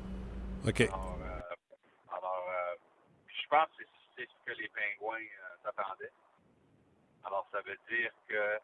OK. 0.65 0.81
Alors, 0.81 1.17
euh, 1.21 2.15
alors 2.17 2.45
euh, 2.49 2.75
je 3.27 3.47
pense 3.49 3.67
que 3.77 3.83
c'est 3.83 3.97
c'est 4.17 4.25
ce 4.25 4.51
que 4.51 4.57
les 4.59 4.67
Pingouins 4.69 5.17
euh, 5.17 5.55
s'attendaient. 5.63 6.11
Alors, 7.27 7.45
ça 7.51 7.59
veut 7.59 7.77
dire 7.89 8.11
que 8.29 8.33
euh, 8.33 8.57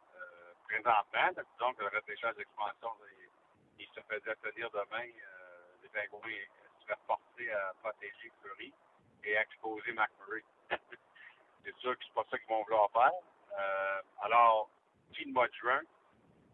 présentement, 0.64 1.44
disons 1.52 1.74
que 1.74 1.84
le 1.84 1.90
repêchage 1.98 2.34
d'expansion, 2.36 2.92
il, 3.20 3.84
il 3.84 3.88
se 3.88 4.00
faisait 4.08 4.36
tenir 4.38 4.72
demain, 4.72 5.04
euh, 5.04 5.84
les 5.84 5.90
Pingouins 5.90 6.48
seraient 6.82 7.00
forcés 7.06 7.52
à 7.52 7.74
protéger 7.82 8.32
Fleury 8.42 8.74
et 9.26 9.36
à 9.36 9.42
exposer 9.42 9.92
McMurray. 9.92 10.46
c'est 11.66 11.76
sûr 11.80 11.98
que 11.98 12.06
c'est 12.06 12.14
pas 12.14 12.24
ça 12.32 12.38
qu'ils 12.38 12.48
vont 12.48 12.64
vouloir 12.64 12.90
faire. 12.92 13.12
Euh, 13.60 14.02
alors, 14.22 14.70
le 15.20 15.34
mois 15.34 15.50
de 15.50 15.54
juin, 15.56 15.82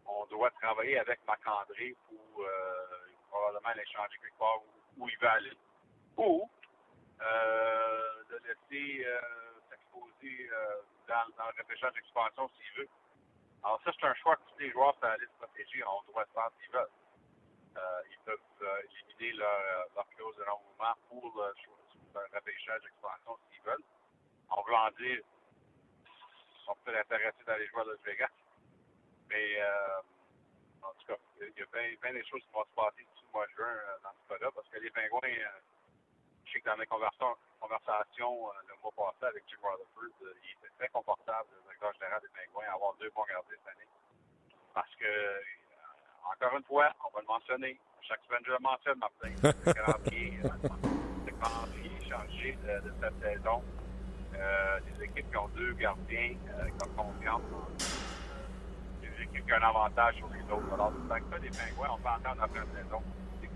on 0.04 0.26
doit 0.26 0.50
travailler 0.50 0.98
avec 0.98 1.20
Marc-André 1.28 1.94
pour 2.08 2.44
euh, 2.44 3.06
probablement 3.30 3.74
l'échanger 3.76 4.18
quelque 4.20 4.36
part 4.36 4.58
où, 4.58 5.04
où 5.04 5.08
il 5.08 5.18
va 5.18 5.34
aller. 5.34 5.56
Ou 6.16 6.50
euh, 7.22 8.24
de 8.30 8.40
laisser 8.48 9.06
s'exposer 9.70 10.50
dans, 11.10 11.26
dans 11.36 11.50
le 11.50 11.62
repêchage 11.62 11.92
d'expansion 11.94 12.48
s'il 12.56 12.72
veut. 12.78 12.88
Alors 13.64 13.80
ça, 13.82 13.90
c'est 13.92 14.06
un 14.06 14.14
choix 14.14 14.36
que 14.36 14.46
tous 14.50 14.58
les 14.58 14.70
joueurs 14.70 14.94
sur 14.94 15.06
la 15.06 15.16
liste 15.16 15.36
protégée 15.38 15.82
ont 15.84 16.02
droit 16.06 16.24
de 16.24 16.30
faire 16.30 16.50
s'ils 16.58 16.70
veulent. 16.70 16.96
Euh, 17.76 18.02
ils 18.10 18.18
peuvent 18.24 18.62
euh, 18.62 18.82
éliminer 18.88 19.32
leur, 19.38 19.48
euh, 19.48 19.84
leur 19.96 20.08
clause 20.10 20.36
de 20.36 20.44
non-mouvement 20.44 20.94
pour 21.08 21.24
le, 21.36 21.52
le 22.14 22.80
d'expansion 22.80 23.38
s'ils 23.50 23.62
veulent. 23.62 23.84
En 24.50 24.62
dire, 24.92 25.20
ils 26.06 26.64
sont 26.64 26.76
peut-être 26.84 27.12
intéressés 27.12 27.44
dans 27.46 27.56
les 27.56 27.66
joueurs 27.68 27.86
de 27.86 27.92
Las 27.92 28.02
Vegas. 28.02 28.30
Mais 29.28 29.62
en 30.82 30.92
tout 30.94 31.06
cas, 31.06 31.16
il 31.40 31.54
y 31.56 31.62
a 31.62 31.66
bien, 31.66 31.94
bien 32.02 32.12
des 32.12 32.24
choses 32.26 32.42
qui 32.42 32.50
vont 32.52 32.64
se 32.64 32.74
passer 32.74 33.06
le 33.06 33.30
mois 33.32 33.46
de 33.46 33.52
juin 33.52 33.76
dans 34.02 34.10
ce 34.10 34.28
cas-là, 34.28 34.50
parce 34.52 34.68
que 34.68 34.78
les 34.78 34.90
Pingouins, 34.90 35.20
je 36.50 36.54
sais 36.54 36.60
que 36.60 36.68
dans 36.68 36.76
mes 36.76 36.86
conversations, 36.86 37.36
conversations 37.60 38.50
euh, 38.50 38.66
le 38.66 38.74
mois 38.82 38.90
passé 39.14 39.30
avec 39.30 39.44
Jim 39.46 39.62
Rutherford, 39.62 40.10
euh, 40.26 40.34
il 40.42 40.50
était 40.58 40.74
très 40.78 40.88
confortable, 40.88 41.46
le 41.54 41.62
directeur 41.62 41.94
général 41.94 42.20
des 42.22 42.32
Pingouins, 42.34 42.66
à 42.66 42.74
avoir 42.74 42.94
deux 42.98 43.10
bons 43.14 43.22
gardiens 43.22 43.54
cette 43.54 43.70
année. 43.70 43.86
Parce 44.74 44.90
que, 44.98 45.06
euh, 45.06 45.38
encore 46.26 46.58
une 46.58 46.64
fois, 46.64 46.90
on 47.06 47.14
va 47.14 47.20
le 47.22 47.26
mentionner, 47.30 47.78
chaque 48.02 48.18
semaine 48.26 48.42
je 48.42 48.50
le 48.50 48.58
mentionne, 48.58 48.98
Martin, 48.98 49.30
le 49.46 49.72
calendrier, 49.72 50.42
le 50.42 51.32
calendrier 51.38 51.98
changé 52.10 52.58
de, 52.66 52.74
de 52.82 52.92
cette 52.98 53.18
saison. 53.22 53.62
Euh, 54.34 54.80
des 54.80 55.04
équipes 55.04 55.30
qui 55.30 55.36
ont 55.36 55.48
deux 55.48 55.74
gardiens 55.74 56.34
euh, 56.48 56.68
comme 56.78 56.94
confiance 56.94 57.42
des 59.02 59.22
équipes 59.22 59.44
qui 59.44 59.52
ont 59.52 59.56
un 59.56 59.68
avantage 59.68 60.14
sur 60.16 60.28
les 60.28 60.42
autres. 60.50 60.72
Alors, 60.72 60.92
dans 60.92 61.14
le 61.14 61.20
cas 61.20 61.38
des 61.38 61.50
Pingouins, 61.50 61.90
on 61.92 61.98
peut 61.98 62.08
entendre 62.08 62.42
après 62.42 62.60
la 62.60 62.82
saison. 62.82 63.02
C'est. 63.42 63.50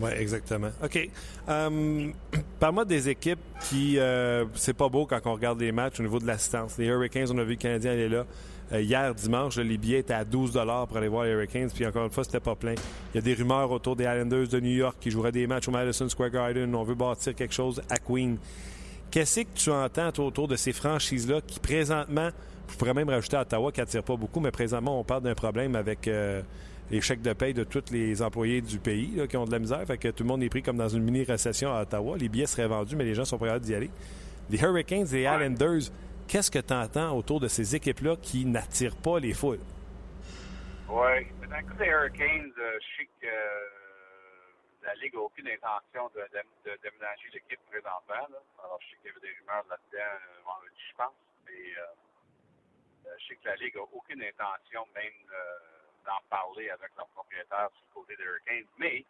Oui, 0.00 0.10
exactement. 0.18 0.70
OK. 0.82 1.08
Euh, 1.48 2.08
Parle-moi 2.60 2.84
des 2.84 3.08
équipes 3.08 3.40
qui. 3.68 3.98
euh, 3.98 4.44
c'est 4.54 4.74
pas 4.74 4.88
beau 4.88 5.06
quand 5.06 5.20
on 5.24 5.34
regarde 5.34 5.60
les 5.60 5.72
matchs 5.72 6.00
au 6.00 6.02
niveau 6.02 6.18
de 6.18 6.26
l'assistance. 6.26 6.78
Les 6.78 6.86
Hurricanes, 6.86 7.28
on 7.32 7.38
a 7.38 7.44
vu 7.44 7.50
le 7.50 7.56
Canadien 7.56 7.92
aller 7.92 8.08
là. 8.08 8.24
Euh, 8.72 8.80
hier, 8.80 9.14
dimanche, 9.14 9.56
les 9.58 9.78
billets 9.78 10.00
étaient 10.00 10.14
à 10.14 10.24
12 10.24 10.52
pour 10.88 10.96
aller 10.96 11.08
voir 11.08 11.24
les 11.24 11.30
Hurricanes. 11.30 11.70
Puis 11.72 11.86
encore 11.86 12.04
une 12.04 12.10
fois, 12.10 12.24
c'était 12.24 12.40
pas 12.40 12.56
plein. 12.56 12.74
Il 13.12 13.16
y 13.16 13.18
a 13.18 13.22
des 13.22 13.34
rumeurs 13.34 13.70
autour 13.70 13.94
des 13.94 14.04
Islanders 14.04 14.48
de 14.48 14.60
New 14.60 14.74
York 14.74 14.96
qui 15.00 15.10
joueraient 15.10 15.32
des 15.32 15.46
matchs 15.46 15.68
au 15.68 15.70
Madison 15.70 16.08
Square 16.08 16.30
Garden. 16.30 16.74
On 16.74 16.82
veut 16.82 16.94
bâtir 16.94 17.34
quelque 17.34 17.54
chose 17.54 17.80
à 17.88 17.98
Queen. 17.98 18.38
Qu'est-ce 19.10 19.40
que 19.40 19.46
tu 19.54 19.70
entends 19.70 20.10
autour 20.18 20.48
de 20.48 20.56
ces 20.56 20.72
franchises-là 20.72 21.40
qui, 21.46 21.60
présentement, 21.60 22.30
je 22.68 22.76
pourrais 22.76 22.94
même 22.94 23.08
rajouter 23.08 23.36
Ottawa 23.36 23.70
qui 23.70 23.80
n'attire 23.80 24.02
pas 24.02 24.16
beaucoup, 24.16 24.40
mais 24.40 24.50
présentement, 24.50 24.98
on 24.98 25.04
parle 25.04 25.22
d'un 25.22 25.34
problème 25.34 25.76
avec 25.76 26.08
euh, 26.08 26.42
les 26.90 27.00
chèques 27.00 27.22
de 27.22 27.32
paye 27.32 27.54
de 27.54 27.64
tous 27.64 27.90
les 27.90 28.22
employés 28.22 28.60
du 28.60 28.78
pays 28.78 29.16
là, 29.16 29.26
qui 29.26 29.36
ont 29.36 29.44
de 29.44 29.52
la 29.52 29.58
misère. 29.58 29.84
Fait 29.86 29.98
que 29.98 30.08
tout 30.08 30.22
le 30.22 30.28
monde 30.28 30.42
est 30.42 30.48
pris 30.48 30.62
comme 30.62 30.76
dans 30.76 30.88
une 30.88 31.02
mini-récession 31.02 31.74
à 31.74 31.82
Ottawa. 31.82 32.16
Les 32.16 32.28
billets 32.28 32.46
seraient 32.46 32.68
vendus, 32.68 32.96
mais 32.96 33.04
les 33.04 33.14
gens 33.14 33.24
sont 33.24 33.38
prêts 33.38 33.58
d'y 33.60 33.74
aller. 33.74 33.90
Les 34.50 34.60
Hurricanes 34.60 35.06
et 35.08 35.18
les 35.18 35.22
Islanders, 35.22 35.90
qu'est-ce 36.28 36.50
que 36.50 36.60
tu 36.60 36.72
entends 36.72 37.16
autour 37.16 37.40
de 37.40 37.48
ces 37.48 37.74
équipes-là 37.74 38.16
qui 38.22 38.44
n'attirent 38.44 38.96
pas 38.96 39.18
les 39.18 39.34
foules? 39.34 39.58
Oui. 40.88 41.26
Le 41.42 41.48
cas 41.48 41.62
des 41.78 41.86
Hurricanes, 41.86 42.52
euh, 42.58 42.78
je 42.78 43.02
sais 43.02 43.08
que 43.20 43.26
euh, 43.26 44.86
la 44.86 44.94
Ligue 45.02 45.14
n'a 45.14 45.20
aucune 45.22 45.48
intention 45.48 46.08
de, 46.14 46.22
de, 46.30 46.70
de 46.70 46.78
déménager 46.78 47.26
l'équipe 47.34 47.58
présentement. 47.66 48.30
Là. 48.30 48.38
Alors, 48.62 48.78
je 48.80 48.86
sais 48.86 48.96
qu'il 49.02 49.10
y 49.10 49.10
avait 49.10 49.26
des 49.26 49.34
rumeurs 49.42 49.66
là-dedans 49.68 50.14
euh, 50.14 50.46
vendredi, 50.46 50.82
je 50.90 50.94
pense. 50.94 51.18
Mais 51.46 51.74
euh, 51.74 53.10
je 53.18 53.26
sais 53.26 53.34
que 53.34 53.48
la 53.48 53.56
Ligue 53.56 53.74
n'a 53.74 53.82
aucune 53.82 54.22
intention 54.22 54.86
même 54.94 55.26
d'en 56.06 56.20
parler 56.30 56.70
avec 56.70 56.90
leurs 56.96 57.08
propriétaires 57.08 57.68
sur 57.74 57.82
le 57.88 57.94
côté 57.94 58.16
des 58.16 58.24
Hurricanes. 58.24 58.66
Mais 58.78 59.04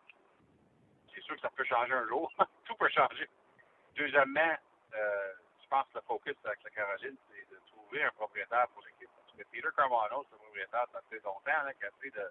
c'est 1.15 1.23
sûr 1.23 1.35
que 1.37 1.41
ça 1.43 1.51
peut 1.51 1.65
changer 1.65 1.93
un 1.93 2.07
jour. 2.09 2.33
Tout 2.65 2.75
peut 2.77 2.89
changer. 2.89 3.29
Deuxièmement, 3.95 4.55
euh, 4.95 5.33
je 5.63 5.69
pense 5.69 5.87
que 5.89 5.99
le 5.99 6.03
focus 6.03 6.35
avec 6.45 6.63
la 6.65 6.71
Caroline, 6.71 7.17
c'est 7.31 7.49
de 7.55 7.61
trouver 7.71 8.03
un 8.03 8.11
propriétaire 8.13 8.67
pour 8.69 8.83
l'équipe. 8.85 9.11
Parce 9.17 9.37
que 9.39 9.45
Peter 9.51 9.69
Carmano, 9.77 10.25
un 10.33 10.37
propriétaire, 10.37 10.87
ça 10.93 11.01
fait 11.11 11.23
longtemps 11.25 11.63
là, 11.65 11.73
qu'il 11.75 11.87
a 11.87 11.91
fait 12.01 12.11
de, 12.11 12.31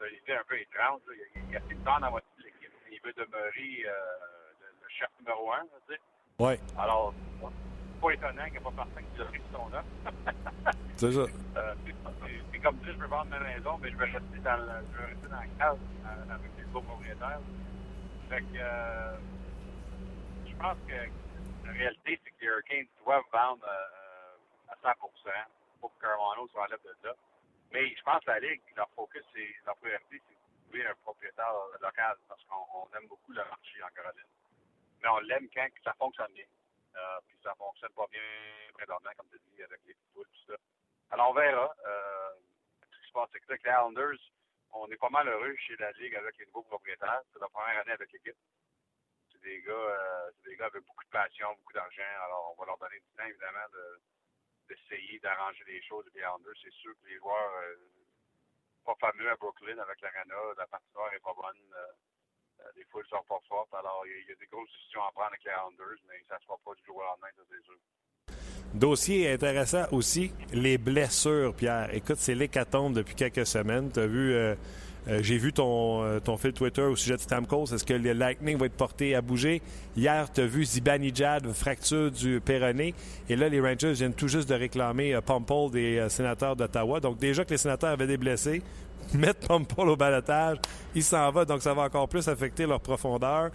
de 0.00 0.04
l'idée 0.06 0.34
un 0.34 0.44
peu 0.44 0.58
étrange. 0.60 1.00
là. 1.06 1.14
Il, 1.14 1.22
a- 1.22 1.42
il 1.50 1.56
a 1.56 1.60
fait 1.60 1.74
le 1.74 1.80
temps 1.84 2.00
dans 2.00 2.10
moitié 2.10 2.30
de 2.38 2.42
l'équipe. 2.44 2.72
Il 2.90 3.00
veut 3.02 3.12
demeurer 3.12 3.84
euh, 3.86 4.16
le, 4.60 4.66
le 4.82 4.88
chef 4.88 5.08
numéro 5.20 5.52
un, 5.52 5.58
là, 5.64 5.78
tu 5.88 5.94
sais. 5.94 6.00
Oui, 6.38 6.54
Alors, 6.78 7.14
pas 8.06 8.12
étonnant 8.14 8.44
qu'il 8.44 8.52
n'y 8.52 8.58
ait 8.58 8.60
pas 8.60 8.72
personne 8.84 9.04
qui 9.12 9.18
l'a 9.18 9.24
pris 9.26 9.42
son 9.52 9.66
offre. 9.66 9.84
c'est 10.96 11.12
ça. 11.12 11.20
Euh, 11.20 11.74
c'est- 11.84 12.58
comme 12.60 12.76
dire, 12.78 12.94
je 12.94 12.98
veux 12.98 13.06
vendre 13.06 13.30
ma 13.30 13.38
maison, 13.40 13.78
mais 13.80 13.90
je 13.90 13.96
vais 13.96 14.04
rester 14.06 14.38
dans 14.42 14.56
le, 14.56 14.72
je 14.92 14.98
vais 14.98 15.06
rester 15.06 15.28
dans 15.28 15.36
la 15.36 15.46
case 15.58 15.78
euh, 15.78 16.34
avec 16.34 16.50
les 16.58 16.64
autres 16.74 16.86
propriétaires. 16.86 17.40
Fait 18.28 18.40
que, 18.42 18.58
euh, 18.58 19.16
je 20.46 20.54
pense 20.56 20.76
que 20.88 20.94
la 21.66 21.72
réalité, 21.72 22.20
c'est 22.24 22.30
que 22.30 22.40
les 22.40 22.46
Hurricanes 22.46 22.86
doivent 23.04 23.22
vendre 23.32 23.64
euh, 23.68 24.72
à 24.72 24.74
100% 24.82 24.96
pour 25.80 25.94
que 25.96 26.02
Carolina 26.02 26.42
soit 26.50 26.62
enlève 26.64 26.82
de 26.82 27.06
là. 27.06 27.14
Mais 27.72 27.94
je 27.94 28.02
pense 28.02 28.24
que 28.24 28.30
la 28.30 28.40
Ligue, 28.40 28.62
leur 28.76 28.88
focus, 28.96 29.22
c'est, 29.34 29.46
leur 29.64 29.76
priorité, 29.76 30.20
c'est 30.26 30.34
de 30.34 30.64
trouver 30.66 30.86
un 30.86 30.94
propriétaire 31.04 31.52
local 31.80 32.16
parce 32.28 32.42
qu'on 32.44 32.66
on 32.82 32.96
aime 32.98 33.06
beaucoup 33.06 33.30
le 33.32 33.44
marché 33.44 33.82
en 33.84 33.94
Caroline. 33.94 34.26
Mais 35.02 35.08
on 35.08 35.18
l'aime 35.20 35.46
quand 35.54 35.66
ça 35.84 35.92
fonctionne 35.98 36.32
bien. 36.34 36.46
Euh, 36.96 37.20
puis 37.26 37.36
ça 37.42 37.54
fonctionne 37.54 37.92
pas 37.92 38.06
bien 38.10 38.22
présentement, 38.72 39.10
comme 39.16 39.28
tu 39.28 39.38
dis, 39.52 39.62
avec 39.62 39.80
les 39.84 39.94
footballs, 39.94 40.32
tout 40.32 40.52
ça. 40.52 40.58
Alors, 41.10 41.30
on 41.30 41.34
verra. 41.34 41.74
Euh, 41.86 42.30
ce 42.90 43.00
qui 43.00 43.08
se 43.08 43.12
passe, 43.12 43.28
c'est 43.32 43.40
que 43.40 43.52
les 43.52 43.60
Islanders, 43.60 44.18
on 44.72 44.88
est 44.90 44.96
pas 44.96 45.10
mal 45.10 45.28
heureux 45.28 45.54
chez 45.56 45.76
la 45.76 45.92
Ligue 45.92 46.16
avec 46.16 46.36
les 46.38 46.46
nouveaux 46.46 46.62
propriétaires. 46.62 47.22
C'est 47.32 47.40
la 47.40 47.48
première 47.48 47.80
année 47.80 47.92
avec 47.92 48.10
l'équipe. 48.12 48.36
C'est 49.32 49.40
des 49.42 49.62
gars, 49.62 49.72
euh, 49.72 50.30
c'est 50.36 50.50
des 50.50 50.56
gars 50.56 50.66
avec 50.66 50.84
beaucoup 50.84 51.04
de 51.04 51.10
passion, 51.10 51.48
beaucoup 51.54 51.72
d'argent. 51.72 52.24
Alors, 52.24 52.52
on 52.52 52.60
va 52.60 52.66
leur 52.66 52.78
donner 52.78 53.00
du 53.00 53.10
temps, 53.16 53.24
évidemment, 53.26 53.68
de, 53.72 54.00
d'essayer 54.68 55.18
d'arranger 55.20 55.64
les 55.66 55.82
choses 55.82 56.06
les 56.14 56.20
Islanders. 56.20 56.56
C'est 56.62 56.72
sûr 56.72 56.92
que 57.00 57.08
les 57.08 57.16
joueurs, 57.16 57.52
euh, 57.62 57.76
pas 58.84 58.94
fameux 59.00 59.30
à 59.30 59.36
Brooklyn 59.36 59.78
avec 59.78 60.00
l'Arena, 60.00 60.34
la 60.56 60.66
patinoire 60.66 61.12
est 61.12 61.20
pas 61.20 61.34
bonne. 61.34 61.74
Euh, 61.74 61.92
euh, 62.60 62.70
les 62.76 62.84
foules 62.84 63.06
sont 63.08 63.22
pas 63.28 63.40
fortes. 63.48 63.72
Alors, 63.74 64.02
il 64.06 64.28
y, 64.28 64.32
a 64.32 64.36
des 64.36 64.46
grosses 64.46 64.68
décisions 64.78 65.02
à 65.02 65.12
prendre 65.12 65.28
avec 65.28 65.44
les 65.44 65.50
Islanders, 65.50 66.00
mais 66.08 66.14
ça 66.28 66.36
ne 66.36 66.40
se 66.40 66.46
fera 66.46 66.58
pas 66.64 66.74
du 66.74 66.84
jour 66.84 66.96
au 66.96 67.02
lendemain, 67.02 67.28
ça 67.36 67.42
c'est 67.50 67.64
sûr. 67.64 67.76
Dossier 68.74 69.30
intéressant 69.30 69.84
aussi, 69.92 70.32
les 70.52 70.76
blessures, 70.76 71.54
Pierre. 71.54 71.94
Écoute, 71.94 72.16
c'est 72.18 72.34
l'hécatombe 72.34 72.94
depuis 72.94 73.14
quelques 73.14 73.46
semaines. 73.46 73.90
Tu 73.92 74.06
vu, 74.06 74.34
euh, 74.34 74.54
euh, 75.08 75.22
j'ai 75.22 75.38
vu 75.38 75.52
ton, 75.52 76.20
ton 76.20 76.36
fil 76.36 76.52
Twitter 76.52 76.82
au 76.82 76.96
sujet 76.96 77.16
de 77.16 77.20
Stamkos. 77.20 77.72
Est-ce 77.72 77.84
que 77.84 77.94
le 77.94 78.12
Lightning 78.12 78.58
va 78.58 78.66
être 78.66 78.76
porté 78.76 79.14
à 79.14 79.22
bouger? 79.22 79.62
Hier, 79.96 80.30
tu 80.30 80.42
as 80.42 80.46
vu 80.46 80.64
Zibanejad, 80.64 81.50
fracture 81.52 82.10
du 82.10 82.40
péroné. 82.40 82.94
Et 83.28 83.36
là, 83.36 83.48
les 83.48 83.60
Rangers 83.60 83.92
viennent 83.92 84.14
tout 84.14 84.28
juste 84.28 84.48
de 84.48 84.54
réclamer 84.54 85.18
Pumple 85.24 85.70
des 85.70 86.08
sénateurs 86.10 86.56
d'Ottawa. 86.56 87.00
Donc, 87.00 87.18
déjà 87.18 87.44
que 87.44 87.50
les 87.50 87.58
sénateurs 87.58 87.90
avaient 87.90 88.08
des 88.08 88.18
blessés, 88.18 88.62
mettre 89.14 89.46
Pumple 89.46 89.88
au 89.88 89.96
balotage, 89.96 90.58
il 90.94 91.02
s'en 91.02 91.30
va. 91.30 91.44
Donc, 91.44 91.62
ça 91.62 91.74
va 91.74 91.82
encore 91.82 92.08
plus 92.08 92.28
affecter 92.28 92.66
leur 92.66 92.80
profondeur. 92.80 93.50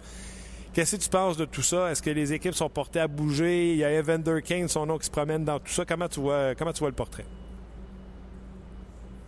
Qu'est-ce 0.74 0.96
que 0.96 1.02
tu 1.02 1.10
penses 1.10 1.36
de 1.36 1.44
tout 1.44 1.62
ça? 1.62 1.90
Est-ce 1.90 2.00
que 2.00 2.08
les 2.08 2.32
équipes 2.32 2.54
sont 2.54 2.70
portées 2.70 3.00
à 3.00 3.06
bouger? 3.06 3.72
Il 3.72 3.76
y 3.76 3.84
a 3.84 3.90
Evander 3.92 4.40
Kane, 4.40 4.68
son 4.68 4.86
nom 4.86 4.96
qui 4.96 5.04
se 5.04 5.10
promène 5.10 5.44
dans 5.44 5.60
tout 5.60 5.72
ça. 5.72 5.84
Comment 5.84 6.08
tu 6.08 6.20
vois, 6.20 6.54
le 6.54 6.92
portrait? 6.92 7.26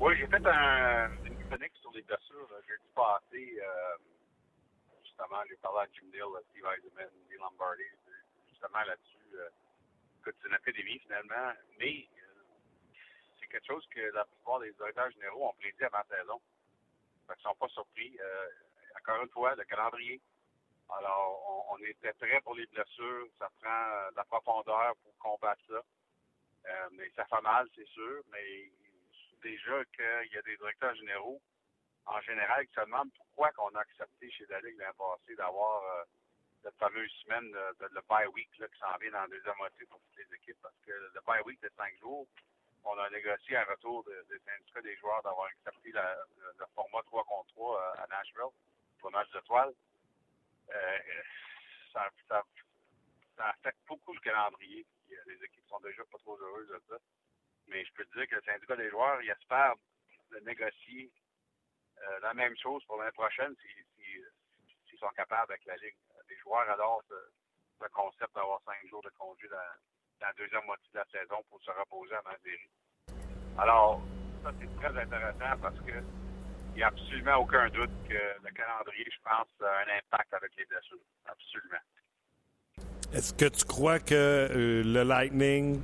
Oui, 0.01 0.15
j'ai 0.19 0.27
fait 0.27 0.47
un, 0.47 1.11
une 1.25 1.37
chronique 1.45 1.73
sur 1.83 1.93
les 1.93 2.01
blessures 2.03 2.49
jeudi 2.67 2.89
passé. 2.95 3.61
Euh, 3.61 3.97
justement, 5.05 5.45
j'ai 5.49 5.57
parlé 5.57 5.81
à 5.81 5.87
Jim 5.93 6.09
Neal, 6.13 6.33
Steve 6.49 6.65
Eisenman, 6.65 7.13
Neil 7.29 7.39
Lombardi, 7.39 7.85
justement 8.51 8.85
là-dessus. 8.89 9.37
Euh, 9.37 9.49
c'est 10.25 10.49
une 10.49 10.57
épidémie 10.57 10.99
finalement, 11.01 11.53
mais 11.79 12.09
euh, 12.09 12.24
quelque 13.55 13.67
chose 13.67 13.87
que 13.95 14.01
la 14.01 14.25
plupart 14.25 14.59
des 14.59 14.73
directeurs 14.73 15.11
généraux 15.13 15.49
ont 15.49 15.55
prédit 15.55 15.85
avant 15.85 16.03
saison. 16.11 16.41
Ils 17.29 17.31
ne 17.31 17.41
sont 17.41 17.55
pas 17.55 17.69
surpris. 17.69 18.19
Euh, 18.21 18.47
encore 18.99 19.23
une 19.23 19.29
fois, 19.31 19.55
le 19.55 19.65
calendrier, 19.65 20.21
alors, 20.91 21.69
on, 21.71 21.79
était 21.79 22.13
prêt 22.15 22.41
pour 22.43 22.57
les 22.57 22.67
blessures. 22.67 23.29
Ça 23.39 23.49
prend 23.61 23.71
euh, 23.71 24.11
de 24.11 24.17
la 24.17 24.25
profondeur 24.25 24.95
pour 25.03 25.17
combattre 25.19 25.63
ça. 25.69 25.83
Euh, 26.67 26.89
mais 26.93 27.09
ça 27.15 27.25
fait 27.27 27.41
mal, 27.43 27.69
c'est 27.77 27.87
sûr. 27.87 28.23
Mais 28.33 28.71
déjà 29.43 29.85
qu'il 29.85 30.33
y 30.33 30.37
a 30.37 30.43
des 30.43 30.57
directeurs 30.57 30.95
généraux, 30.97 31.41
en 32.07 32.21
général, 32.23 32.67
qui 32.67 32.75
se 32.75 32.81
demandent 32.81 33.13
pourquoi 33.17 33.51
on 33.59 33.75
a 33.77 33.81
accepté 33.81 34.31
chez 34.33 34.47
Ligue 34.65 34.79
l'an 34.79 34.93
passé 34.99 35.37
d'avoir 35.37 36.07
cette 36.63 36.77
fameuse 36.77 37.11
semaine 37.25 37.51
de, 37.51 37.85
de, 37.87 37.95
le 37.95 38.01
bye 38.09 38.27
week 38.29 38.51
là, 38.59 38.67
qui 38.69 38.79
s'en 38.79 38.97
vient 38.99 39.13
dans 39.13 39.23
la 39.23 39.29
deuxième 39.29 39.57
moitié 39.57 39.87
pour 39.87 40.01
toutes 40.01 40.17
les 40.19 40.37
équipes. 40.37 40.59
Parce 40.61 40.77
que 40.85 40.91
le 40.91 41.21
bye 41.27 41.43
week 41.47 41.61
de 41.63 41.71
cinq 41.77 41.97
jours, 41.99 42.27
on 42.85 42.99
a 42.99 43.11
négocié 43.11 43.57
un 43.57 43.65
retour 43.65 44.05
des 44.05 44.35
de 44.35 44.41
syndicats 44.45 44.83
des 44.83 44.97
joueurs 44.97 45.23
d'avoir 45.23 45.47
accepté 45.47 45.91
la, 45.93 46.15
le, 46.37 46.53
le, 46.59 46.67
format 46.75 47.03
3 47.03 47.25
contre 47.25 47.55
3 47.55 47.95
à 47.99 48.07
Nashville 48.09 48.53
pour 48.99 49.11
le 49.11 49.19
match 49.19 49.31
de 49.31 49.41
toile. 49.41 49.73
Euh, 50.71 50.99
ça, 51.93 52.11
ça, 52.29 52.45
affecte 53.39 53.79
beaucoup 53.87 54.13
le 54.13 54.21
calendrier. 54.21 54.87
Les 55.09 55.45
équipes 55.45 55.67
sont 55.69 55.81
déjà 55.81 56.05
pas 56.05 56.19
trop 56.19 56.37
heureuses 56.39 56.69
de 56.69 56.83
ça. 56.89 56.97
Mais 57.69 57.85
je 57.85 57.93
peux 57.95 58.05
te 58.05 58.19
dire 58.19 58.29
que 58.29 58.37
le 58.37 58.43
syndicat 58.43 58.77
des 58.77 58.91
joueurs, 58.91 59.21
il 59.23 59.31
espère 59.31 59.75
de 60.31 60.39
négocier 60.41 61.11
euh, 62.03 62.21
la 62.21 62.35
même 62.35 62.57
chose 62.57 62.85
pour 62.85 62.99
l'année 62.99 63.13
prochaine 63.13 63.55
s'ils 63.57 64.25
si, 64.89 64.97
sont 64.99 65.11
capables 65.11 65.53
avec 65.53 65.65
la 65.65 65.77
Ligue. 65.77 65.97
Les 66.29 66.37
joueurs 66.39 66.69
adorent 66.71 67.03
ce, 67.09 67.15
ce 67.81 67.89
concept 67.89 68.35
d'avoir 68.35 68.61
cinq 68.65 68.87
jours 68.89 69.03
de 69.03 69.11
congé 69.11 69.49
dans, 69.49 69.77
dans, 70.21 70.27
la 70.27 70.33
deuxième 70.39 70.65
moitié 70.67 70.89
de 70.93 70.99
la 70.99 71.07
saison 71.11 71.37
pour 71.51 71.61
se 71.63 71.71
reposer 71.71 72.15
la 72.15 72.37
série. 72.43 72.71
Alors, 73.59 74.01
ça, 74.43 74.51
c'est 74.61 74.77
très 74.77 75.03
intéressant 75.03 75.61
parce 75.61 75.81
que 75.81 76.03
il 76.75 76.79
n'y 76.79 76.83
a 76.83 76.89
absolument 76.89 77.37
aucun 77.37 77.69
doute 77.69 77.91
que 78.09 78.15
le 78.15 78.51
calendrier, 78.51 79.07
je 79.09 79.23
pense, 79.23 79.47
a 79.61 79.79
un 79.79 79.99
impact 79.99 80.35
avec 80.35 80.51
les 80.59 80.65
blessures. 80.67 80.99
Absolument. 81.25 81.79
Est-ce 83.13 83.33
que 83.33 83.45
tu 83.45 83.65
crois 83.65 84.01
que 84.01 84.15
euh, 84.15 84.83
le 84.83 85.05
Lightning, 85.05 85.81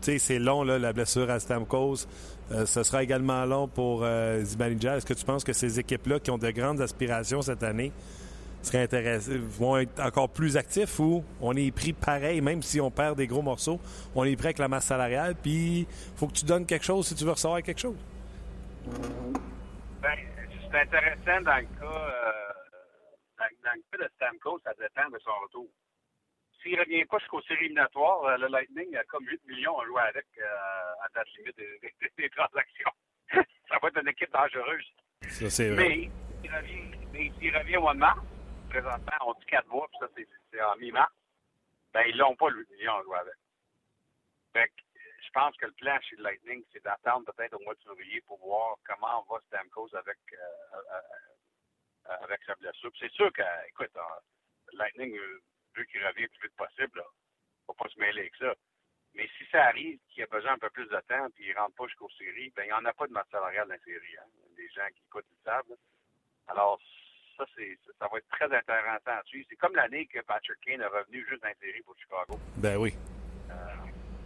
tu 0.00 0.12
sais, 0.12 0.18
c'est 0.18 0.38
long, 0.38 0.62
là, 0.62 0.78
la 0.78 0.94
blessure 0.94 1.28
à 1.28 1.40
Stamkos, 1.40 2.06
euh, 2.52 2.64
ce 2.64 2.82
sera 2.82 3.02
également 3.02 3.44
long 3.44 3.68
pour 3.68 4.02
euh. 4.02 4.40
Est-ce 4.40 5.06
que 5.06 5.12
tu 5.12 5.24
penses 5.26 5.44
que 5.44 5.52
ces 5.52 5.78
équipes-là, 5.78 6.20
qui 6.20 6.30
ont 6.30 6.38
de 6.38 6.50
grandes 6.50 6.80
aspirations 6.80 7.42
cette 7.42 7.62
année, 7.62 7.92
seraient 8.64 8.82
intéressées, 8.82 9.38
vont 9.38 9.76
être 9.78 10.00
encore 10.00 10.28
plus 10.28 10.56
actifs 10.56 10.98
ou 10.98 11.24
on 11.40 11.54
est 11.56 11.74
pris 11.74 11.92
pareil, 11.92 12.40
même 12.40 12.62
si 12.62 12.80
on 12.80 12.90
perd 12.90 13.16
des 13.16 13.26
gros 13.26 13.42
morceaux, 13.42 13.80
on 14.14 14.24
est 14.24 14.36
pris 14.36 14.46
avec 14.46 14.58
la 14.58 14.68
masse 14.68 14.86
salariale, 14.86 15.34
puis 15.40 15.80
il 15.80 15.86
faut 16.16 16.26
que 16.26 16.34
tu 16.34 16.44
donnes 16.44 16.66
quelque 16.66 16.84
chose 16.84 17.06
si 17.06 17.14
tu 17.14 17.24
veux 17.24 17.32
recevoir 17.32 17.62
quelque 17.62 17.80
chose? 17.80 17.96
Ben, 20.02 20.18
c'est 20.70 20.80
intéressant 20.80 21.40
dans 21.42 21.56
le 21.56 21.80
cas, 21.80 21.98
euh, 21.98 22.52
dans, 23.38 23.44
dans, 23.64 23.74
le 23.74 23.98
cas 23.98 24.04
de 24.04 24.10
Stamkos, 24.16 24.60
ça 24.64 24.72
dépend 24.78 25.08
de 25.10 25.18
son 25.20 25.32
retour. 25.44 25.68
S'il 26.62 26.72
ne 26.76 26.80
revient 26.80 27.04
pas 27.04 27.18
jusqu'aux 27.18 27.42
séries 27.42 27.66
éliminatoires, 27.66 28.24
euh, 28.24 28.36
le 28.38 28.48
Lightning 28.48 28.96
a 28.96 29.04
comme 29.04 29.26
8 29.26 29.40
millions 29.46 29.78
à 29.78 29.86
jouer 29.86 30.02
avec 30.02 30.26
euh, 30.38 31.04
à 31.04 31.08
date 31.14 31.28
limite 31.38 31.56
des, 31.56 31.78
des, 31.80 32.10
des 32.16 32.30
transactions. 32.30 32.90
ça 33.68 33.78
va 33.80 33.88
être 33.88 34.00
une 34.00 34.08
équipe 34.08 34.32
dangereuse. 34.32 34.84
Ça, 35.28 35.50
c'est 35.50 35.70
vrai. 35.70 35.88
Mais 35.88 36.10
s'il 36.42 36.54
revient, 36.54 37.32
s'il 37.38 37.56
revient 37.56 37.76
au 37.76 37.82
mois 37.82 37.94
de 37.94 37.98
mars, 37.98 38.20
présentement, 38.74 39.26
on 39.26 39.34
dit 39.34 39.46
4 39.46 39.68
mois, 39.68 39.88
puis 39.88 39.98
ça, 40.00 40.08
c'est 40.50 40.62
en 40.62 40.76
mi-mars, 40.76 41.12
ben, 41.92 42.02
ils 42.08 42.16
n'ont 42.16 42.34
pas 42.34 42.50
le 42.50 42.58
8 42.58 42.70
millions 42.70 42.96
à 42.98 43.02
jouer 43.02 43.18
avec. 43.18 43.34
Fait 44.52 44.68
que, 44.68 45.00
je 45.24 45.30
pense 45.30 45.56
que 45.56 45.66
le 45.66 45.72
plan 45.72 45.96
chez 46.00 46.16
Lightning, 46.16 46.64
c'est 46.72 46.82
d'attendre 46.82 47.32
peut-être 47.32 47.54
au 47.54 47.60
mois 47.60 47.74
de 47.74 47.82
février 47.82 48.20
pour 48.22 48.38
voir 48.40 48.76
comment 48.84 49.24
va 49.30 49.38
Stamkos 49.46 49.94
avec, 49.94 50.18
euh, 50.32 50.76
euh, 50.92 52.16
avec 52.22 52.42
sa 52.44 52.56
blessure. 52.56 52.90
C'est 52.98 53.12
sûr 53.12 53.32
que, 53.32 53.42
écoute, 53.68 53.94
euh, 53.96 54.00
le 54.72 54.78
Lightning 54.78 55.16
veut 55.76 55.84
qu'il 55.84 56.04
revienne 56.04 56.28
le 56.32 56.38
plus 56.38 56.48
vite 56.48 56.56
possible. 56.56 56.98
Ne 56.98 57.66
faut 57.66 57.74
pas 57.74 57.88
se 57.88 57.98
mêler 58.00 58.22
avec 58.22 58.36
ça. 58.36 58.54
Mais 59.14 59.28
si 59.38 59.46
ça 59.52 59.66
arrive 59.66 60.00
qu'il 60.08 60.24
a 60.24 60.26
besoin 60.26 60.54
un 60.54 60.58
peu 60.58 60.70
plus 60.70 60.88
de 60.88 61.00
temps 61.08 61.28
et 61.38 61.46
il 61.46 61.56
rentre 61.56 61.76
pas 61.76 61.86
jusqu'aux 61.86 62.10
séries, 62.18 62.52
ben 62.56 62.64
il 62.64 62.66
n'y 62.66 62.72
en 62.72 62.84
a 62.84 62.92
pas 62.92 63.06
de 63.06 63.12
masse 63.12 63.30
dans 63.30 63.46
les 63.46 63.78
séries. 63.78 64.16
Hein. 64.18 64.26
Les 64.56 64.68
gens 64.70 64.88
qui 64.94 65.02
écoutent 65.04 65.30
le 65.30 65.44
savent. 65.44 65.76
Alors, 66.48 66.80
ça, 67.36 67.44
c'est, 67.56 67.78
ça 67.98 68.08
va 68.10 68.18
être 68.18 68.28
très 68.30 68.46
intéressant 68.46 69.18
à 69.18 69.22
suivre. 69.24 69.46
C'est 69.48 69.56
comme 69.56 69.74
l'année 69.74 70.06
que 70.06 70.20
Patrick 70.22 70.58
Kane 70.64 70.80
est 70.80 70.86
revenu 70.86 71.24
juste 71.28 71.42
dans 71.42 71.48
les 71.48 71.66
séries 71.66 71.82
pour 71.82 71.96
Chicago. 71.98 72.38
Ben 72.56 72.76
oui. 72.76 72.94
Euh, 73.50 73.54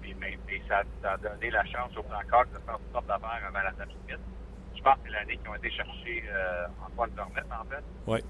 mais, 0.03 0.39
mais 0.47 0.63
ça, 0.69 0.83
ça, 1.03 1.13
a 1.13 1.17
donné 1.17 1.51
la 1.51 1.65
chance 1.67 1.97
aux 1.97 2.03
Blackhawks 2.03 2.53
de 2.53 2.59
faire 2.59 2.79
toutes 2.79 2.93
sortes 2.93 3.07
d'affaires 3.07 3.43
avant 3.47 3.61
la 3.61 3.85
limite. 3.85 4.21
Je 4.75 4.83
pense 4.83 4.95
que 4.97 5.01
c'est 5.05 5.11
l'année 5.11 5.37
qu'ils 5.37 5.49
ont 5.49 5.55
été 5.55 5.71
chercher 5.71 6.25
euh, 6.29 6.67
Antoine 6.87 7.11
Dormet, 7.11 7.43
en 7.51 7.65
fait. 7.65 7.85
Oui. 8.07 8.21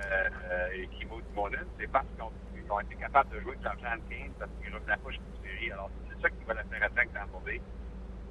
Euh, 0.00 0.68
et 0.74 0.86
Kimo 0.88 1.20
Dumoulin, 1.20 1.64
c'est 1.78 1.90
parce 1.90 2.06
qu'ils 2.06 2.70
ont, 2.70 2.80
été 2.80 2.94
capables 2.94 3.30
de 3.30 3.40
jouer 3.40 3.52
avec 3.52 3.64
l'argent 3.64 3.96
de 3.96 4.14
Kane 4.14 4.32
parce 4.38 4.50
qu'ils 4.60 4.74
revenaient 4.74 4.96
pas 4.96 5.10
jusqu'aux 5.10 5.42
séries. 5.42 5.72
Alors, 5.72 5.90
c'est 6.08 6.22
ça 6.22 6.30
qui 6.30 6.44
va 6.44 6.54
être 6.54 6.66
intéressant 6.66 7.08
que 7.08 7.18
Tampa 7.18 7.44
Bay. 7.44 7.60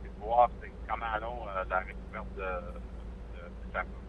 C'est 0.02 0.14
de 0.14 0.20
voir 0.20 0.50
comment 0.88 1.06
allons 1.14 1.48
euh, 1.50 1.64
la 1.70 1.80
récupération 1.80 2.28
de, 2.38 2.42
de, 2.42 3.80
de 3.80 4.07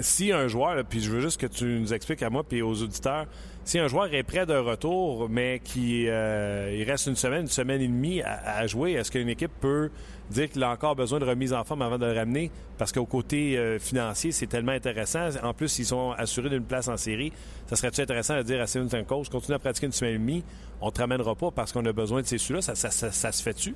si 0.00 0.32
un 0.32 0.48
joueur, 0.48 0.84
puis 0.84 1.00
je 1.00 1.10
veux 1.10 1.20
juste 1.20 1.40
que 1.40 1.46
tu 1.46 1.64
nous 1.64 1.92
expliques 1.92 2.22
à 2.22 2.30
moi 2.30 2.44
puis 2.44 2.62
aux 2.62 2.82
auditeurs, 2.82 3.26
si 3.68 3.78
un 3.78 3.86
joueur 3.86 4.14
est 4.14 4.22
prêt 4.22 4.46
d'un 4.46 4.62
retour, 4.62 5.28
mais 5.28 5.60
qui 5.62 6.08
euh, 6.08 6.74
il 6.74 6.84
reste 6.84 7.06
une 7.06 7.16
semaine, 7.16 7.42
une 7.42 7.48
semaine 7.48 7.82
et 7.82 7.86
demie 7.86 8.22
à, 8.22 8.66
jouer, 8.66 8.92
est-ce 8.92 9.10
qu'une 9.10 9.28
équipe 9.28 9.52
peut 9.60 9.90
dire 10.30 10.48
qu'il 10.48 10.62
a 10.62 10.70
encore 10.70 10.96
besoin 10.96 11.18
de 11.18 11.26
remise 11.26 11.52
en 11.52 11.64
forme 11.64 11.82
avant 11.82 11.98
de 11.98 12.06
le 12.06 12.12
ramener? 12.12 12.50
Parce 12.78 12.92
qu'au 12.92 13.04
côté 13.04 13.58
euh, 13.58 13.78
financier, 13.78 14.32
c'est 14.32 14.46
tellement 14.46 14.72
intéressant. 14.72 15.28
En 15.42 15.52
plus, 15.52 15.78
ils 15.78 15.84
sont 15.84 16.12
assurés 16.12 16.48
d'une 16.48 16.64
place 16.64 16.88
en 16.88 16.96
série. 16.96 17.30
Ça 17.66 17.76
serait-tu 17.76 18.00
intéressant 18.00 18.36
de 18.36 18.42
dire 18.42 18.58
à 18.62 18.66
Steven 18.66 18.88
Stamkos, 18.88 19.24
continue 19.30 19.56
à 19.56 19.58
pratiquer 19.58 19.84
une 19.84 19.92
semaine 19.92 20.14
et 20.14 20.18
demie, 20.18 20.44
on 20.80 20.90
te 20.90 21.00
ramènera 21.00 21.34
pas 21.34 21.50
parce 21.50 21.70
qu'on 21.70 21.84
a 21.84 21.92
besoin 21.92 22.22
de 22.22 22.26
ces 22.26 22.38
sous-là? 22.38 22.62
Ça, 22.62 22.74
ça, 22.74 23.32
se 23.32 23.42
fait-tu? 23.42 23.74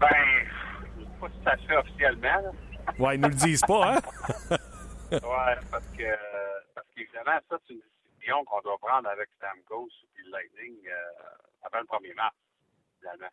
Ben, 0.00 0.08
je 0.96 1.02
sais 1.02 1.08
pas 1.20 1.28
si 1.28 1.44
ça 1.44 1.56
se 1.58 1.66
fait 1.66 1.76
officiellement. 1.76 2.52
Ouais, 2.98 3.14
ils 3.16 3.20
nous 3.20 3.28
le 3.28 3.34
disent 3.34 3.62
pas, 3.62 3.94
hein? 3.94 4.00
ouais, 5.12 5.56
parce 5.70 5.86
que, 5.96 6.12
parce 6.74 6.86
qu'évidemment, 6.94 7.38
ça, 7.48 7.58
c'est 7.66 7.74
une 7.74 7.80
décision 7.80 8.44
qu'on 8.44 8.60
doit 8.60 8.78
prendre 8.78 9.08
avec 9.08 9.28
Stamkos 9.36 9.88
et 10.18 10.28
Lightning 10.28 10.76
euh, 10.88 11.62
avant 11.62 11.80
le 11.80 11.86
1er 11.86 12.14
mars, 12.14 12.36
finalement. 12.98 13.30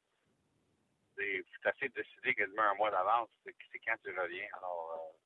C'est 1.18 1.44
assez 1.66 1.90
de 1.90 1.94
décider 2.02 2.34
quasiment 2.34 2.64
un 2.64 2.76
mois 2.76 2.92
d'avance, 2.92 3.30
c'est 3.44 3.54
quand 3.86 3.96
tu 4.04 4.18
reviens. 4.18 4.48
Alors, 4.58 4.92
euh, 4.96 5.18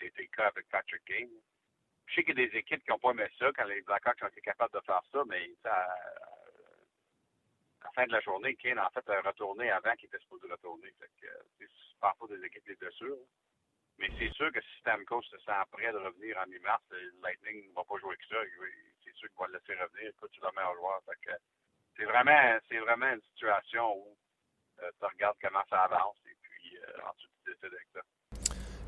c'était 0.00 0.22
le 0.22 0.28
cas 0.36 0.46
avec 0.46 0.66
Patrick 0.70 1.04
Kane. 1.04 1.28
Je 2.06 2.14
sais 2.14 2.24
qu'il 2.24 2.38
y 2.38 2.42
a 2.42 2.48
des 2.48 2.56
équipes 2.56 2.82
qui 2.82 2.90
n'ont 2.90 2.98
pas 2.98 3.10
aimé 3.10 3.26
ça 3.38 3.50
quand 3.54 3.64
les 3.64 3.82
Blackhawks 3.82 4.22
ont 4.22 4.28
été 4.28 4.40
capables 4.40 4.72
de 4.72 4.80
faire 4.86 5.02
ça, 5.12 5.22
mais 5.26 5.52
ça, 5.62 5.84
euh, 5.84 6.38
à 7.82 7.84
la 7.84 7.90
fin 7.92 8.06
de 8.06 8.12
la 8.12 8.20
journée, 8.20 8.56
Kane, 8.56 8.78
en 8.78 8.88
fait, 8.90 9.06
a 9.10 9.20
retourné 9.20 9.70
avant 9.70 9.94
qu'il 9.96 10.06
était 10.06 10.18
supposé 10.20 10.50
retourner. 10.50 10.90
Fait 10.98 11.10
que, 11.20 11.26
c'est 11.58 11.68
parfois 12.00 12.28
des 12.28 12.42
équipes 12.44 12.66
les 12.66 12.76
blessures. 12.76 13.18
Mais 13.98 14.08
c'est 14.18 14.32
sûr 14.32 14.52
que 14.52 14.60
si 14.60 14.80
Stamkos 14.80 15.22
se 15.22 15.38
sent 15.38 15.62
prêt 15.72 15.90
de 15.92 15.98
revenir 15.98 16.38
en 16.38 16.46
mi-mars, 16.46 16.82
Lightning 17.22 17.68
ne 17.68 17.74
va 17.74 17.82
pas 17.82 17.98
jouer 17.98 18.14
avec 18.14 18.22
ça. 18.28 18.36
C'est 19.04 19.14
sûr 19.14 19.28
qu'il 19.28 19.38
va 19.38 19.46
le 19.48 19.54
laisser 19.54 19.74
revenir. 19.74 20.10
Écoute, 20.10 20.30
tu 20.32 20.40
le 20.40 20.48
meilleur 20.54 20.74
joueur. 20.76 21.02
c'est 21.96 22.04
vraiment, 22.04 22.58
vraiment 22.84 23.12
une 23.12 23.22
situation 23.32 23.96
où 23.96 24.16
euh, 24.82 24.90
tu 25.00 25.06
regardes 25.06 25.36
comment 25.42 25.64
ça 25.68 25.82
avance 25.82 26.16
et 26.30 26.36
puis 26.40 26.78
euh, 26.78 27.10
ensuite 27.10 27.30
tu 27.44 27.50
décides 27.50 27.74
avec 27.74 27.88
ça. 27.92 28.00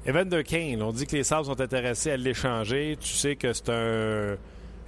Evander 0.07 0.45
Kane, 0.45 0.83
on 0.83 0.93
dit 0.93 1.07
que 1.07 1.17
les 1.17 1.25
Sabres 1.25 1.47
sont 1.47 1.61
intéressés 1.61 2.13
à 2.13 2.17
l'échanger. 2.17 2.97
Tu 3.01 3.09
sais 3.09 3.35
que 3.35 3.53
c'est 3.53 3.69
un 3.69 4.39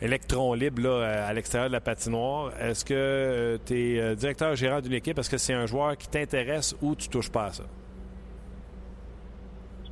électron 0.00 0.54
libre 0.54 0.82
là, 0.82 1.26
à 1.26 1.32
l'extérieur 1.32 1.68
de 1.68 1.74
la 1.74 1.80
patinoire. 1.80 2.56
Est-ce 2.60 2.84
que 2.84 3.58
tu 3.66 3.74
es 3.74 4.16
directeur 4.16 4.54
gérant 4.54 4.80
d'une 4.80 4.94
équipe? 4.94 5.18
Est-ce 5.18 5.28
que 5.28 5.36
c'est 5.36 5.52
un 5.52 5.66
joueur 5.66 5.98
qui 5.98 6.08
t'intéresse 6.08 6.76
ou 6.80 6.94
tu 6.94 7.08
touches 7.08 7.30
pas 7.30 7.46
à 7.46 7.52
ça? 7.52 7.64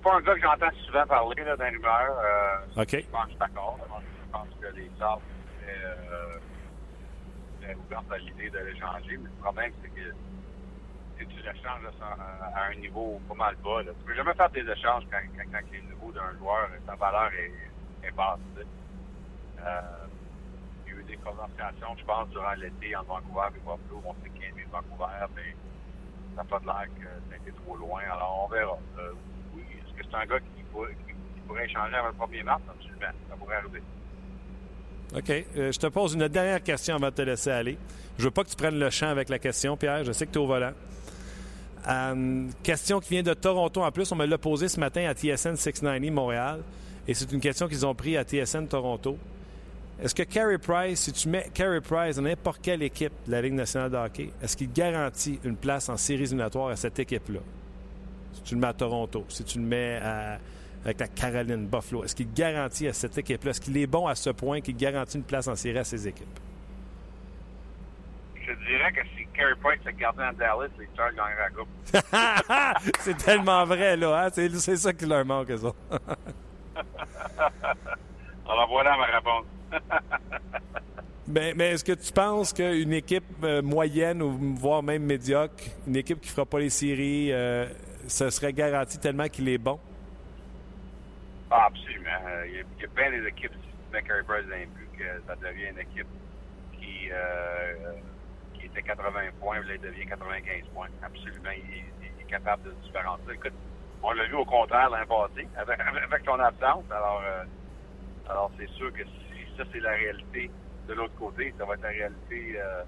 C'est 0.00 0.08
pas 0.08 0.16
un 0.16 0.20
gars 0.22 0.34
que 0.34 0.40
j'entends 0.40 0.76
souvent 0.86 1.06
parler 1.06 1.44
là, 1.44 1.56
dans 1.56 1.64
rumeurs. 1.64 2.18
Euh, 2.24 2.82
OK. 2.82 2.90
Je 2.90 3.06
pense 3.10 3.24
que 3.24 3.26
je 3.26 3.28
suis 3.28 3.38
d'accord. 3.38 3.78
Je 3.84 4.32
pense 4.32 4.48
que 4.58 4.66
les 4.74 4.90
Sabres 4.98 5.20
sont 7.60 7.78
ouverts 7.84 8.02
à 8.10 8.18
l'idée 8.18 8.48
de 8.48 8.58
l'échanger. 8.60 9.18
Mais 9.18 9.28
le 9.28 9.42
problème, 9.42 9.72
c'est 9.82 9.90
que 9.90 10.14
si 11.18 11.26
tu 11.26 11.36
l'échanges 11.42 11.84
à 12.00 12.64
un 12.64 12.74
niveau 12.76 13.20
pas 13.28 13.34
mal 13.34 13.56
bas, 13.56 13.82
là, 13.82 13.92
tu 13.92 14.04
peux 14.06 14.14
jamais 14.14 14.32
faire 14.32 14.48
des 14.48 14.66
échanges 14.70 15.04
quand, 15.10 15.20
quand, 15.36 15.50
quand 15.52 15.60
le 15.70 15.80
niveau 15.80 16.12
d'un 16.12 16.32
joueur, 16.38 16.70
sa 16.86 16.94
valeur 16.94 17.30
est, 17.34 18.06
est 18.08 18.12
basse. 18.12 18.38
Euh, 18.56 19.80
il 20.86 20.92
y 20.94 20.96
a 20.96 21.00
eu 21.00 21.04
des 21.04 21.16
conversations, 21.18 21.94
je 21.98 22.04
pense, 22.06 22.28
durant 22.30 22.54
l'été 22.54 22.96
en 22.96 23.02
Vancouver 23.02 23.48
et 23.48 23.58
Buffalo. 23.58 24.02
On 24.06 24.14
sait 24.24 24.30
qu'il 24.30 24.44
y 24.44 24.46
a 24.46 24.64
de 24.64 24.70
Vancouver, 24.70 25.26
mais 25.36 25.54
ça 26.34 26.42
n'a 26.42 26.44
pas 26.44 26.60
l'air 26.64 26.88
que 26.96 27.04
ça 27.04 27.34
a 27.34 27.36
été 27.36 27.52
trop 27.52 27.76
loin. 27.76 28.00
Alors, 28.10 28.46
on 28.46 28.48
verra. 28.48 28.78
Euh, 28.98 29.12
c'est 30.08 30.16
un 30.16 30.26
gars 30.26 30.40
qui, 30.40 30.62
pourrait, 30.72 31.64
échanger 31.64 31.94
avant 31.94 32.08
le 32.08 32.38
1er 32.38 32.44
mars? 32.44 32.62
Absolument. 32.68 33.12
Ça 33.28 33.36
pourrait 33.36 33.56
arriver. 33.56 33.82
OK. 35.16 35.30
Euh, 35.56 35.72
je 35.72 35.78
te 35.78 35.86
pose 35.88 36.14
une 36.14 36.28
dernière 36.28 36.62
question 36.62 36.96
avant 36.96 37.08
de 37.08 37.14
te 37.14 37.22
laisser 37.22 37.50
aller. 37.50 37.78
Je 38.18 38.24
veux 38.24 38.30
pas 38.30 38.44
que 38.44 38.50
tu 38.50 38.56
prennes 38.56 38.78
le 38.78 38.90
champ 38.90 39.08
avec 39.08 39.28
la 39.28 39.38
question, 39.38 39.76
Pierre. 39.76 40.04
Je 40.04 40.12
sais 40.12 40.26
que 40.26 40.32
tu 40.32 40.38
es 40.38 40.42
au 40.42 40.46
volant. 40.46 40.72
Euh, 41.88 42.46
question 42.62 43.00
qui 43.00 43.10
vient 43.10 43.22
de 43.22 43.34
Toronto 43.34 43.82
en 43.82 43.90
plus. 43.90 44.12
On 44.12 44.16
me 44.16 44.26
l'a 44.26 44.38
posée 44.38 44.68
ce 44.68 44.78
matin 44.78 45.08
à 45.08 45.14
TSN 45.14 45.56
690 45.56 46.10
Montréal. 46.10 46.60
Et 47.08 47.14
c'est 47.14 47.32
une 47.32 47.40
question 47.40 47.66
qu'ils 47.66 47.86
ont 47.86 47.94
pris 47.94 48.16
à 48.16 48.24
TSN 48.24 48.66
Toronto. 48.66 49.18
Est-ce 50.02 50.14
que 50.14 50.22
Carey 50.22 50.58
Price, 50.58 51.00
si 51.00 51.12
tu 51.12 51.28
mets 51.28 51.50
Carey 51.52 51.80
Price 51.80 52.16
dans 52.16 52.22
n'importe 52.22 52.60
quelle 52.62 52.82
équipe 52.82 53.12
de 53.26 53.32
la 53.32 53.42
Ligue 53.42 53.52
nationale 53.52 53.90
de 53.90 53.96
hockey, 53.96 54.30
est-ce 54.42 54.56
qu'il 54.56 54.72
garantit 54.72 55.38
une 55.44 55.56
place 55.56 55.88
en 55.90 55.96
séries 55.96 56.22
éliminatoires 56.22 56.68
à 56.68 56.76
cette 56.76 56.98
équipe-là? 56.98 57.40
Si 58.32 58.42
tu 58.42 58.54
le 58.54 58.60
mets 58.60 58.68
à 58.68 58.72
Toronto, 58.72 59.24
si 59.28 59.44
tu 59.44 59.58
le 59.58 59.64
mets 59.64 60.00
avec 60.84 61.00
la 61.00 61.08
Caroline 61.08 61.66
Buffalo, 61.66 62.04
est-ce 62.04 62.14
qu'il 62.14 62.32
garantit 62.32 62.88
à 62.88 62.92
cette 62.92 63.16
équipe-là? 63.18 63.50
Est-ce 63.50 63.60
qu'il 63.60 63.76
est 63.76 63.86
bon 63.86 64.06
à 64.06 64.14
ce 64.14 64.30
point 64.30 64.60
qu'il 64.60 64.76
garantit 64.76 65.18
une 65.18 65.24
place 65.24 65.48
en 65.48 65.56
série 65.56 65.78
à 65.78 65.84
ses 65.84 66.08
équipes? 66.08 66.38
Je 68.34 68.52
dirais 68.66 68.92
que 68.92 69.00
si 69.16 69.26
Carey 69.34 69.54
Price 69.62 69.80
se 69.84 69.90
gardé 69.90 70.22
en 70.22 70.32
Dallas, 70.32 70.68
les 70.78 70.86
Stars 70.92 71.12
gagneraient 71.12 71.36
la 71.38 71.50
Coupe. 71.50 71.68
c'est 73.00 73.16
tellement 73.16 73.64
vrai, 73.64 73.96
là. 73.96 74.24
Hein? 74.24 74.30
C'est, 74.32 74.76
ça 74.76 74.92
qui 74.92 75.06
leur 75.06 75.24
manque, 75.24 75.52
ça. 75.56 75.72
Alors 78.48 78.68
voilà 78.68 78.96
ma 78.96 79.06
réponse. 79.06 79.46
mais, 81.28 81.54
mais 81.54 81.70
est-ce 81.70 81.84
que 81.84 81.92
tu 81.92 82.12
penses 82.12 82.52
qu'une 82.52 82.92
équipe 82.92 83.24
euh, 83.44 83.62
moyenne 83.62 84.20
ou 84.22 84.56
voire 84.56 84.82
même 84.82 85.04
médiocre, 85.04 85.62
une 85.86 85.96
équipe 85.96 86.20
qui 86.20 86.28
ne 86.28 86.32
fera 86.32 86.46
pas 86.46 86.58
les 86.58 86.70
séries, 86.70 87.32
euh, 87.32 87.68
ce 88.10 88.30
serait 88.30 88.52
garanti 88.52 88.98
tellement 88.98 89.28
qu'il 89.28 89.48
est 89.48 89.58
bon? 89.58 89.78
Ah, 91.50 91.66
absolument. 91.66 92.10
Euh, 92.26 92.46
il 92.46 92.54
y, 92.54 92.58
a, 92.58 92.62
il 92.76 92.82
y, 92.82 92.84
a, 92.84 92.88
bien 92.88 93.10
des 93.10 93.26
équipes, 93.28 93.52
si 93.52 93.90
buts, 93.90 94.88
que 94.98 95.04
ça 95.26 95.36
devient 95.36 95.70
une 95.70 95.78
équipe 95.78 96.06
qui, 96.72 97.10
qui 98.54 98.66
était 98.66 98.82
80 98.82 99.10
points, 99.40 99.60
là, 99.60 99.74
il 99.74 99.80
devient 99.80 100.06
95 100.06 100.64
points. 100.74 100.88
Absolument, 101.02 101.50
il, 101.50 101.78
est 102.20 102.28
capable 102.28 102.62
de 102.64 102.70
différencier. 102.84 103.34
Écoute, 103.34 103.52
on 104.02 104.12
l'a 104.12 104.26
vu 104.26 104.34
au 104.34 104.44
contraire 104.44 104.90
l'an 104.90 105.06
passé, 105.06 105.48
avec, 105.56 105.80
avec 105.80 106.22
ton 106.24 106.38
absence. 106.38 106.84
Alors, 106.90 107.22
alors, 108.30 108.50
c'est 108.58 108.68
sûr 108.70 108.92
que 108.92 109.02
si 109.02 109.56
ça, 109.56 109.64
c'est 109.72 109.80
la 109.80 109.90
réalité 109.90 110.50
de 110.86 110.94
l'autre 110.94 111.14
côté, 111.18 111.52
ça 111.58 111.64
va 111.64 111.74
être 111.74 111.82
la 111.82 111.88
réalité 111.88 112.54
euh, 112.56 112.82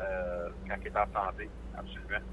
euh, 0.00 0.48
quand 0.68 0.76
il 0.80 0.86
est 0.88 0.96
en 0.96 1.06
santé. 1.12 1.48
Absolument. 1.76 2.24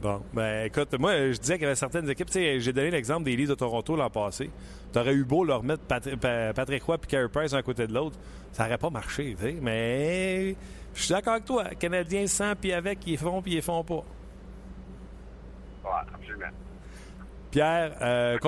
Bon, 0.00 0.22
ben 0.34 0.66
écoute, 0.66 0.98
moi, 0.98 1.32
je 1.32 1.38
disais 1.38 1.54
qu'il 1.54 1.62
y 1.62 1.66
avait 1.66 1.74
certaines 1.74 2.08
équipes. 2.10 2.26
Tu 2.26 2.34
sais, 2.34 2.60
j'ai 2.60 2.72
donné 2.72 2.90
l'exemple 2.90 3.24
des 3.24 3.34
Leafs 3.34 3.48
de 3.48 3.54
Toronto 3.54 3.96
l'an 3.96 4.10
passé. 4.10 4.50
Tu 4.92 4.98
aurais 4.98 5.14
eu 5.14 5.24
beau 5.24 5.44
leur 5.44 5.62
mettre 5.62 5.82
Patrick, 5.84 6.20
Patrick 6.20 6.82
Roy 6.82 6.96
et 6.96 7.06
Carey 7.06 7.28
Price 7.28 7.54
un 7.54 7.62
côté 7.62 7.86
de 7.86 7.94
l'autre. 7.94 8.16
Ça 8.52 8.64
n'aurait 8.64 8.78
pas 8.78 8.90
marché, 8.90 9.34
tu 9.38 9.46
sais. 9.46 9.56
Mais 9.60 10.54
je 10.94 11.02
suis 11.02 11.12
d'accord 11.12 11.34
avec 11.34 11.46
toi. 11.46 11.64
Canadiens 11.78 12.26
sans 12.26 12.54
puis 12.54 12.72
avec, 12.72 13.06
ils 13.06 13.18
font 13.18 13.40
puis 13.40 13.54
ils 13.54 13.62
font 13.62 13.82
pas. 13.84 14.04
Oui, 15.84 15.90
absolument. 16.14 16.46
Pierre, 17.50 17.96
euh, 18.02 18.38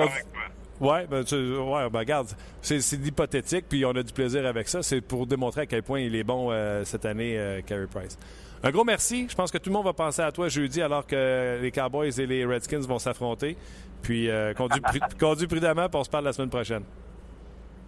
oui, 0.81 0.99
ben, 1.09 1.23
ouais, 1.23 1.89
ben, 1.89 1.99
regarde, 1.99 2.27
c'est 2.61 2.79
hypothétique, 2.93 3.65
puis 3.67 3.83
on 3.85 3.91
a 3.91 4.03
du 4.03 4.13
plaisir 4.13 4.45
avec 4.45 4.67
ça. 4.69 4.81
C'est 4.81 5.01
pour 5.01 5.27
démontrer 5.27 5.61
à 5.61 5.65
quel 5.65 5.83
point 5.83 5.99
il 5.99 6.15
est 6.15 6.23
bon 6.23 6.49
euh, 6.51 6.83
cette 6.85 7.05
année, 7.05 7.37
euh, 7.37 7.61
Carey 7.61 7.87
Price. 7.87 8.17
Un 8.63 8.71
gros 8.71 8.83
merci. 8.83 9.27
Je 9.29 9.35
pense 9.35 9.51
que 9.51 9.57
tout 9.57 9.69
le 9.69 9.73
monde 9.73 9.85
va 9.85 9.93
penser 9.93 10.21
à 10.21 10.31
toi 10.31 10.49
jeudi 10.49 10.81
alors 10.81 11.07
que 11.07 11.59
les 11.61 11.71
Cowboys 11.71 12.19
et 12.19 12.25
les 12.25 12.45
Redskins 12.45 12.81
vont 12.81 12.99
s'affronter. 12.99 13.55
Puis 14.01 14.29
euh, 14.29 14.53
conduis, 14.53 14.81
conduis, 15.19 15.47
prudemment, 15.47 15.87
puis 15.87 15.99
on 15.99 16.03
se 16.03 16.09
parle 16.09 16.25
la 16.25 16.33
semaine 16.33 16.49
prochaine. 16.49 16.83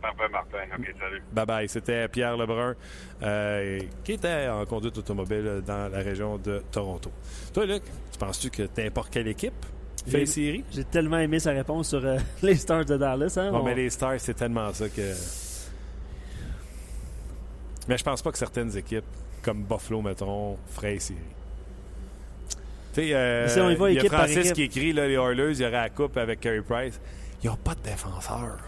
Parfait, 0.02 0.30
Martin. 0.32 0.58
OK, 0.78 0.96
salut. 1.00 1.22
Bye 1.32 1.46
bye. 1.46 1.70
C'était 1.70 2.08
Pierre 2.08 2.36
Lebrun, 2.36 2.76
euh, 3.22 3.80
qui 4.04 4.14
était 4.14 4.48
en 4.48 4.66
conduite 4.66 4.98
automobile 4.98 5.62
dans 5.66 5.92
la 5.92 6.00
région 6.00 6.38
de 6.38 6.64
Toronto. 6.72 7.12
Toi, 7.54 7.66
Luc, 7.66 7.84
tu 8.12 8.18
penses-tu 8.18 8.50
que 8.50 8.64
n'importe 8.82 9.12
quelle 9.12 9.28
équipe 9.28 9.66
fait 10.08 10.26
série? 10.26 10.64
J'ai 10.72 10.84
tellement 10.86 11.20
aimé 11.20 11.40
sa 11.40 11.52
réponse 11.52 11.90
sur 11.90 12.04
euh, 12.04 12.18
les 12.42 12.56
Stars 12.56 12.86
de 12.86 12.98
Dallas. 12.98 13.38
Hein? 13.38 13.52
Bon, 13.52 13.64
mais 13.64 13.76
les 13.76 13.90
Stars, 13.92 14.20
c'est 14.20 14.34
tellement 14.34 14.74
ça 14.74 14.90
que. 14.90 15.14
Mais 17.88 17.98
je 17.98 18.04
pense 18.04 18.22
pas 18.22 18.32
que 18.32 18.38
certaines 18.38 18.76
équipes, 18.76 19.06
comme 19.42 19.64
Buffalo, 19.64 20.02
mettons, 20.02 20.58
feraient 20.68 21.00
série. 21.00 21.20
Tu 22.94 23.02
sais, 23.02 23.14
euh, 23.14 23.48
si 23.48 23.60
il 23.60 23.94
y 23.94 24.00
a 24.00 24.10
Francis 24.10 24.52
qui 24.52 24.64
écrit 24.64 24.92
là, 24.92 25.08
les 25.08 25.14
Oilers, 25.14 25.54
il 25.54 25.62
y 25.62 25.66
aurait 25.66 25.72
la 25.72 25.90
coupe 25.90 26.18
avec 26.18 26.42
Carey 26.42 26.62
Price. 26.62 27.00
Ils 27.44 27.48
n'ont 27.48 27.56
pas 27.56 27.74
de 27.74 27.82
défenseurs. 27.82 28.60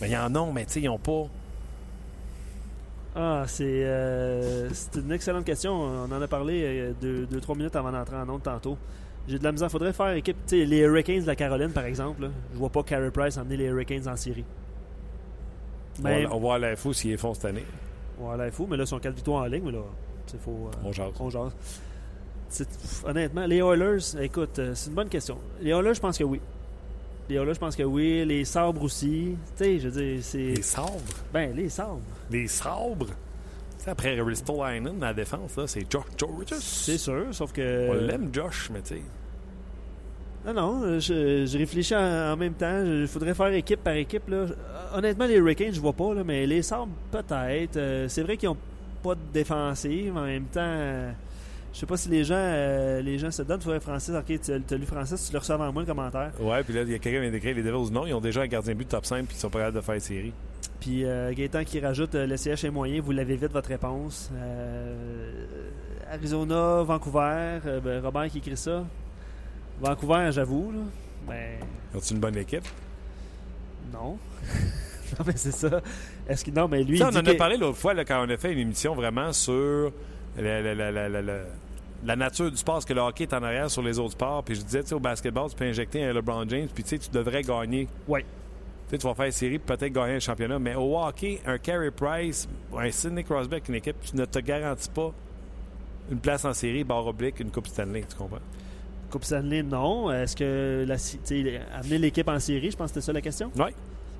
Mais 0.00 0.10
ils 0.10 0.16
en 0.16 0.34
ont, 0.36 0.52
mais 0.52 0.66
tu 0.66 0.72
sais, 0.72 0.80
ils 0.80 0.86
n'ont 0.86 0.98
pas. 0.98 1.26
Ah, 3.16 3.44
c'est 3.46 3.64
euh, 3.64 4.68
c'est 4.72 4.96
une 5.00 5.10
excellente 5.10 5.44
question. 5.44 5.72
On 5.72 6.12
en 6.12 6.22
a 6.22 6.28
parlé 6.28 6.62
euh, 6.64 6.92
deux, 7.00 7.26
deux, 7.26 7.40
trois 7.40 7.56
minutes 7.56 7.74
avant 7.74 7.90
d'entrer 7.90 8.16
en 8.16 8.28
onde 8.28 8.42
tantôt. 8.42 8.78
J'ai 9.26 9.38
de 9.38 9.44
la 9.44 9.52
misère. 9.52 9.70
Faudrait 9.70 9.92
faire 9.92 10.10
équipe. 10.10 10.36
Les 10.50 10.78
Hurricanes 10.78 11.22
de 11.22 11.26
la 11.26 11.36
Caroline, 11.36 11.72
par 11.72 11.84
exemple. 11.84 12.22
Là, 12.22 12.28
je 12.52 12.58
vois 12.58 12.70
pas 12.70 12.82
Carey 12.82 13.10
Price 13.10 13.36
emmener 13.36 13.56
les 13.56 13.64
Hurricanes 13.64 14.06
en 14.06 14.16
série. 14.16 14.44
Mais, 16.02 16.26
on, 16.30 16.40
va, 16.40 16.54
à 16.54 16.58
l'info 16.58 16.92
s'ils 16.92 17.10
les 17.10 17.16
font 17.16 17.34
cette 17.34 17.46
année. 17.46 17.64
On 18.20 18.28
va 18.28 18.34
à 18.34 18.36
l'info, 18.36 18.66
mais 18.68 18.76
là, 18.76 18.84
ils 18.84 18.86
sont 18.86 18.98
4 18.98 19.14
victoires 19.14 19.42
en 19.42 19.46
ligne. 19.46 19.62
Mais 19.64 19.72
là, 19.72 19.82
faut, 20.38 20.50
euh, 20.50 20.70
on 20.84 20.92
jase. 20.92 21.12
On 21.18 21.30
jase. 21.30 21.52
Honnêtement, 23.04 23.46
les 23.46 23.58
Oilers, 23.58 24.20
écoute, 24.20 24.58
euh, 24.58 24.74
c'est 24.74 24.88
une 24.88 24.96
bonne 24.96 25.08
question. 25.08 25.38
Les 25.60 25.70
Oilers, 25.70 25.94
je 25.94 26.00
pense 26.00 26.18
que 26.18 26.24
oui. 26.24 26.40
Les 27.28 27.36
Oilers, 27.36 27.54
je 27.54 27.60
pense 27.60 27.76
que 27.76 27.82
oui. 27.82 28.24
Les 28.24 28.44
Sabres 28.44 28.82
aussi. 28.82 29.36
Tu 29.56 29.64
sais, 29.64 29.78
je 29.78 29.88
veux 29.88 30.02
dire, 30.02 30.22
c'est. 30.22 30.38
Les 30.38 30.62
Sabres? 30.62 31.00
Ben, 31.32 31.54
les 31.54 31.68
Sabres. 31.68 32.00
Les 32.30 32.46
Sabres? 32.46 33.06
Après 33.86 34.20
Ristolainen, 34.20 35.00
la 35.00 35.14
défense, 35.14 35.56
là, 35.56 35.66
c'est 35.66 35.90
Josh 35.90 36.04
Georges. 36.18 36.58
C'est 36.60 36.98
sûr, 36.98 37.26
sauf 37.32 37.52
que. 37.52 37.88
On 37.90 37.94
l'aime, 37.94 38.28
Josh, 38.32 38.68
mais 38.72 38.82
tu 38.82 38.96
sais. 38.96 39.02
Non, 40.46 40.54
non, 40.54 40.98
je, 41.00 41.44
je 41.46 41.58
réfléchis 41.58 41.94
en, 41.94 42.32
en, 42.32 42.36
même 42.36 42.54
temps. 42.54 42.82
Il 42.84 43.06
faudrait 43.06 43.34
faire 43.34 43.52
équipe 43.52 43.82
par 43.84 43.94
équipe. 43.94 44.28
Là. 44.28 44.46
Honnêtement, 44.94 45.26
les 45.26 45.34
Hurricanes, 45.34 45.74
je 45.74 45.80
vois 45.80 45.92
pas, 45.92 46.14
là, 46.14 46.24
mais 46.24 46.46
les 46.46 46.62
Sabres, 46.62 46.88
peut-être. 47.10 47.76
Euh, 47.76 48.08
c'est 48.08 48.22
vrai 48.22 48.36
qu'ils 48.36 48.48
n'ont 48.48 48.56
pas 49.02 49.14
de 49.14 49.20
défensive. 49.32 50.16
En 50.16 50.24
même 50.24 50.44
temps, 50.44 50.60
euh, 50.62 51.10
je 51.72 51.78
sais 51.78 51.86
pas 51.86 51.96
si 51.96 52.08
les 52.08 52.24
gens 52.24 52.34
euh, 52.36 53.00
les 53.00 53.18
gens 53.18 53.30
se 53.30 53.42
donnent. 53.42 53.60
Faudrait 53.60 53.80
Francis, 53.80 54.14
ok, 54.14 54.40
tu 54.40 54.52
as 54.52 54.76
lu 54.76 54.86
Francis, 54.86 55.26
tu 55.26 55.32
le 55.32 55.38
reçois 55.38 55.54
avant 55.54 55.72
moi 55.72 55.82
le 55.82 55.86
commentaire. 55.86 56.32
Ouais, 56.40 56.62
puis 56.64 56.74
là, 56.74 56.82
il 56.82 56.90
y 56.90 56.94
a 56.94 56.98
quelqu'un 56.98 57.18
qui 57.18 57.22
vient 57.22 57.30
d'écrire 57.30 57.54
les 57.54 57.62
Devils. 57.62 57.92
Non, 57.92 58.06
ils 58.06 58.14
ont 58.14 58.20
déjà 58.20 58.42
un 58.42 58.46
gardien 58.46 58.72
de 58.72 58.78
but 58.78 58.88
top 58.88 59.06
5 59.06 59.26
puis 59.26 59.36
ils 59.36 59.40
sont 59.40 59.50
pas 59.50 59.58
capables 59.58 59.76
de 59.76 59.80
faire 59.80 59.94
une 59.94 60.00
série. 60.00 60.32
Puis 60.80 61.04
euh, 61.04 61.32
Gaétan 61.32 61.62
qui 61.64 61.78
rajoute 61.78 62.14
le 62.14 62.36
CH 62.36 62.64
est 62.64 62.70
moyen, 62.70 63.00
vous 63.00 63.12
l'avez 63.12 63.36
vite 63.36 63.52
votre 63.52 63.68
réponse. 63.68 64.30
Euh, 64.34 65.46
Arizona, 66.10 66.82
Vancouver, 66.82 67.58
ben, 67.84 68.02
Robert 68.02 68.28
qui 68.30 68.38
écrit 68.38 68.56
ça. 68.56 68.84
Vancouver, 69.80 70.30
j'avoue. 70.32 70.72
Ben... 71.26 71.58
As-tu 71.96 72.14
une 72.14 72.20
bonne 72.20 72.36
équipe? 72.36 72.66
Non. 73.92 74.18
non, 75.18 75.24
mais 75.26 75.36
c'est 75.36 75.52
ça. 75.52 75.80
Est-ce 76.28 76.44
que 76.44 76.50
non, 76.50 76.68
mais 76.68 76.84
lui. 76.84 76.98
Ça, 76.98 77.10
on 77.12 77.16
en 77.16 77.24
a 77.26 77.34
parlé 77.34 77.56
l'autre 77.56 77.78
fois 77.78 77.94
là, 77.94 78.04
quand 78.04 78.24
on 78.24 78.28
a 78.30 78.36
fait 78.36 78.52
une 78.52 78.58
émission 78.58 78.94
vraiment 78.94 79.32
sur 79.32 79.92
la 80.36 82.16
nature 82.16 82.50
du 82.50 82.56
sport, 82.56 82.84
que 82.84 82.92
le 82.92 83.00
hockey 83.00 83.24
est 83.24 83.34
en 83.34 83.42
arrière 83.42 83.70
sur 83.70 83.82
les 83.82 83.98
autres 83.98 84.12
sports. 84.12 84.44
Puis 84.44 84.54
je 84.56 84.62
disais, 84.62 84.82
tu 84.82 84.88
sais, 84.88 84.94
au 84.94 85.00
basketball, 85.00 85.50
tu 85.50 85.56
peux 85.56 85.64
injecter 85.64 86.04
un 86.04 86.12
LeBron 86.12 86.48
James, 86.48 86.68
puis 86.72 86.84
tu 86.84 86.90
sais, 86.90 86.98
tu 86.98 87.10
devrais 87.10 87.42
gagner. 87.42 87.88
Oui. 88.06 88.20
Tu 88.20 88.26
sais, 88.90 88.98
tu 88.98 89.06
vas 89.06 89.14
faire 89.14 89.26
une 89.26 89.32
série, 89.32 89.58
peut-être 89.58 89.92
gagner 89.92 90.14
un 90.14 90.20
championnat. 90.20 90.58
Mais 90.58 90.74
au 90.74 90.98
hockey, 90.98 91.40
un 91.46 91.58
Carey 91.58 91.90
Price, 91.90 92.48
un 92.76 92.90
Sidney 92.90 93.24
Crosby 93.24 93.54
avec 93.54 93.68
une 93.68 93.76
équipe, 93.76 93.96
tu 94.02 94.16
ne 94.16 94.24
te 94.24 94.38
garantis 94.38 94.90
pas 94.90 95.12
une 96.10 96.18
place 96.18 96.44
en 96.44 96.52
série, 96.52 96.84
barre 96.84 97.06
oblique, 97.06 97.40
une 97.40 97.50
Coupe 97.50 97.68
Stanley, 97.68 98.04
tu 98.08 98.16
comprends? 98.16 98.38
Coupe 99.10 99.24
Stanley, 99.24 99.62
non. 99.62 100.10
Est-ce 100.10 100.36
que 100.36 100.84
la, 100.86 100.96
amener 101.76 101.98
l'équipe 101.98 102.28
en 102.28 102.38
série, 102.38 102.70
je 102.70 102.76
pense 102.76 102.90
que 102.90 102.94
c'était 102.94 103.06
ça 103.06 103.12
la 103.12 103.20
question? 103.20 103.50
Oui. 103.56 103.70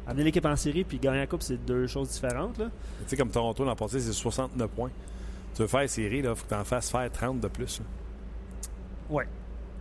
Amener 0.07 0.25
l'équipe 0.25 0.45
en 0.45 0.57
série 0.57 0.85
puis 0.85 0.99
gagner 0.99 1.19
la 1.19 1.27
Coupe, 1.27 1.43
c'est 1.43 1.65
deux 1.65 1.87
choses 1.87 2.11
différentes. 2.11 2.57
Tu 2.57 2.65
sais, 3.07 3.17
comme 3.17 3.31
Toronto 3.31 3.65
l'an 3.65 3.77
passé, 3.77 4.01
c'est 4.01 4.13
69 4.13 4.69
points. 4.71 4.91
Tu 5.55 5.63
veux 5.63 5.69
faire 5.69 5.89
série, 5.89 6.19
il 6.19 6.27
faut 6.27 6.35
que 6.35 6.49
tu 6.49 6.55
en 6.55 6.65
fasses 6.65 6.91
faire 6.91 7.11
30 7.11 7.41
de 7.41 7.49
plus. 7.49 7.81
Oui. 9.09 9.25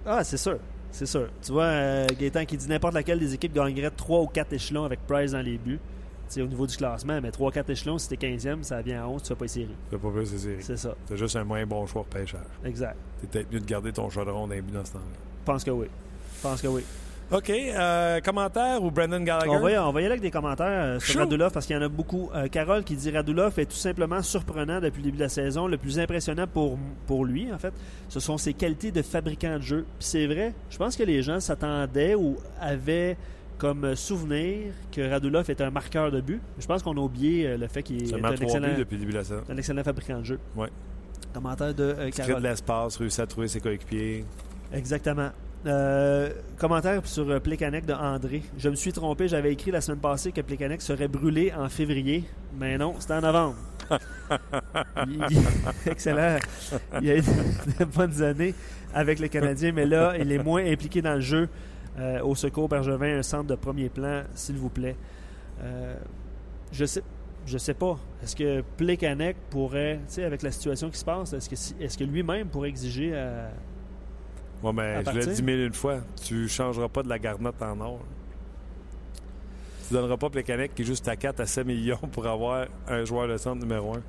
Ah, 0.05 0.23
c'est 0.23 0.37
sûr. 0.37 0.59
C'est 0.91 1.05
sûr. 1.05 1.29
Tu 1.41 1.51
vois, 1.51 1.65
euh, 1.65 2.07
Gaétan 2.19 2.45
qui 2.45 2.57
dit 2.57 2.67
n'importe 2.67 2.95
laquelle 2.95 3.19
des 3.19 3.33
équipes 3.33 3.53
gagnerait 3.53 3.91
3 3.91 4.21
ou 4.21 4.27
4 4.27 4.53
échelons 4.53 4.83
avec 4.83 5.05
Price 5.05 5.31
dans 5.31 5.41
les 5.41 5.57
buts. 5.57 5.79
Au 6.37 6.45
niveau 6.47 6.67
du 6.67 6.77
classement, 6.77 7.19
mais 7.21 7.29
3-4 7.29 7.71
échelons, 7.71 7.97
si 7.97 8.09
t'es 8.09 8.15
15e, 8.15 8.63
ça 8.63 8.81
vient 8.81 9.03
à 9.03 9.07
11, 9.07 9.21
tu 9.21 9.27
fais 9.29 9.35
pas 9.35 9.47
séries. 9.47 9.67
Tu 9.67 9.97
fais 9.97 9.97
pas 9.97 10.11
plus 10.11 10.31
de 10.31 10.37
séries. 10.37 10.61
C'est 10.63 10.77
ça. 10.77 10.95
C'est 11.05 11.17
juste 11.17 11.35
un 11.35 11.43
moins 11.43 11.65
bon 11.65 11.85
choix 11.85 12.03
pour 12.03 12.19
pêchage. 12.19 12.41
Exact. 12.63 12.97
T'es 13.21 13.27
peut-être 13.27 13.51
mieux 13.51 13.59
de 13.59 13.65
garder 13.65 13.91
ton 13.91 14.09
chaudron 14.09 14.47
d'un 14.47 14.61
but 14.61 14.73
dans 14.73 14.85
ce 14.85 14.93
temps-là. 14.93 15.05
Je 15.41 15.45
pense 15.45 15.63
que 15.63 15.71
oui. 15.71 15.87
Je 16.37 16.41
pense 16.41 16.61
que 16.61 16.67
oui. 16.67 16.83
OK. 17.31 17.49
Euh, 17.51 18.21
commentaire 18.21 18.81
ou 18.81 18.89
Brendan 18.89 19.23
Gallagher? 19.23 19.51
On 19.51 19.59
va, 19.59 19.87
on 19.87 19.91
va 19.91 20.01
y 20.01 20.05
aller 20.05 20.13
avec 20.13 20.21
des 20.21 20.31
commentaires 20.31 20.65
euh, 20.67 20.99
sur. 20.99 21.19
Radulov 21.19 21.51
parce 21.51 21.67
qu'il 21.67 21.75
y 21.75 21.79
en 21.79 21.81
a 21.83 21.87
beaucoup. 21.87 22.31
Euh, 22.33 22.47
Carole 22.47 22.83
qui 22.83 22.95
dit 22.95 23.11
Radulov 23.11 23.59
est 23.59 23.67
tout 23.67 23.75
simplement 23.75 24.23
surprenant 24.23 24.79
depuis 24.79 24.99
le 24.99 25.05
début 25.05 25.17
de 25.17 25.23
la 25.23 25.29
saison. 25.29 25.67
Le 25.67 25.77
plus 25.77 25.99
impressionnant 25.99 26.47
pour, 26.47 26.79
pour 27.05 27.25
lui, 27.25 27.53
en 27.53 27.59
fait, 27.59 27.73
ce 28.07 28.19
sont 28.19 28.39
ses 28.39 28.53
qualités 28.53 28.91
de 28.91 29.03
fabricant 29.03 29.57
de 29.57 29.61
jeu. 29.61 29.85
Puis 29.99 30.07
c'est 30.07 30.25
vrai, 30.25 30.55
je 30.71 30.77
pense 30.77 30.97
que 30.97 31.03
les 31.03 31.21
gens 31.21 31.39
s'attendaient 31.39 32.15
ou 32.15 32.37
avaient 32.59 33.15
comme 33.59 33.95
souvenir 33.95 34.71
que 34.91 35.07
Radulov 35.07 35.47
est 35.49 35.61
un 35.61 35.69
marqueur 35.69 36.11
de 36.11 36.21
but. 36.21 36.41
Je 36.57 36.65
pense 36.65 36.81
qu'on 36.81 36.97
a 36.97 37.01
oublié 37.01 37.45
euh, 37.45 37.57
le 37.57 37.67
fait 37.67 37.83
qu'il 37.83 38.01
est 38.01 38.13
un 38.13 38.31
excellent, 38.31 38.69
depuis 38.77 38.95
le 38.95 39.01
début 39.01 39.11
de 39.11 39.17
la 39.17 39.23
un 39.53 39.57
excellent 39.57 39.83
fabricant 39.83 40.19
de 40.19 40.23
jeu. 40.25 40.39
Ouais. 40.55 40.69
Commentaire 41.33 41.75
de 41.75 41.83
euh, 41.83 42.09
crée 42.09 42.23
de 42.23 42.27
Carole. 42.29 42.43
l'espace, 42.43 42.95
réussit 42.97 43.19
à 43.19 43.27
trouver 43.27 43.47
ses 43.49 43.59
coéquipiers. 43.59 44.25
Exactement. 44.73 45.29
Euh, 45.65 46.29
commentaire 46.57 47.05
sur 47.05 47.29
euh, 47.29 47.39
Plekanec 47.41 47.85
de 47.85 47.93
André. 47.93 48.43
Je 48.57 48.69
me 48.69 48.75
suis 48.75 48.93
trompé, 48.93 49.27
j'avais 49.27 49.51
écrit 49.51 49.71
la 49.71 49.81
semaine 49.81 49.99
passée 49.99 50.31
que 50.31 50.39
Plekanec 50.39 50.81
serait 50.81 51.09
brûlé 51.09 51.51
en 51.53 51.67
février, 51.67 52.23
mais 52.57 52.77
non, 52.77 52.95
c'était 52.97 53.15
en 53.15 53.21
novembre. 53.21 53.55
Il- 55.07 55.25
il- 55.31 55.41
excellent. 55.91 56.37
Il 57.01 57.09
a 57.09 57.17
eu 57.17 57.21
de 57.79 57.85
bonnes 57.85 58.21
années 58.23 58.53
avec 58.93 59.19
le 59.19 59.27
Canadien, 59.27 59.71
mais 59.73 59.85
là, 59.85 60.13
il 60.17 60.31
est 60.31 60.41
moins 60.43 60.63
impliqué 60.65 61.01
dans 61.01 61.15
le 61.15 61.21
jeu. 61.21 61.49
Euh, 61.99 62.21
au 62.23 62.33
secours 62.35 62.69
Bergevin, 62.69 63.17
un 63.19 63.23
centre 63.23 63.47
de 63.47 63.55
premier 63.55 63.89
plan, 63.89 64.23
s'il 64.33 64.55
vous 64.57 64.69
plaît. 64.69 64.95
Euh, 65.61 65.95
je 66.71 66.85
sais. 66.85 67.03
Je 67.45 67.57
sais 67.57 67.73
pas. 67.73 67.97
Est-ce 68.23 68.35
que 68.35 68.61
Plekanec 68.77 69.35
pourrait, 69.49 69.97
tu 70.07 70.15
sais, 70.15 70.23
avec 70.23 70.43
la 70.43 70.51
situation 70.51 70.89
qui 70.89 70.97
se 70.99 71.05
passe, 71.05 71.33
est-ce 71.33 71.49
que, 71.49 71.55
si- 71.55 71.75
est-ce 71.79 71.97
que 71.97 72.03
lui-même 72.03 72.47
pourrait 72.47 72.69
exiger 72.69 73.17
à, 73.17 73.49
Ouais, 74.61 74.73
mais 74.73 74.95
À 74.95 75.03
je 75.11 75.17
l'ai 75.17 75.25
dit 75.33 75.41
mille 75.43 75.59
une 75.67 75.73
fois. 75.73 75.99
Tu 76.21 76.47
changeras 76.47 76.89
pas 76.89 77.01
de 77.01 77.09
la 77.09 77.17
garnotte 77.17 77.61
en 77.61 77.79
or. 77.79 77.99
Tu 79.87 79.93
donneras 79.93 80.17
pas 80.17 80.29
Plekanec 80.29 80.75
qui 80.75 80.83
est 80.83 80.85
juste 80.85 81.07
à 81.07 81.15
4 81.15 81.39
à 81.39 81.45
7 81.47 81.65
millions 81.65 81.97
pour 82.11 82.27
avoir 82.27 82.67
un 82.87 83.03
joueur 83.05 83.27
de 83.27 83.37
centre 83.37 83.61
numéro 83.61 83.95
1. 83.95 84.01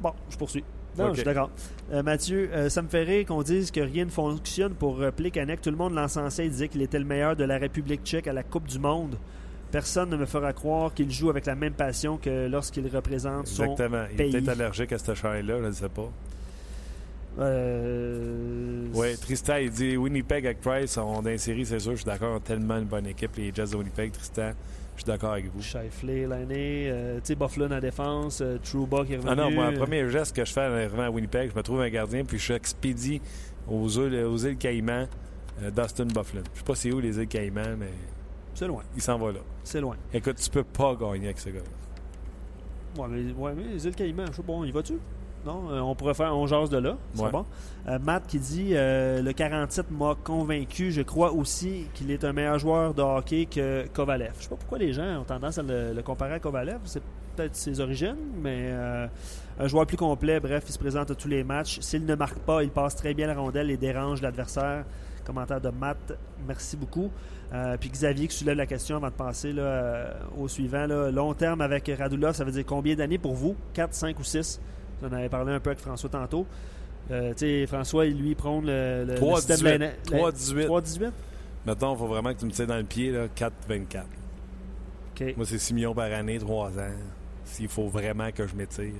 Bon, 0.00 0.12
je 0.30 0.36
poursuis. 0.36 0.64
Non, 0.98 1.08
je 1.10 1.14
suis 1.14 1.24
d'accord. 1.24 1.50
Euh, 1.92 2.02
Mathieu, 2.02 2.50
euh, 2.52 2.68
ça 2.68 2.82
me 2.82 2.88
fait 2.88 3.02
rire 3.02 3.26
qu'on 3.26 3.42
dise 3.42 3.70
que 3.70 3.80
rien 3.80 4.04
ne 4.04 4.10
fonctionne 4.10 4.74
pour 4.74 5.00
euh, 5.00 5.10
Plekanec. 5.10 5.60
Tout 5.60 5.70
le 5.70 5.76
monde 5.76 5.94
l'encensait 5.94 6.46
et 6.46 6.48
disait 6.48 6.68
qu'il 6.68 6.82
était 6.82 6.98
le 6.98 7.04
meilleur 7.04 7.36
de 7.36 7.44
la 7.44 7.58
République 7.58 8.02
tchèque 8.04 8.28
à 8.28 8.32
la 8.32 8.42
Coupe 8.42 8.66
du 8.68 8.78
Monde. 8.78 9.16
Personne 9.70 10.10
ne 10.10 10.16
me 10.16 10.26
fera 10.26 10.52
croire 10.52 10.94
qu'il 10.94 11.10
joue 11.10 11.30
avec 11.30 11.46
la 11.46 11.56
même 11.56 11.72
passion 11.72 12.16
que 12.16 12.46
lorsqu'il 12.48 12.86
représente 12.94 13.48
son... 13.48 13.64
Exactement. 13.64 14.04
Il 14.12 14.14
est 14.14 14.16
pays. 14.16 14.32
peut-être 14.32 14.48
allergique 14.50 14.92
à 14.92 14.98
cette 14.98 15.14
chaîne-là, 15.14 15.58
je 15.58 15.66
ne 15.66 15.72
sais 15.72 15.88
pas. 15.88 16.10
Euh, 17.40 18.86
Oui, 18.94 19.16
Tristan, 19.20 19.56
il 19.56 19.70
dit 19.70 19.96
Winnipeg 19.96 20.46
avec 20.46 20.60
Price, 20.60 20.96
on 20.96 21.24
est 21.26 21.38
série, 21.38 21.66
c'est 21.66 21.80
sûr, 21.80 21.92
je 21.92 21.96
suis 21.96 22.04
d'accord, 22.04 22.36
a 22.36 22.40
tellement 22.40 22.76
une 22.78 22.84
bonne 22.84 23.06
équipe, 23.06 23.34
les 23.36 23.52
Jets 23.52 23.66
de 23.72 23.76
Winnipeg, 23.76 24.12
Tristan, 24.12 24.52
je 24.96 25.02
suis 25.02 25.06
d'accord 25.06 25.32
avec 25.32 25.46
vous. 25.52 25.60
Shifley 25.62 26.26
l'année, 26.26 26.88
euh, 26.88 27.16
tu 27.16 27.22
sais, 27.24 27.34
Buffalo 27.34 27.66
en 27.72 27.78
défense, 27.80 28.40
euh, 28.40 28.58
Trouba 28.62 29.04
qui 29.04 29.14
est 29.14 29.16
revenu. 29.16 29.32
Ah 29.32 29.34
non, 29.34 29.50
moi, 29.50 29.70
le 29.70 29.78
premier 29.78 30.08
geste 30.10 30.34
que 30.36 30.44
je 30.44 30.52
fais 30.52 30.60
en 30.66 30.72
arrivant 30.72 31.02
à 31.02 31.10
Winnipeg, 31.10 31.50
je 31.50 31.56
me 31.56 31.62
trouve 31.62 31.80
un 31.80 31.88
gardien, 31.90 32.24
puis 32.24 32.38
je 32.38 32.52
expédie 32.52 33.20
aux 33.68 33.88
îles, 33.88 34.24
aux 34.24 34.36
îles 34.38 34.56
Caïmans, 34.56 35.06
euh, 35.62 35.70
Dustin 35.70 36.04
Bufflin. 36.06 36.42
Je 36.54 36.58
sais 36.58 36.64
pas 36.64 36.74
c'est 36.74 36.92
où 36.92 37.00
les 37.00 37.18
îles 37.18 37.26
Caïmans, 37.28 37.76
mais 37.78 37.90
C'est 38.54 38.66
loin, 38.68 38.82
il 38.94 39.02
s'en 39.02 39.18
va 39.18 39.32
là. 39.32 39.40
c'est 39.64 39.80
loin. 39.80 39.96
Écoute, 40.12 40.36
tu 40.36 40.50
peux 40.50 40.64
pas 40.64 40.94
gagner 40.94 41.26
avec 41.26 41.38
ce 41.40 41.48
gars-là. 41.50 43.02
Ouais, 43.02 43.08
mais, 43.10 43.32
ouais, 43.32 43.52
mais 43.56 43.64
les 43.72 43.86
îles 43.86 43.94
Caïmans, 43.96 44.26
je 44.30 44.36
sais 44.36 44.42
pas, 44.42 44.52
y 44.64 44.70
va-tu? 44.70 44.94
Non, 45.46 45.70
euh, 45.70 45.80
on 45.80 45.94
pourrait 45.94 46.14
faire 46.14 46.34
on 46.36 46.46
jase 46.46 46.70
de 46.70 46.78
là. 46.78 46.96
C'est 47.14 47.22
Ouais. 47.22 47.30
bon. 47.30 47.44
Euh, 47.88 47.98
Matt 47.98 48.26
qui 48.26 48.38
dit 48.38 48.70
euh, 48.72 49.20
le 49.20 49.32
47 49.32 49.90
m'a 49.90 50.14
convaincu. 50.24 50.90
Je 50.90 51.02
crois 51.02 51.32
aussi 51.32 51.86
qu'il 51.94 52.10
est 52.10 52.24
un 52.24 52.32
meilleur 52.32 52.58
joueur 52.58 52.94
de 52.94 53.02
hockey 53.02 53.46
que 53.46 53.86
Kovalev. 53.92 54.32
Je 54.38 54.44
sais 54.44 54.48
pas 54.48 54.56
pourquoi 54.56 54.78
les 54.78 54.92
gens 54.94 55.20
ont 55.20 55.24
tendance 55.24 55.58
à 55.58 55.62
le, 55.62 55.92
le 55.92 56.02
comparer 56.02 56.34
à 56.34 56.38
Kovalev. 56.40 56.78
C'est 56.84 57.02
peut-être 57.36 57.54
ses 57.56 57.80
origines, 57.80 58.16
mais 58.42 58.68
euh, 58.70 59.06
un 59.60 59.66
joueur 59.68 59.86
plus 59.86 59.98
complet. 59.98 60.40
Bref, 60.40 60.64
il 60.66 60.72
se 60.72 60.78
présente 60.78 61.10
à 61.10 61.14
tous 61.14 61.28
les 61.28 61.44
matchs. 61.44 61.78
S'il 61.80 62.06
ne 62.06 62.14
marque 62.14 62.38
pas, 62.38 62.62
il 62.62 62.70
passe 62.70 62.96
très 62.96 63.12
bien 63.12 63.26
la 63.26 63.34
rondelle 63.34 63.70
et 63.70 63.76
dérange 63.76 64.22
l'adversaire. 64.22 64.84
Commentaire 65.26 65.60
de 65.60 65.68
Matt. 65.70 66.16
Merci 66.46 66.76
beaucoup. 66.76 67.10
Puis 67.80 67.88
Xavier 67.88 68.26
qui 68.28 68.36
soulève 68.36 68.56
la 68.56 68.66
question 68.66 68.96
avant 68.96 69.06
de 69.08 69.12
passer 69.12 69.52
là, 69.52 70.06
au 70.36 70.48
suivant. 70.48 70.86
là. 70.86 71.10
Long 71.10 71.32
terme 71.34 71.60
avec 71.60 71.90
Radulov, 71.98 72.34
ça 72.34 72.44
veut 72.44 72.50
dire 72.50 72.64
combien 72.66 72.94
d'années 72.96 73.16
pour 73.18 73.32
vous? 73.34 73.54
4, 73.74 73.94
5 73.94 74.18
ou 74.18 74.24
6 74.24 74.60
On 75.02 75.06
en 75.08 75.12
avait 75.12 75.28
parlé 75.28 75.52
un 75.52 75.60
peu 75.60 75.70
avec 75.70 75.80
François 75.80 76.08
tantôt. 76.10 76.46
Euh, 77.10 77.66
François, 77.66 78.06
il 78.06 78.16
lui 78.18 78.34
prône 78.34 78.66
le, 78.66 79.04
le, 79.06 79.14
le 79.14 79.20
3-18. 79.20 79.36
système 79.36 79.58
de 79.60 79.64
la- 79.64 79.78
la- 79.78 80.30
3-18. 80.30 80.66
3-18 80.66 81.10
Mettons, 81.66 81.94
il 81.94 81.98
faut 81.98 82.06
vraiment 82.06 82.32
que 82.32 82.38
tu 82.38 82.46
me 82.46 82.50
tires 82.50 82.66
dans 82.66 82.76
le 82.76 82.84
pied, 82.84 83.10
là, 83.10 83.26
4-24. 83.28 84.02
OK. 85.20 85.34
Moi, 85.36 85.46
c'est 85.46 85.58
6 85.58 85.74
millions 85.74 85.94
par 85.94 86.12
année, 86.12 86.38
3 86.38 86.78
ans. 86.78 86.92
S'il 87.44 87.68
faut 87.68 87.88
vraiment 87.88 88.30
que 88.32 88.46
je 88.46 88.54
m'étire. 88.54 88.92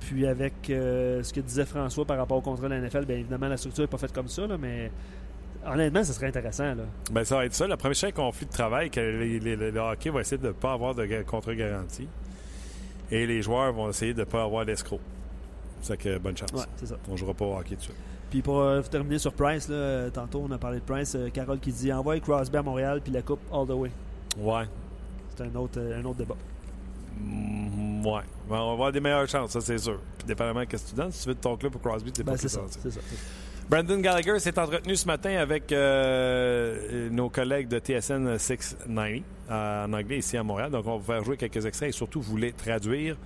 Puis 0.00 0.26
avec 0.26 0.70
euh, 0.70 1.22
ce 1.22 1.32
que 1.32 1.40
disait 1.40 1.64
François 1.66 2.04
par 2.04 2.16
rapport 2.16 2.38
au 2.38 2.40
contrat 2.40 2.68
de 2.68 2.74
la 2.74 2.80
NFL, 2.80 3.04
bien 3.06 3.16
évidemment, 3.16 3.48
la 3.48 3.56
structure 3.56 3.82
n'est 3.84 3.88
pas 3.88 3.98
faite 3.98 4.12
comme 4.12 4.28
ça, 4.28 4.46
là, 4.46 4.56
mais 4.56 4.90
honnêtement, 5.66 6.04
ce 6.04 6.12
serait 6.12 6.28
intéressant. 6.28 6.74
Là. 6.74 6.84
Ben, 7.10 7.24
ça 7.24 7.36
va 7.36 7.46
être 7.46 7.54
ça. 7.54 7.66
Le 7.66 7.76
premier 7.76 7.94
chef 7.94 8.12
conflit 8.14 8.46
de 8.46 8.52
travail, 8.52 8.88
que 8.90 9.00
les- 9.00 9.40
les- 9.40 9.56
le 9.56 9.78
hockey 9.78 10.10
va 10.10 10.20
essayer 10.20 10.38
de 10.40 10.46
ne 10.48 10.52
pas 10.52 10.72
avoir 10.72 10.94
de 10.94 11.04
ga- 11.04 11.22
contre-garantie. 11.24 12.08
Et 13.10 13.26
les 13.26 13.40
joueurs 13.42 13.72
vont 13.72 13.88
essayer 13.90 14.14
de 14.14 14.20
ne 14.20 14.24
pas 14.24 14.42
avoir 14.42 14.64
d'escroc. 14.64 15.00
C'est 15.80 15.96
que 15.96 16.18
bonne 16.18 16.36
chance. 16.36 16.52
Ouais, 16.52 16.64
c'est 16.76 16.86
ça. 16.86 16.96
On 17.08 17.12
ne 17.12 17.16
jouera 17.16 17.34
pas 17.34 17.44
au 17.44 17.56
hockey 17.56 17.76
dessus. 17.76 17.92
Puis 18.30 18.42
pour 18.42 18.60
euh, 18.60 18.82
terminer 18.82 19.18
sur 19.18 19.32
Price, 19.32 19.68
là, 19.68 20.10
tantôt 20.10 20.44
on 20.48 20.50
a 20.50 20.58
parlé 20.58 20.78
de 20.78 20.84
Price, 20.84 21.14
euh, 21.14 21.28
Carole 21.30 21.60
qui 21.60 21.70
dit 21.72 21.92
envoie 21.92 22.18
Crosby 22.18 22.56
à 22.56 22.62
Montréal 22.62 23.00
puis 23.02 23.12
la 23.12 23.22
coupe 23.22 23.40
all 23.52 23.66
the 23.66 23.70
way. 23.70 23.90
Ouais. 24.38 24.64
C'est 25.34 25.44
un 25.44 25.54
autre, 25.54 25.78
euh, 25.78 26.00
un 26.00 26.04
autre 26.04 26.18
débat. 26.18 26.36
Mm, 27.20 28.04
ouais. 28.04 28.22
Ben, 28.48 28.56
on 28.56 28.66
va 28.66 28.72
avoir 28.72 28.92
des 28.92 29.00
meilleures 29.00 29.28
chances, 29.28 29.50
ça, 29.50 29.60
c'est 29.60 29.78
sûr. 29.78 30.00
Puis, 30.18 30.26
dépendamment 30.26 30.64
de 30.64 30.76
ce 30.76 30.84
que 30.84 30.90
tu 30.90 30.94
donnes, 30.96 31.12
si 31.12 31.22
tu 31.22 31.28
veux 31.28 31.34
de 31.34 31.40
ton 31.40 31.56
club 31.56 31.72
pour 31.72 31.80
Crosby, 31.80 32.12
tu 32.12 32.22
Ben, 32.22 32.32
pas 32.32 32.38
c'est 32.38 32.48
ça, 32.48 32.60
ça. 32.68 33.00
Brandon 33.68 33.98
Gallagher 33.98 34.38
s'est 34.38 34.56
entretenu 34.60 34.94
ce 34.94 35.06
matin 35.06 35.36
avec 35.38 35.72
euh, 35.72 37.10
nos 37.10 37.28
collègues 37.28 37.66
de 37.66 37.80
TSN 37.80 38.38
690 38.38 39.24
euh, 39.50 39.86
en 39.86 39.92
anglais 39.92 40.18
ici 40.18 40.36
à 40.36 40.44
Montréal. 40.44 40.70
Donc, 40.70 40.86
on 40.86 40.92
va 40.92 40.96
vous 40.98 41.04
faire 41.04 41.24
jouer 41.24 41.36
quelques 41.36 41.66
extraits 41.66 41.88
et 41.88 41.92
surtout, 41.92 42.20
vous 42.20 42.36
les 42.36 42.52
traduire. 42.52 43.16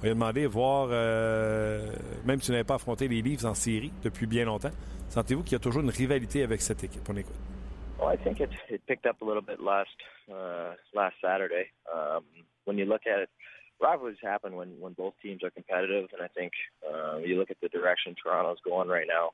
On 0.00 0.04
lui 0.04 0.10
a 0.10 0.14
demandé 0.14 0.42
de 0.44 0.48
voir, 0.48 0.88
euh, 0.90 1.92
même 2.24 2.40
si 2.40 2.46
tu 2.46 2.52
n'avais 2.52 2.64
pas 2.64 2.76
affronté 2.76 3.06
les 3.06 3.20
Leafs 3.20 3.44
en 3.44 3.52
série 3.52 3.92
depuis 4.02 4.26
bien 4.26 4.46
longtemps, 4.46 4.70
sentez-vous 5.10 5.42
qu'il 5.42 5.52
y 5.52 5.56
a 5.56 5.58
toujours 5.58 5.82
une 5.82 5.90
rivalité 5.90 6.42
avec 6.42 6.62
cette 6.62 6.82
équipe? 6.82 7.06
On 7.10 7.16
écoute. 7.16 7.36
Well, 8.00 8.08
I 8.08 8.16
think 8.16 8.40
it 8.40 8.48
it 8.70 8.80
picked 8.86 9.04
up 9.04 9.20
a 9.20 9.24
little 9.26 9.42
bit 9.42 9.60
last 9.60 9.94
uh, 10.30 10.72
last 10.94 11.16
Saturday. 11.20 11.70
Um, 11.92 12.24
when 12.64 12.78
you 12.78 12.86
look 12.86 13.02
at 13.06 13.20
it, 13.20 13.28
rivalries 13.78 14.16
happen 14.22 14.56
when 14.56 14.70
when 14.80 14.94
both 14.94 15.12
teams 15.20 15.44
are 15.44 15.50
competitive, 15.50 16.08
and 16.14 16.22
I 16.22 16.28
think 16.28 16.52
uh, 16.80 17.18
you 17.18 17.36
look 17.36 17.50
at 17.50 17.60
the 17.60 17.68
direction 17.68 18.14
Toronto's 18.14 18.60
going 18.64 18.88
right 18.88 19.06
now. 19.06 19.32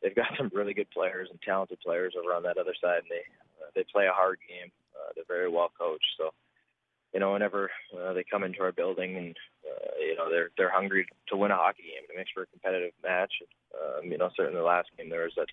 They've 0.00 0.14
got 0.16 0.28
some 0.38 0.50
really 0.54 0.72
good 0.72 0.90
players 0.90 1.28
and 1.30 1.38
talented 1.42 1.80
players 1.80 2.14
over 2.18 2.32
on 2.32 2.44
that 2.44 2.56
other 2.56 2.74
side, 2.80 3.02
and 3.04 3.10
they 3.10 3.24
uh, 3.60 3.68
they 3.74 3.84
play 3.92 4.06
a 4.06 4.12
hard 4.12 4.38
game. 4.48 4.72
Uh, 4.96 5.12
they're 5.14 5.28
very 5.28 5.50
well 5.50 5.70
coached, 5.78 6.16
so 6.16 6.30
you 7.12 7.20
know 7.20 7.32
whenever 7.32 7.70
uh, 7.92 8.14
they 8.14 8.24
come 8.24 8.42
into 8.42 8.62
our 8.62 8.72
building 8.72 9.18
and 9.18 9.36
uh, 9.68 9.98
you 10.00 10.16
know 10.16 10.30
they're 10.30 10.50
they're 10.56 10.72
hungry 10.72 11.06
to 11.28 11.36
win 11.36 11.50
a 11.50 11.56
hockey 11.56 11.82
game. 11.82 12.04
It 12.08 12.16
makes 12.16 12.30
for 12.32 12.42
a 12.42 12.46
competitive 12.46 12.92
match. 13.02 13.32
Um, 13.74 14.10
you 14.10 14.18
know, 14.18 14.30
certainly 14.36 14.58
the 14.58 14.64
last 14.64 14.88
game 14.96 15.10
there 15.10 15.24
was 15.24 15.34
that 15.36 15.48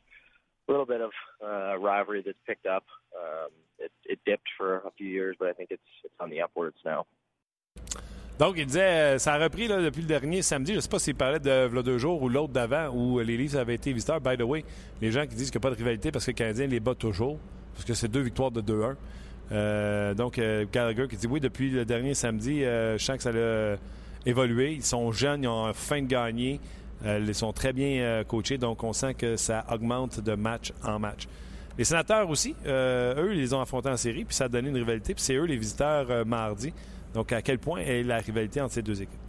little 0.68 0.86
bit 0.86 1.02
of 1.02 1.12
uh, 1.44 1.78
rivalry 1.78 2.24
that's 2.26 2.38
picked 2.48 2.66
up. 2.66 2.86
Um, 3.16 3.50
it, 3.78 3.92
it 4.06 4.20
dipped 4.26 4.48
for 4.58 4.78
a 4.78 4.92
few 4.98 5.08
years, 5.08 5.36
but 5.38 5.50
I 5.50 5.54
think 5.54 5.70
it's 5.72 5.84
it's 6.04 6.14
on 6.20 6.30
the 6.30 6.42
upwards 6.42 6.78
now. 6.86 7.06
Donc, 8.38 8.56
il 8.58 8.66
disait, 8.66 9.18
ça 9.18 9.36
a 9.36 9.38
repris 9.38 9.68
là, 9.70 9.82
depuis 9.82 10.02
le 10.02 10.08
dernier 10.08 10.42
samedi. 10.42 10.74
Je 10.74 10.78
ne 10.78 10.82
sais 10.82 10.90
pas 10.90 11.00
s'il 11.00 11.16
parlait 11.16 11.40
de 11.40 11.74
là, 11.74 11.82
deux 11.82 11.98
jours 11.98 12.22
ou 12.22 12.28
l'autre 12.28 12.52
d'avant 12.52 12.90
où 12.90 13.20
les 13.20 13.38
Leafs 13.38 13.56
avaient 13.56 13.76
été 13.76 13.94
visiteurs. 13.94 14.20
By 14.20 14.36
the 14.36 14.42
way, 14.42 14.66
les 15.02 15.10
gens 15.10 15.26
qui 15.26 15.36
disent 15.36 15.52
qu'il 15.52 15.60
n'y 15.60 15.66
a 15.66 15.70
pas 15.70 15.74
de 15.74 15.78
rivalité 15.78 16.12
parce 16.12 16.26
que 16.26 16.32
le 16.32 16.36
Canadien 16.36 16.68
les 16.68 16.82
bat 16.82 16.96
toujours, 16.96 17.40
parce 17.74 17.86
que 17.86 17.94
c'est 17.94 18.10
deux 18.10 18.20
victoires 18.20 18.52
de 18.52 18.62
2-1. 18.62 18.96
Euh, 19.52 20.14
donc, 20.14 20.38
euh, 20.38 20.66
Gallagher 20.70 21.08
qui 21.08 21.16
dit 21.16 21.28
oui, 21.28 21.40
depuis 21.40 21.70
le 21.70 21.86
dernier 21.86 22.14
samedi, 22.14 22.66
euh, 22.66 22.98
je 22.98 23.06
sens 23.06 23.18
que 23.18 23.24
ça 23.24 23.30
a 23.30 23.78
évolué. 24.26 24.74
Ils 24.74 24.84
sont 24.84 25.12
jeunes, 25.12 25.44
ils 25.44 25.48
ont 25.48 25.72
fin 25.74 26.02
de 26.02 26.08
gagner. 26.08 26.60
ils 27.06 27.36
sont 27.36 27.54
très 27.54 27.74
bien 27.74 28.24
coachés, 28.24 28.58
donc 28.58 28.84
on 28.84 28.94
sent 28.94 29.14
que 29.14 29.36
ça 29.36 29.66
augmente 29.72 30.20
de 30.20 30.34
match 30.36 30.72
en 30.84 31.00
match. 31.00 31.28
Les 31.78 31.84
sénateurs 31.84 32.30
aussi, 32.30 32.56
eux, 32.66 33.30
ils 33.32 33.40
les 33.40 33.54
ont 33.54 33.62
affrontés 33.62 33.90
en 33.90 33.98
série, 33.98 34.24
puis 34.26 34.34
ça 34.34 34.46
a 34.46 34.48
donné 34.48 34.70
une 34.70 34.78
rivalité, 34.78 35.14
puis 35.14 35.22
c'est 35.22 35.36
eux 35.36 35.46
les 35.46 35.58
visiteurs 35.58 36.26
mardi. 36.26 36.74
Donc, 37.14 37.32
à 37.32 37.42
quel 37.42 37.60
point 37.60 37.80
est 37.80 38.04
la 38.04 38.18
rivalité 38.18 38.62
entre 38.62 38.74
ces 38.74 38.82
deux 38.82 39.02
équipes? 39.02 39.20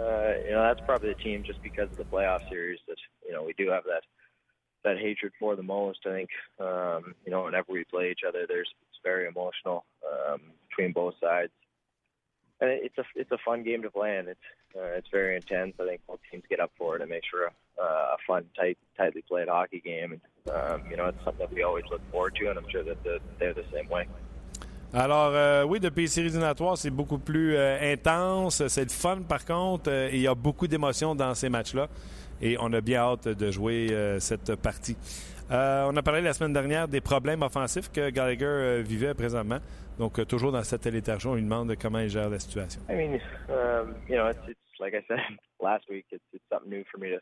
Uh, 0.00 0.32
you 0.46 0.52
know, 0.52 0.62
that's 0.62 0.80
probably 0.86 1.12
the 1.12 1.22
team 1.22 1.42
just 1.44 1.60
because 1.62 1.90
of 1.90 1.96
the 1.96 2.04
playoff 2.04 2.40
series 2.48 2.78
that, 2.86 2.96
you 3.26 3.32
know, 3.32 3.42
we 3.42 3.52
do 3.58 3.70
have 3.70 3.84
that 3.84 4.02
that 4.82 4.96
hatred 4.96 5.32
for 5.38 5.56
the 5.56 5.62
most. 5.62 6.06
I 6.06 6.12
think, 6.12 6.30
um, 6.58 7.14
you 7.26 7.30
know, 7.30 7.44
whenever 7.44 7.66
we 7.68 7.84
play 7.84 8.10
each 8.10 8.22
other, 8.26 8.46
there's 8.48 8.70
it's 8.88 9.00
very 9.04 9.26
emotional 9.26 9.84
um, 10.06 10.40
between 10.68 10.92
both 10.92 11.14
sides. 11.20 11.52
And 12.60 12.70
it's 12.70 12.98
a 12.98 13.04
it's 13.14 13.32
a 13.32 13.38
fun 13.38 13.62
game 13.62 13.82
to 13.82 13.90
play, 13.90 14.18
and 14.18 14.28
it's 14.28 14.48
uh, 14.76 14.98
it's 14.98 15.08
very 15.10 15.36
intense. 15.36 15.74
I 15.80 15.86
think 15.86 16.02
both 16.06 16.20
teams 16.30 16.44
get 16.48 16.60
up 16.60 16.70
for 16.76 16.96
it 16.96 17.00
and 17.00 17.08
make 17.08 17.24
sure 17.24 17.46
a, 17.46 17.82
uh, 17.82 18.14
a 18.14 18.16
fun, 18.26 18.44
tight, 18.54 18.76
tightly 18.98 19.22
played 19.22 19.48
hockey 19.48 19.80
game. 19.80 20.20
And 20.46 20.54
um, 20.54 20.90
you 20.90 20.96
know, 20.96 21.06
it's 21.06 21.24
something 21.24 21.46
that 21.46 21.54
we 21.54 21.62
always 21.62 21.84
look 21.90 22.02
forward 22.10 22.34
to, 22.36 22.50
and 22.50 22.58
I'm 22.58 22.68
sure 22.68 22.84
that 22.84 23.02
the, 23.02 23.18
they're 23.38 23.54
the 23.54 23.64
same 23.72 23.88
way. 23.88 24.06
Alors, 24.92 25.30
euh, 25.34 25.64
oui, 25.64 25.78
depuis 25.78 26.02
les 26.02 26.08
séries 26.08 26.26
éliminatoires, 26.26 26.76
c'est 26.76 26.90
beaucoup 26.90 27.18
plus 27.18 27.54
euh, 27.54 27.92
intense. 27.92 28.66
C'est 28.66 28.82
le 28.82 28.90
fun, 28.90 29.22
par 29.22 29.44
contre. 29.44 29.88
Euh, 29.88 30.10
il 30.12 30.20
y 30.20 30.26
a 30.26 30.34
beaucoup 30.34 30.66
d'émotions 30.66 31.14
dans 31.14 31.32
ces 31.34 31.48
matchs-là. 31.48 31.88
Et 32.42 32.56
on 32.58 32.72
a 32.72 32.80
bien 32.80 33.00
hâte 33.02 33.28
de 33.28 33.50
jouer 33.52 33.88
euh, 33.92 34.18
cette 34.18 34.56
partie. 34.56 34.96
Euh, 35.50 35.88
on 35.90 35.96
a 35.96 36.02
parlé 36.02 36.20
la 36.20 36.32
semaine 36.32 36.52
dernière 36.52 36.86
des 36.86 37.00
problèmes 37.00 37.42
offensifs 37.42 37.90
que 37.90 38.10
Gallagher 38.10 38.44
euh, 38.44 38.82
vivait 38.82 39.14
présentement. 39.14 39.58
Donc, 39.98 40.18
euh, 40.18 40.24
toujours 40.24 40.52
dans 40.52 40.62
cette 40.62 40.86
léthargie, 40.86 41.26
on 41.26 41.34
lui 41.34 41.42
demande 41.42 41.74
comment 41.76 41.98
il 41.98 42.08
gère 42.08 42.30
la 42.30 42.38
situation. 42.38 42.80
I 42.88 42.94
mean, 42.94 43.20
um, 43.48 43.96
you 44.08 44.16
know, 44.16 44.28
it's, 44.28 44.38
it's 44.46 44.78
like 44.78 44.94
I 44.94 45.02
said 45.08 45.18
last 45.60 45.88
week, 45.90 46.06
it's, 46.12 46.22
it's 46.32 46.44
something 46.48 46.70
new 46.70 46.84
for 46.90 46.98
me 46.98 47.10
to 47.10 47.20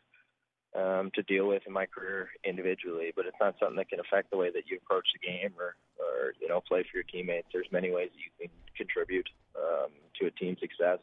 um, 0.75 1.09
to 1.15 1.23
deal 1.23 1.47
with 1.47 1.63
in 1.65 1.73
my 1.73 1.87
career 1.87 2.29
individually, 2.45 3.11
but 3.15 3.25
it's 3.25 3.39
not 3.41 3.55
something 3.59 3.77
that 3.77 3.89
can 3.89 3.99
affect 3.99 4.29
the 4.29 4.37
way 4.37 4.51
that 4.51 4.69
you 4.69 4.77
approach 4.77 5.07
the 5.13 5.27
game 5.27 5.51
or, 5.57 5.73
or 5.97 6.33
you 6.39 6.47
know, 6.47 6.61
play 6.61 6.83
for 6.83 6.97
your 6.97 7.03
teammates. 7.03 7.47
There's 7.51 7.65
many 7.71 7.89
ways 7.89 8.11
that 8.13 8.21
you 8.21 8.29
can 8.39 8.51
contribute 8.77 9.27
um, 9.57 9.89
to 10.19 10.27
a 10.27 10.31
team's 10.31 10.59
success 10.59 10.99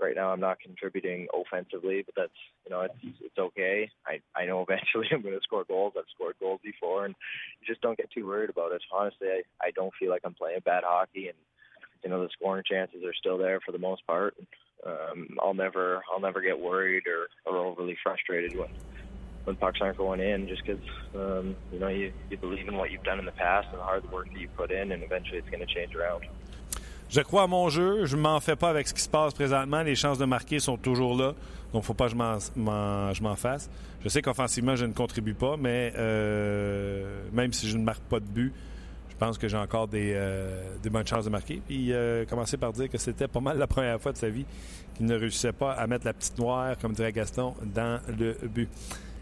right 0.00 0.16
now 0.16 0.30
I'm 0.30 0.40
not 0.40 0.60
contributing 0.60 1.28
offensively, 1.34 2.02
but 2.04 2.14
that's 2.16 2.40
you 2.64 2.70
know 2.70 2.82
it's 2.82 3.18
it's 3.20 3.38
okay. 3.38 3.90
I 4.06 4.20
I 4.34 4.46
know 4.46 4.62
eventually 4.68 5.08
I'm 5.12 5.22
going 5.22 5.34
to 5.34 5.42
score 5.42 5.64
goals. 5.64 5.94
I've 5.96 6.04
scored 6.14 6.36
goals 6.40 6.60
before, 6.62 7.04
and 7.04 7.14
you 7.60 7.66
just 7.66 7.80
don't 7.80 7.96
get 7.96 8.10
too 8.10 8.26
worried 8.26 8.50
about 8.50 8.72
it. 8.72 8.82
Honestly, 8.92 9.28
I 9.28 9.42
I 9.66 9.70
don't 9.72 9.94
feel 9.98 10.10
like 10.10 10.22
I'm 10.24 10.34
playing 10.34 10.60
bad 10.64 10.84
hockey, 10.84 11.28
and 11.28 11.38
you 12.02 12.10
know 12.10 12.22
the 12.22 12.30
scoring 12.32 12.64
chances 12.68 13.04
are 13.04 13.14
still 13.14 13.38
there 13.38 13.60
for 13.60 13.72
the 13.72 13.78
most 13.78 14.06
part. 14.06 14.34
Um, 14.86 15.36
I'll 15.42 15.54
never 15.54 16.02
I'll 16.12 16.20
never 16.20 16.40
get 16.40 16.58
worried 16.58 17.04
or 17.06 17.28
or 17.50 17.58
overly 17.58 17.96
frustrated 18.02 18.56
when 18.56 18.68
when 19.44 19.56
pucks 19.56 19.80
aren't 19.80 19.98
going 19.98 20.20
in, 20.20 20.48
just 20.48 20.62
because 20.64 20.82
um, 21.14 21.56
you 21.72 21.78
know 21.78 21.88
you 21.88 22.12
you 22.30 22.36
believe 22.36 22.68
in 22.68 22.76
what 22.76 22.90
you've 22.90 23.04
done 23.04 23.18
in 23.18 23.24
the 23.24 23.32
past 23.32 23.68
and 23.72 23.80
the 23.80 23.84
hard 23.84 24.10
work 24.10 24.32
that 24.32 24.38
you 24.38 24.48
put 24.56 24.70
in, 24.70 24.92
and 24.92 25.02
eventually 25.02 25.38
it's 25.38 25.50
going 25.50 25.66
to 25.66 25.74
change 25.74 25.94
around. 25.94 26.24
Je 27.10 27.20
crois 27.22 27.42
à 27.42 27.46
mon 27.48 27.68
jeu. 27.68 28.06
Je 28.06 28.16
m'en 28.16 28.38
fais 28.38 28.54
pas 28.54 28.70
avec 28.70 28.86
ce 28.86 28.94
qui 28.94 29.02
se 29.02 29.08
passe 29.08 29.34
présentement. 29.34 29.82
Les 29.82 29.96
chances 29.96 30.18
de 30.18 30.24
marquer 30.24 30.60
sont 30.60 30.76
toujours 30.76 31.16
là. 31.16 31.34
Donc, 31.72 31.82
faut 31.82 31.94
pas 31.94 32.08
que 32.08 32.14
je 32.14 33.22
m'en 33.22 33.36
fasse. 33.36 33.68
Je 34.04 34.08
sais 34.08 34.22
qu'offensivement, 34.22 34.76
je 34.76 34.84
ne 34.86 34.92
contribue 34.92 35.34
pas, 35.34 35.56
mais 35.56 35.92
euh, 35.96 37.22
même 37.32 37.52
si 37.52 37.68
je 37.68 37.76
ne 37.76 37.82
marque 37.82 38.02
pas 38.02 38.20
de 38.20 38.24
but, 38.24 38.52
je 39.08 39.16
pense 39.16 39.38
que 39.38 39.48
j'ai 39.48 39.56
encore 39.56 39.88
des, 39.88 40.12
euh, 40.14 40.76
bonnes 40.90 41.06
chances 41.06 41.24
de 41.24 41.30
marquer. 41.30 41.60
Puis, 41.66 41.92
euh, 41.92 42.24
commencer 42.26 42.56
par 42.56 42.72
dire 42.72 42.88
que 42.88 42.98
c'était 42.98 43.28
pas 43.28 43.40
mal 43.40 43.58
la 43.58 43.66
première 43.66 44.00
fois 44.00 44.12
de 44.12 44.16
sa 44.16 44.30
vie 44.30 44.46
qu'il 44.96 45.06
ne 45.06 45.16
réussissait 45.16 45.52
pas 45.52 45.72
à 45.72 45.86
mettre 45.86 46.06
la 46.06 46.12
petite 46.12 46.38
noire, 46.38 46.76
comme 46.80 46.92
dirait 46.92 47.12
Gaston, 47.12 47.54
dans 47.62 48.00
le 48.08 48.36
but. 48.48 48.68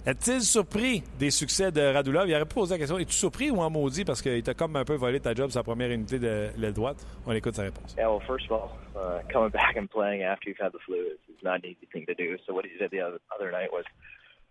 Est-il 0.09 0.41
surpris 0.41 1.03
des 1.19 1.31
succès 1.31 1.71
de 1.71 1.83
Radulov? 1.83 2.27
Il 2.27 2.35
aurait 2.35 2.47
posé 2.47 2.73
la 2.73 2.79
question, 2.79 2.99
es-tu 2.99 3.13
surpris 3.13 3.51
ou 3.51 3.61
en 3.61 3.69
maudit 3.69 4.07
parce 4.07 4.23
qu'il 4.23 4.43
t'a 4.43 4.55
comme 4.55 4.75
un 4.77 4.85
peu 4.87 4.95
volé 4.95 5.21
ta 5.21 5.35
job 5.35 5.51
sa 5.51 5.63
première 5.63 5.91
unité 5.91 6.19
de 6.19 6.49
l'aile 6.57 6.73
droite? 6.73 7.07
On 7.27 7.33
écoute 7.33 7.55
sa 7.55 7.65
réponse. 7.65 7.95
Yeah, 7.99 8.09
well, 8.09 8.23
first 8.27 8.47
of 8.47 8.53
all, 8.53 8.71
uh, 8.97 9.21
coming 9.31 9.51
back 9.53 9.77
and 9.77 9.87
playing 9.87 10.23
after 10.23 10.49
you've 10.49 10.59
had 10.59 10.73
the 10.73 10.79
flu 10.87 10.97
is, 10.97 11.21
is 11.29 11.45
not 11.45 11.57
an 11.57 11.67
easy 11.67 11.87
thing 11.93 12.07
to 12.07 12.15
do. 12.15 12.39
So 12.47 12.55
what 12.55 12.65
he 12.65 12.73
did 12.79 12.91
the 12.91 13.03
other, 13.03 13.21
other 13.37 13.53
night 13.53 13.71
was 13.71 13.85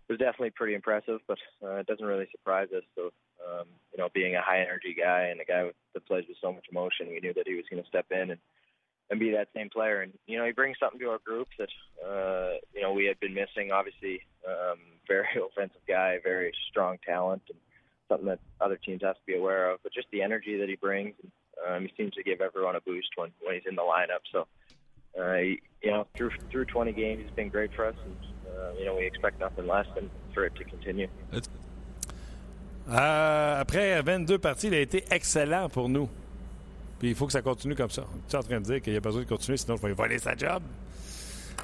was 0.08 0.18
definitely 0.18 0.50
pretty 0.50 0.74
impressive, 0.74 1.18
but 1.26 1.38
uh, 1.60 1.82
it 1.82 1.88
doesn't 1.88 2.06
really 2.06 2.28
surprise 2.30 2.68
us. 2.70 2.84
So, 2.94 3.10
um, 3.42 3.66
you 3.90 3.98
know, 3.98 4.08
being 4.14 4.36
a 4.36 4.40
high 4.40 4.60
energy 4.60 4.94
guy 4.94 5.26
and 5.32 5.40
a 5.40 5.44
guy 5.44 5.68
that 5.92 6.06
plays 6.06 6.24
with 6.28 6.38
so 6.40 6.52
much 6.52 6.66
emotion, 6.70 7.08
we 7.08 7.18
knew 7.18 7.34
that 7.34 7.48
he 7.48 7.56
was 7.56 7.64
going 7.68 7.82
to 7.82 7.88
step 7.88 8.06
in 8.12 8.30
and 8.30 8.38
and 9.10 9.18
be 9.18 9.30
that 9.32 9.48
same 9.54 9.70
player. 9.70 10.02
And 10.02 10.12
you 10.26 10.38
know, 10.38 10.44
he 10.44 10.52
brings 10.52 10.78
something 10.78 11.00
to 11.00 11.10
our 11.10 11.18
group 11.18 11.48
that 11.58 11.68
uh, 12.04 12.58
you 12.74 12.82
know 12.82 12.92
we 12.92 13.06
had 13.06 13.18
been 13.20 13.34
missing. 13.34 13.72
Obviously, 13.72 14.20
um, 14.46 14.78
very 15.06 15.26
offensive 15.46 15.80
guy, 15.86 16.18
very 16.22 16.52
strong 16.70 16.98
talent, 17.04 17.42
and 17.48 17.58
something 18.08 18.26
that 18.26 18.40
other 18.60 18.76
teams 18.76 19.02
have 19.02 19.16
to 19.16 19.26
be 19.26 19.36
aware 19.36 19.70
of. 19.70 19.80
But 19.82 19.92
just 19.92 20.08
the 20.12 20.22
energy 20.22 20.58
that 20.58 20.68
he 20.68 20.76
brings, 20.76 21.14
and, 21.22 21.32
um, 21.66 21.82
he 21.82 21.92
seems 21.96 22.14
to 22.14 22.22
give 22.22 22.40
everyone 22.40 22.76
a 22.76 22.80
boost 22.80 23.08
when 23.16 23.30
when 23.42 23.54
he's 23.54 23.66
in 23.68 23.76
the 23.76 23.82
lineup. 23.82 24.24
So. 24.32 24.46
Uh, 25.18 25.36
you 25.82 25.90
know, 25.90 26.06
through 26.16 26.30
through 26.50 26.66
20 26.66 26.92
games, 26.92 27.22
he's 27.22 27.34
been 27.34 27.48
great 27.48 27.74
for 27.74 27.86
us, 27.86 27.94
and 28.04 28.16
uh, 28.46 28.72
you 28.78 28.84
know 28.84 28.94
we 28.94 29.04
expect 29.04 29.40
nothing 29.40 29.66
less 29.66 29.86
than 29.96 30.10
for 30.32 30.44
it 30.44 30.54
to 30.54 30.64
continue. 30.64 31.08
Euh, 32.90 33.60
après 33.60 34.00
22 34.02 34.38
parties, 34.38 34.68
il 34.68 34.74
a 34.74 34.80
été 34.80 35.04
excellent 35.10 35.68
pour 35.68 35.88
nous. 35.88 36.08
Puis 36.98 37.10
il 37.10 37.14
faut 37.14 37.26
que 37.26 37.32
ça 37.32 37.42
continue 37.42 37.74
comme 37.74 37.90
ça. 37.90 38.04
Tu 38.28 38.34
es 38.34 38.38
en 38.38 38.42
train 38.42 38.60
de 38.60 38.64
dire 38.64 38.80
qu'il 38.80 38.92
y 38.92 38.96
a 38.96 39.00
besoin 39.00 39.22
de 39.22 39.28
continuer, 39.28 39.56
sinon 39.56 39.76
il 39.76 39.88
va 39.88 39.94
voler 39.94 40.18
sa 40.18 40.36
job. 40.36 40.62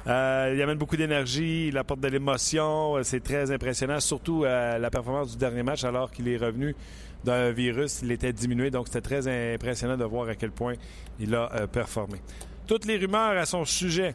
Euh, 0.07 0.53
il 0.55 0.61
amène 0.61 0.77
beaucoup 0.77 0.97
d'énergie, 0.97 1.69
il 1.69 1.77
apporte 1.77 1.99
de 1.99 2.07
l'émotion, 2.07 3.01
c'est 3.03 3.21
très 3.21 3.51
impressionnant, 3.51 3.99
surtout 3.99 4.43
euh, 4.43 4.77
la 4.77 4.89
performance 4.91 5.31
du 5.31 5.37
dernier 5.37 5.63
match 5.63 5.83
alors 5.83 6.11
qu'il 6.11 6.27
est 6.27 6.37
revenu 6.37 6.75
d'un 7.23 7.49
virus, 7.51 8.01
il 8.03 8.11
était 8.11 8.31
diminué, 8.31 8.69
donc 8.69 8.87
c'était 8.87 9.01
très 9.01 9.55
impressionnant 9.55 9.97
de 9.97 10.03
voir 10.03 10.29
à 10.29 10.35
quel 10.35 10.51
point 10.51 10.75
il 11.19 11.33
a 11.33 11.51
euh, 11.55 11.67
performé. 11.67 12.21
Toutes 12.67 12.85
les 12.85 12.97
rumeurs 12.97 13.35
à 13.37 13.45
son 13.45 13.65
sujet. 13.65 14.13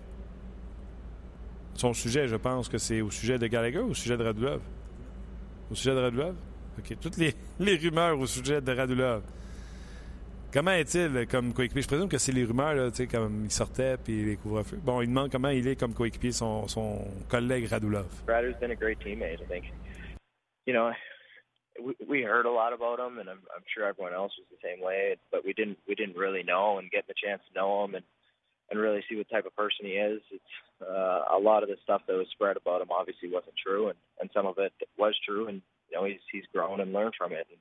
Son 1.74 1.92
sujet, 1.92 2.28
je 2.28 2.36
pense 2.36 2.68
que 2.68 2.78
c'est 2.78 3.00
au 3.00 3.10
sujet 3.10 3.38
de 3.38 3.48
Gallagher 3.48 3.80
ou 3.80 3.90
au 3.90 3.94
sujet 3.94 4.16
de 4.16 4.22
Radulov? 4.22 4.60
Au 5.72 5.74
sujet 5.74 5.94
de 5.94 6.00
Radulov? 6.00 6.34
OK. 6.78 6.96
Toutes 7.00 7.16
les, 7.16 7.34
les 7.58 7.76
rumeurs 7.76 8.18
au 8.18 8.26
sujet 8.26 8.60
de 8.60 8.72
Radulov. 8.72 9.22
Comment 10.52 10.72
est-il 10.72 11.28
comme 11.28 11.54
coéquipier? 11.54 11.82
Je 11.82 11.86
présume 11.86 12.08
que 12.08 12.18
c'est 12.18 12.32
les 12.32 12.44
rumeurs, 12.44 12.74
là, 12.74 12.90
comme 13.08 13.44
il 13.44 13.52
sortait 13.52 13.96
puis 13.96 14.24
les 14.24 14.36
couvre-feu. 14.36 14.78
Bon, 14.82 15.00
il 15.00 15.06
demande 15.06 15.30
comment 15.30 15.50
il 15.50 15.68
est 15.68 15.78
comme 15.78 15.94
coéquipier 15.94 16.32
son, 16.32 16.66
son 16.66 17.04
collègue 17.28 17.68
Radulov. 17.68 18.08
Radul's 18.26 18.58
been 18.58 18.72
a 18.72 18.74
great 18.74 18.98
teammate, 18.98 19.40
I 19.40 19.46
think. 19.46 19.66
You 20.66 20.74
know, 20.74 20.90
we, 21.80 21.94
we 22.04 22.22
heard 22.22 22.46
a 22.46 22.50
lot 22.50 22.72
about 22.72 22.98
him, 22.98 23.20
and 23.20 23.30
I'm, 23.30 23.38
I'm 23.54 23.62
sure 23.72 23.86
everyone 23.86 24.12
else 24.12 24.32
was 24.38 24.46
the 24.50 24.58
same 24.60 24.84
way. 24.84 25.14
But 25.30 25.44
we 25.44 25.52
didn't 25.52 25.78
we 25.86 25.94
didn't 25.94 26.16
really 26.16 26.42
know, 26.42 26.78
and 26.78 26.90
getting 26.90 27.06
the 27.06 27.14
chance 27.14 27.42
to 27.46 27.54
know 27.54 27.84
him 27.84 27.94
and 27.94 28.04
and 28.70 28.80
really 28.80 29.04
see 29.08 29.16
what 29.16 29.30
type 29.30 29.46
of 29.46 29.54
person 29.54 29.86
he 29.86 29.92
is. 29.92 30.20
It's 30.32 30.54
uh, 30.82 31.26
a 31.32 31.38
lot 31.38 31.62
of 31.62 31.68
the 31.68 31.76
stuff 31.84 32.02
that 32.08 32.16
was 32.16 32.26
spread 32.32 32.56
about 32.56 32.82
him 32.82 32.90
obviously 32.90 33.30
wasn't 33.30 33.54
true, 33.54 33.86
and 33.86 33.98
and 34.20 34.28
some 34.34 34.46
of 34.46 34.58
it 34.58 34.72
was 34.98 35.14
true, 35.24 35.46
and 35.46 35.62
you 35.90 35.96
know 35.96 36.04
he's 36.06 36.22
he's 36.32 36.44
grown 36.52 36.80
and 36.80 36.92
learned 36.92 37.14
from 37.16 37.30
it. 37.30 37.46
And, 37.48 37.60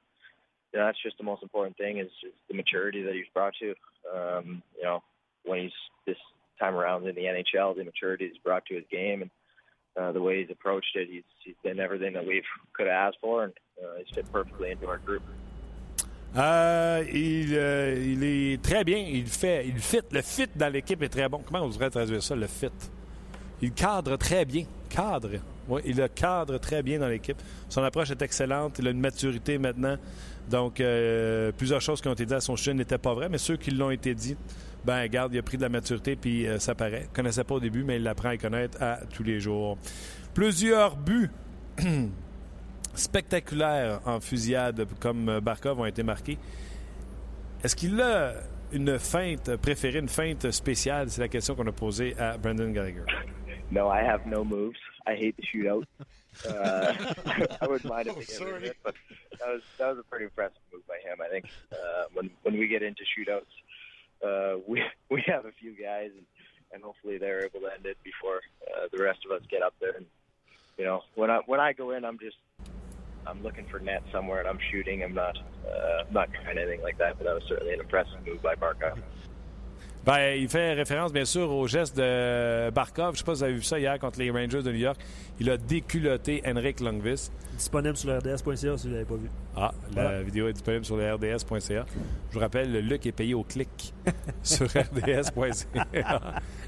know, 0.77 0.85
that's 0.85 1.01
just 1.01 1.17
the 1.17 1.23
most 1.23 1.41
important 1.41 1.77
thing 1.77 1.97
is 1.97 2.09
just 2.21 2.35
the 2.47 2.53
maturity 2.53 3.01
that 3.01 3.13
he's 3.13 3.25
brought 3.33 3.53
to. 3.59 3.73
Um, 4.13 4.61
you 4.77 4.83
know, 4.83 5.01
when 5.43 5.63
he's 5.63 5.71
this 6.05 6.17
time 6.59 6.75
around 6.75 7.07
in 7.07 7.15
the 7.15 7.23
NHL, 7.23 7.75
the 7.75 7.83
maturity 7.83 8.27
he's 8.27 8.37
brought 8.37 8.65
to 8.67 8.75
his 8.75 8.83
game 8.91 9.23
and 9.23 9.31
uh, 9.97 10.11
the 10.11 10.21
way 10.21 10.41
he's 10.41 10.51
approached 10.51 10.95
it, 10.95 11.07
he's, 11.09 11.23
he's 11.43 11.55
been 11.63 11.79
everything 11.79 12.13
that 12.13 12.25
we've 12.25 12.43
could 12.73 12.87
have 12.87 13.07
asked 13.07 13.17
for, 13.21 13.45
and 13.45 13.53
uh, 13.81 13.97
he's 13.97 14.07
fit 14.13 14.31
perfectly 14.31 14.71
into 14.71 14.87
our 14.87 14.99
group. 14.99 15.23
Euh, 16.37 17.03
il, 17.11 17.55
euh, 17.55 17.95
il 17.99 18.23
est 18.23 18.61
très 18.61 18.83
bien. 18.83 18.97
Il 18.97 19.25
fait, 19.25 19.65
il 19.65 19.79
fit. 19.79 20.01
Le 20.11 20.21
fit 20.21 20.47
dans 20.55 20.71
l'équipe 20.71 21.01
est 21.01 21.09
très 21.09 21.27
bon. 21.27 21.41
Comment 21.45 21.65
on 21.65 21.69
devrait 21.69 21.89
traduire 21.89 22.21
ça, 22.21 22.35
le 22.35 22.45
fit? 22.45 22.67
Il 23.61 23.71
cadre 23.73 24.15
très 24.15 24.45
bien. 24.45 24.65
Cadre. 24.89 25.31
Il 25.85 25.97
le 25.97 26.07
cadre 26.07 26.57
très 26.59 26.83
bien 26.83 26.99
dans 26.99 27.07
l'équipe. 27.07 27.37
Son 27.67 27.83
approche 27.83 28.11
est 28.11 28.21
excellente. 28.21 28.77
Il 28.79 28.87
a 28.87 28.91
une 28.91 28.99
maturité 28.99 29.57
maintenant. 29.57 29.97
Donc, 30.49 30.81
euh, 30.81 31.51
plusieurs 31.51 31.81
choses 31.81 32.01
qui 32.01 32.07
ont 32.07 32.13
été 32.13 32.25
dites 32.25 32.35
à 32.35 32.41
son 32.41 32.55
sujet 32.55 32.73
n'étaient 32.73 32.97
pas 32.97 33.13
vraies, 33.13 33.29
mais 33.29 33.37
ceux 33.37 33.57
qui 33.57 33.71
l'ont 33.71 33.91
été 33.91 34.15
dit, 34.15 34.35
ben 34.83 35.05
garde, 35.07 35.33
il 35.33 35.39
a 35.39 35.43
pris 35.43 35.57
de 35.57 35.61
la 35.61 35.69
maturité, 35.69 36.15
puis 36.15 36.47
euh, 36.47 36.57
ça 36.59 36.73
paraît. 36.73 37.03
Il 37.05 37.15
connaissait 37.15 37.43
pas 37.43 37.55
au 37.55 37.59
début, 37.59 37.83
mais 37.83 37.97
il 37.97 38.03
l'apprend 38.03 38.29
à 38.29 38.37
connaître 38.37 38.81
à 38.81 38.99
tous 39.13 39.23
les 39.23 39.39
jours. 39.39 39.77
Plusieurs 40.33 40.97
buts 40.97 41.29
spectaculaires 42.95 44.01
en 44.05 44.19
fusillade, 44.19 44.87
comme 44.99 45.39
Barkov, 45.39 45.79
ont 45.79 45.85
été 45.85 46.01
marqués. 46.01 46.37
Est-ce 47.63 47.75
qu'il 47.75 47.99
a 48.01 48.33
une 48.71 48.97
feinte 48.97 49.55
préférée, 49.57 49.99
une 49.99 50.09
feinte 50.09 50.49
spéciale? 50.51 51.09
C'est 51.09 51.21
la 51.21 51.27
question 51.27 51.55
qu'on 51.55 51.67
a 51.67 51.71
posée 51.71 52.15
à 52.17 52.37
Brandon 52.37 52.69
Gallagher. 52.71 53.03
No, 53.71 53.91
I 53.91 54.01
have 54.03 54.25
no 54.25 54.43
moves. 54.43 54.77
I 55.05 55.13
hate 55.13 55.35
the 55.37 55.45
shootout. 55.45 55.85
Uh, 56.47 56.93
I 57.61 57.67
wouldn't 57.67 57.85
mind 57.89 58.07
if 58.07 58.15
Oh, 58.15 58.19
get 58.19 58.29
sorry. 58.29 58.67
it, 58.67 58.77
but 58.83 58.95
that 59.39 59.47
was 59.49 59.61
that 59.77 59.87
was 59.89 59.97
a 59.99 60.03
pretty 60.03 60.25
impressive 60.25 60.57
move 60.73 60.83
by 60.87 60.95
him. 61.07 61.19
I 61.21 61.29
think 61.29 61.45
uh, 61.71 62.05
when 62.13 62.29
when 62.43 62.57
we 62.57 62.67
get 62.67 62.81
into 62.83 63.03
shootouts, 63.03 63.45
uh, 64.25 64.59
we 64.67 64.81
we 65.09 65.23
have 65.27 65.45
a 65.45 65.51
few 65.51 65.71
guys, 65.71 66.11
and, 66.15 66.25
and 66.73 66.83
hopefully 66.83 67.17
they're 67.17 67.45
able 67.45 67.59
to 67.61 67.73
end 67.73 67.85
it 67.85 67.97
before 68.03 68.41
uh, 68.67 68.87
the 68.91 69.03
rest 69.03 69.19
of 69.25 69.31
us 69.31 69.41
get 69.49 69.61
up 69.61 69.73
there. 69.81 69.91
And 69.97 70.05
you 70.77 70.85
know, 70.85 71.01
when 71.15 71.29
I 71.29 71.39
when 71.45 71.59
I 71.59 71.73
go 71.73 71.91
in, 71.91 72.05
I'm 72.05 72.19
just 72.19 72.37
I'm 73.27 73.43
looking 73.43 73.65
for 73.67 73.79
net 73.79 74.03
somewhere, 74.11 74.39
and 74.39 74.47
I'm 74.47 74.59
shooting. 74.71 75.03
I'm 75.03 75.13
not 75.13 75.37
uh, 75.37 76.03
not 76.11 76.29
trying 76.33 76.57
anything 76.57 76.81
like 76.81 76.97
that. 76.99 77.17
But 77.17 77.25
that 77.25 77.33
was 77.33 77.43
certainly 77.49 77.73
an 77.73 77.79
impressive 77.81 78.25
move 78.25 78.41
by 78.41 78.55
Barkov. 78.55 78.97
Ben, 80.05 80.35
il 80.39 80.47
fait 80.47 80.73
référence, 80.73 81.11
bien 81.11 81.25
sûr, 81.25 81.51
au 81.51 81.67
geste 81.67 81.97
de 81.97 82.69
Barkov. 82.71 83.07
Je 83.07 83.11
ne 83.11 83.17
sais 83.17 83.23
pas 83.23 83.35
si 83.35 83.39
vous 83.39 83.43
avez 83.43 83.53
vu 83.53 83.63
ça 83.63 83.79
hier 83.79 83.99
contre 83.99 84.19
les 84.19 84.31
Rangers 84.31 84.63
de 84.63 84.71
New 84.71 84.79
York. 84.79 84.99
Il 85.39 85.49
a 85.49 85.57
déculotté 85.57 86.41
Henrik 86.45 86.79
Longvis. 86.79 87.29
Disponible 87.57 87.97
sur 87.97 88.09
le 88.09 88.17
RDS.ca 88.17 88.55
si 88.55 88.65
vous 88.65 88.87
ne 88.87 88.93
l'avez 88.93 89.05
pas 89.05 89.15
vu. 89.15 89.29
Ah, 89.55 89.71
la 89.93 90.23
vidéo 90.23 90.47
est 90.47 90.53
disponible 90.53 90.85
sur 90.85 90.95
le 90.95 91.13
rds.ca. 91.13 91.85
Je 92.29 92.33
vous 92.33 92.39
rappelle, 92.39 92.71
le 92.71 92.79
Luc 92.79 93.05
est 93.05 93.11
payé 93.11 93.33
au 93.33 93.43
clic 93.43 93.93
sur 94.43 94.67
rds.ca. 94.67 96.21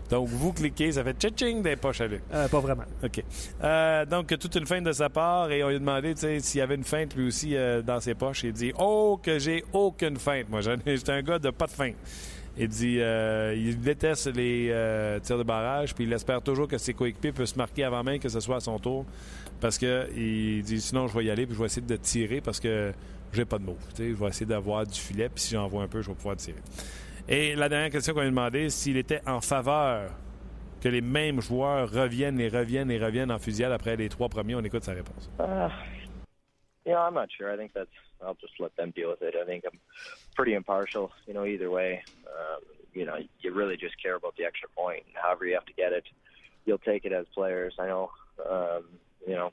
Donc, 0.10 0.28
vous 0.28 0.52
cliquez, 0.52 0.92
ça 0.92 1.04
fait 1.06 1.14
tching 1.14 1.64
des 1.64 1.78
poches 1.78 2.02
à 2.02 2.08
Luc. 2.08 2.22
Euh, 2.34 2.50
pas 2.50 2.60
vraiment. 2.60 2.84
OK. 3.02 3.24
Euh, 3.64 4.06
donc, 4.06 4.28
toute 4.38 4.56
une 4.56 4.66
feinte 4.66 4.84
de 4.84 4.92
sa 4.92 5.10
part 5.10 5.50
et 5.52 5.64
on 5.64 5.70
lui 5.70 5.78
a 5.78 5.80
demandé 5.80 6.14
s'il 6.16 6.60
y 6.60 6.62
avait 6.62 6.76
une 6.76 6.84
feinte 6.84 7.16
lui 7.16 7.28
aussi 7.28 7.56
euh, 7.56 7.82
dans 7.82 8.02
ses 8.02 8.14
poches. 8.14 8.44
Il 8.44 8.52
dit 8.52 8.74
Oh, 8.78 9.18
que 9.24 9.40
j'ai 9.40 9.64
aucune 9.72 10.18
feinte. 10.18 10.50
Moi, 10.50 10.60
j'étais 10.62 11.12
un 11.14 11.22
gars 11.22 11.40
de 11.40 11.50
pas 11.50 11.68
de 11.68 11.72
feinte. 11.72 11.96
Il 12.58 12.68
dit 12.68 12.98
euh, 13.00 13.56
il 13.56 13.80
déteste 13.80 14.28
les 14.36 14.70
euh, 14.72 15.20
tirs 15.20 15.38
de 15.38 15.44
barrage, 15.44 15.96
puis 15.96 16.04
il 16.04 16.14
espère 16.14 16.42
toujours 16.42 16.68
que 16.68 16.78
ses 16.78 16.94
coéquipiers 16.94 17.46
se 17.46 17.58
marquer 17.58 17.84
avant 17.84 18.04
même 18.04 18.20
que 18.20 18.30
ce 18.30 18.40
soit 18.40 18.58
à 18.58 18.60
son 18.60 18.78
tour. 18.78 19.06
Parce 19.60 19.78
que 19.78 20.08
il 20.16 20.64
dit 20.64 20.82
sinon, 20.82 21.08
je 21.08 21.18
vais 21.18 21.26
y 21.26 21.32
aller, 21.32 21.46
puis 21.46 21.56
je 21.56 21.60
vais 21.60 21.66
essayer 21.66 21.86
de 21.86 21.96
tirer 21.96 22.42
parce 22.42 22.60
que 22.60 22.92
j'ai 23.32 23.46
pas 23.46 23.58
de 23.58 23.64
mots. 23.64 23.78
Je 23.98 24.04
vais 24.04 24.28
essayer 24.28 24.46
d'avoir 24.46 24.86
du 24.86 25.00
filet, 25.00 25.30
puis 25.30 25.44
si 25.44 25.56
j'en 25.56 25.68
vois 25.68 25.84
un 25.84 25.88
peu, 25.88 26.02
je 26.02 26.10
vais 26.10 26.16
pouvoir 26.16 26.36
tirer. 26.36 26.60
Et 27.30 27.56
la 27.56 27.70
dernière 27.70 27.90
question 27.90 28.14
qu'on 28.14 28.22
a 28.22 28.26
demandé, 28.26 28.70
s'il 28.70 28.98
était 28.98 29.22
en 29.26 29.40
faveur 29.40 30.12
que 30.82 30.90
les 30.90 31.02
mêmes 31.02 31.40
joueurs 31.42 31.90
reviennent 31.90 32.40
et 32.40 32.50
reviennent 32.50 32.92
et 32.92 32.98
reviennent 32.98 33.32
en 33.32 33.40
fusillade 33.40 33.72
après 33.72 33.96
les 33.96 34.10
trois 34.10 34.28
premiers. 34.28 34.56
On 34.56 34.64
écoute 34.64 34.84
sa 34.84 34.94
réponse. 34.94 35.30
Uh, 35.40 35.70
you 36.86 36.94
know, 36.94 37.00
I'm 37.00 37.14
not 37.14 37.28
sure. 37.38 37.54
I 37.54 37.58
think 37.58 37.72
that's. 37.74 37.90
I'll 38.26 38.36
just 38.36 38.54
let 38.60 38.76
them 38.76 38.92
deal 38.92 39.10
with 39.10 39.22
it. 39.22 39.36
I 39.42 39.46
think 39.46 39.64
I'm 39.66 39.80
pretty 40.36 40.54
impartial. 40.54 41.12
You 41.28 41.34
know, 41.34 41.46
either 41.46 41.70
way. 41.70 42.04
Um, 42.28 42.62
you 42.94 43.06
know, 43.06 43.18
you 43.40 43.54
really 43.54 43.78
just 43.78 44.02
care 44.02 44.16
about 44.16 44.36
the 44.38 44.44
extra 44.44 44.68
point, 44.70 45.04
and 45.08 45.16
however 45.16 45.46
you 45.46 45.54
have 45.54 45.66
to 45.66 45.74
get 45.74 45.94
it, 45.94 46.04
you'll 46.66 46.78
take 46.78 47.06
it 47.06 47.14
as 47.14 47.26
players. 47.34 47.74
I 47.80 47.88
know. 47.88 48.12
Um, 48.50 48.84
you 49.26 49.36
know, 49.36 49.52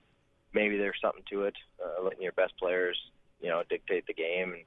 maybe 0.52 0.76
there's 0.78 0.98
something 1.00 1.22
to 1.30 1.42
it, 1.44 1.54
uh, 1.84 2.02
letting 2.02 2.22
your 2.22 2.32
best 2.32 2.56
players, 2.58 2.96
you 3.40 3.48
know, 3.48 3.62
dictate 3.68 4.06
the 4.06 4.14
game, 4.14 4.52
and, 4.52 4.62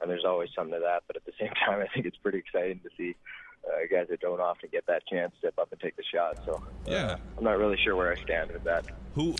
and 0.00 0.10
there's 0.10 0.24
always 0.24 0.50
something 0.54 0.74
to 0.74 0.80
that. 0.80 1.02
But 1.06 1.16
at 1.16 1.26
the 1.26 1.32
same 1.38 1.50
time, 1.66 1.80
I 1.80 1.86
think 1.92 2.06
it's 2.06 2.16
pretty 2.16 2.38
exciting 2.38 2.80
to 2.80 2.90
see 2.96 3.16
uh, 3.66 3.80
guys 3.90 4.06
that 4.10 4.20
don't 4.20 4.40
often 4.40 4.68
get 4.72 4.86
that 4.86 5.06
chance 5.06 5.32
step 5.38 5.54
up 5.58 5.68
and 5.72 5.80
take 5.80 5.96
the 5.96 6.04
shot. 6.04 6.38
So, 6.46 6.52
uh, 6.54 6.90
Yeah. 6.90 7.16
I'm 7.36 7.44
not 7.44 7.58
really 7.58 7.76
sure 7.82 7.96
where 7.96 8.12
I 8.12 8.16
stand 8.22 8.52
with 8.52 8.64
that. 8.64 8.86
Who 9.14 9.34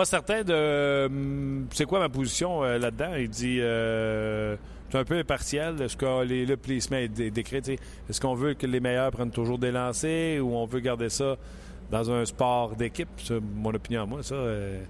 Pas 0.00 0.06
certain 0.06 0.42
de. 0.42 1.04
hum, 1.08 1.66
C'est 1.74 1.84
quoi 1.84 1.98
ma 1.98 2.08
position 2.08 2.64
euh, 2.64 2.78
là-dedans? 2.78 3.16
Il 3.18 3.28
dit. 3.28 3.58
Euh, 3.60 4.56
c'est 4.88 4.96
un 4.96 5.04
peu 5.04 5.18
impartial. 5.18 5.78
Est-ce 5.82 5.94
que 5.94 6.24
les, 6.24 6.46
le 6.46 6.56
placement 6.56 6.96
est 6.96 7.08
dé- 7.08 7.30
décrit? 7.30 7.58
Est-ce 7.58 8.18
qu'on 8.18 8.32
veut 8.34 8.54
que 8.54 8.66
les 8.66 8.80
meilleurs 8.80 9.10
prennent 9.10 9.30
toujours 9.30 9.58
des 9.58 9.70
lancers 9.70 10.40
ou 10.40 10.56
on 10.56 10.64
veut 10.64 10.80
garder 10.80 11.10
ça 11.10 11.36
dans 11.90 12.10
un 12.10 12.24
sport 12.24 12.76
d'équipe? 12.76 13.10
Mon 13.56 13.74
opinion 13.74 14.04
à 14.04 14.06
moi, 14.06 14.22
ça. 14.22 14.36
euh, 14.36 14.82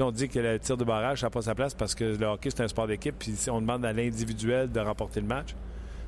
on 0.00 0.10
dit 0.10 0.30
que 0.30 0.38
le 0.38 0.58
tir 0.58 0.78
de 0.78 0.84
barrage, 0.84 1.20
ça 1.20 1.26
n'a 1.26 1.30
pas 1.30 1.42
sa 1.42 1.54
place 1.54 1.74
parce 1.74 1.94
que 1.94 2.16
le 2.16 2.24
hockey, 2.24 2.48
c'est 2.48 2.62
un 2.62 2.68
sport 2.68 2.86
d'équipe. 2.86 3.16
Puis 3.18 3.34
on 3.50 3.60
demande 3.60 3.84
à 3.84 3.92
l'individuel 3.92 4.72
de 4.72 4.80
remporter 4.80 5.20
le 5.20 5.26
match, 5.26 5.54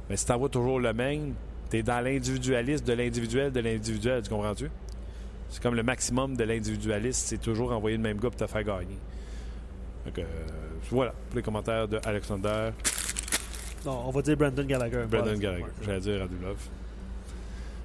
mais 0.08 0.16
si 0.16 0.24
tu 0.24 0.32
toujours 0.50 0.80
le 0.80 0.94
même, 0.94 1.34
tu 1.70 1.76
es 1.76 1.82
dans 1.82 2.02
l'individualisme 2.02 2.86
de 2.86 2.92
l'individuel 2.94 3.52
de 3.52 3.60
l'individuel. 3.60 4.22
Tu 4.22 4.30
comprends-tu? 4.30 4.70
C'est 5.50 5.62
comme 5.62 5.74
le 5.74 5.82
maximum 5.82 6.36
de 6.36 6.44
l'individualiste, 6.44 7.28
c'est 7.28 7.40
toujours 7.40 7.72
envoyer 7.72 7.96
le 7.96 8.02
même 8.02 8.18
gars 8.18 8.30
pour 8.30 8.36
te 8.36 8.46
faire 8.46 8.64
gagner. 8.64 8.98
Donc, 10.04 10.18
euh, 10.18 10.24
voilà, 10.90 11.12
pour 11.28 11.36
les 11.36 11.42
commentaires 11.42 11.88
de 11.88 11.98
Alexander, 12.04 12.70
Non, 13.84 14.02
on 14.06 14.10
va 14.10 14.22
dire 14.22 14.36
Brandon 14.36 14.64
Gallagher. 14.64 15.04
Brandon. 15.08 15.38
Gallagher. 15.38 15.64
J'allais 15.84 16.00
dire 16.00 16.20
Radulov. 16.20 16.56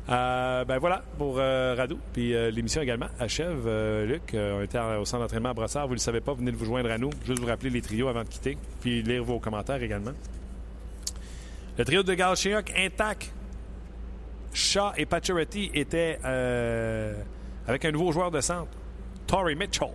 Euh, 0.09 0.66
ben 0.66 0.80
voilà 0.80 1.03
pour 1.18 1.36
euh, 1.38 1.76
Radou. 1.78 1.99
Puis 2.12 2.34
euh, 2.34 2.49
l'émission 2.49 2.82
également 2.82 3.07
achève. 3.20 3.64
Euh, 3.68 4.05
Luc, 4.05 4.34
on 4.34 4.62
était 4.62 4.80
au 4.80 5.05
centre 5.05 5.24
d'entraînement 5.24 5.49
à 5.49 5.53
Brossard. 5.53 5.84
Vous 5.84 5.93
ne 5.93 5.97
le 5.97 6.01
savez 6.01 6.22
pas, 6.22 6.34
venez 6.34 6.51
de 6.51 6.57
vous 6.57 6.66
joindre 6.66 6.89
à 6.91 6.97
nous. 6.97 7.12
Juste 7.26 7.39
vous 7.39 7.45
rappeler 7.45 7.70
les 7.70 7.82
trios 7.82 8.07
avant 8.07 8.24
de 8.24 8.30
quitter. 8.30 8.57
Puis 8.82 9.03
lire 9.03 9.24
vos 9.24 9.39
commentaires 9.39 9.82
également. 9.82 10.14
Le 11.78 11.86
trio 11.86 12.03
de 12.03 12.14
Galchenyuk 12.14 12.74
intact. 12.76 13.32
Shaw 14.53 14.91
et 14.97 15.05
Pacioretty 15.05 15.72
étaient 15.74 16.20
avec 17.68 17.86
un 17.86 17.91
nouveau 17.91 18.12
joueur 18.12 18.32
de 18.32 18.41
centre, 18.41 18.72
Torrey 19.28 19.55
Mitchell. 19.55 19.91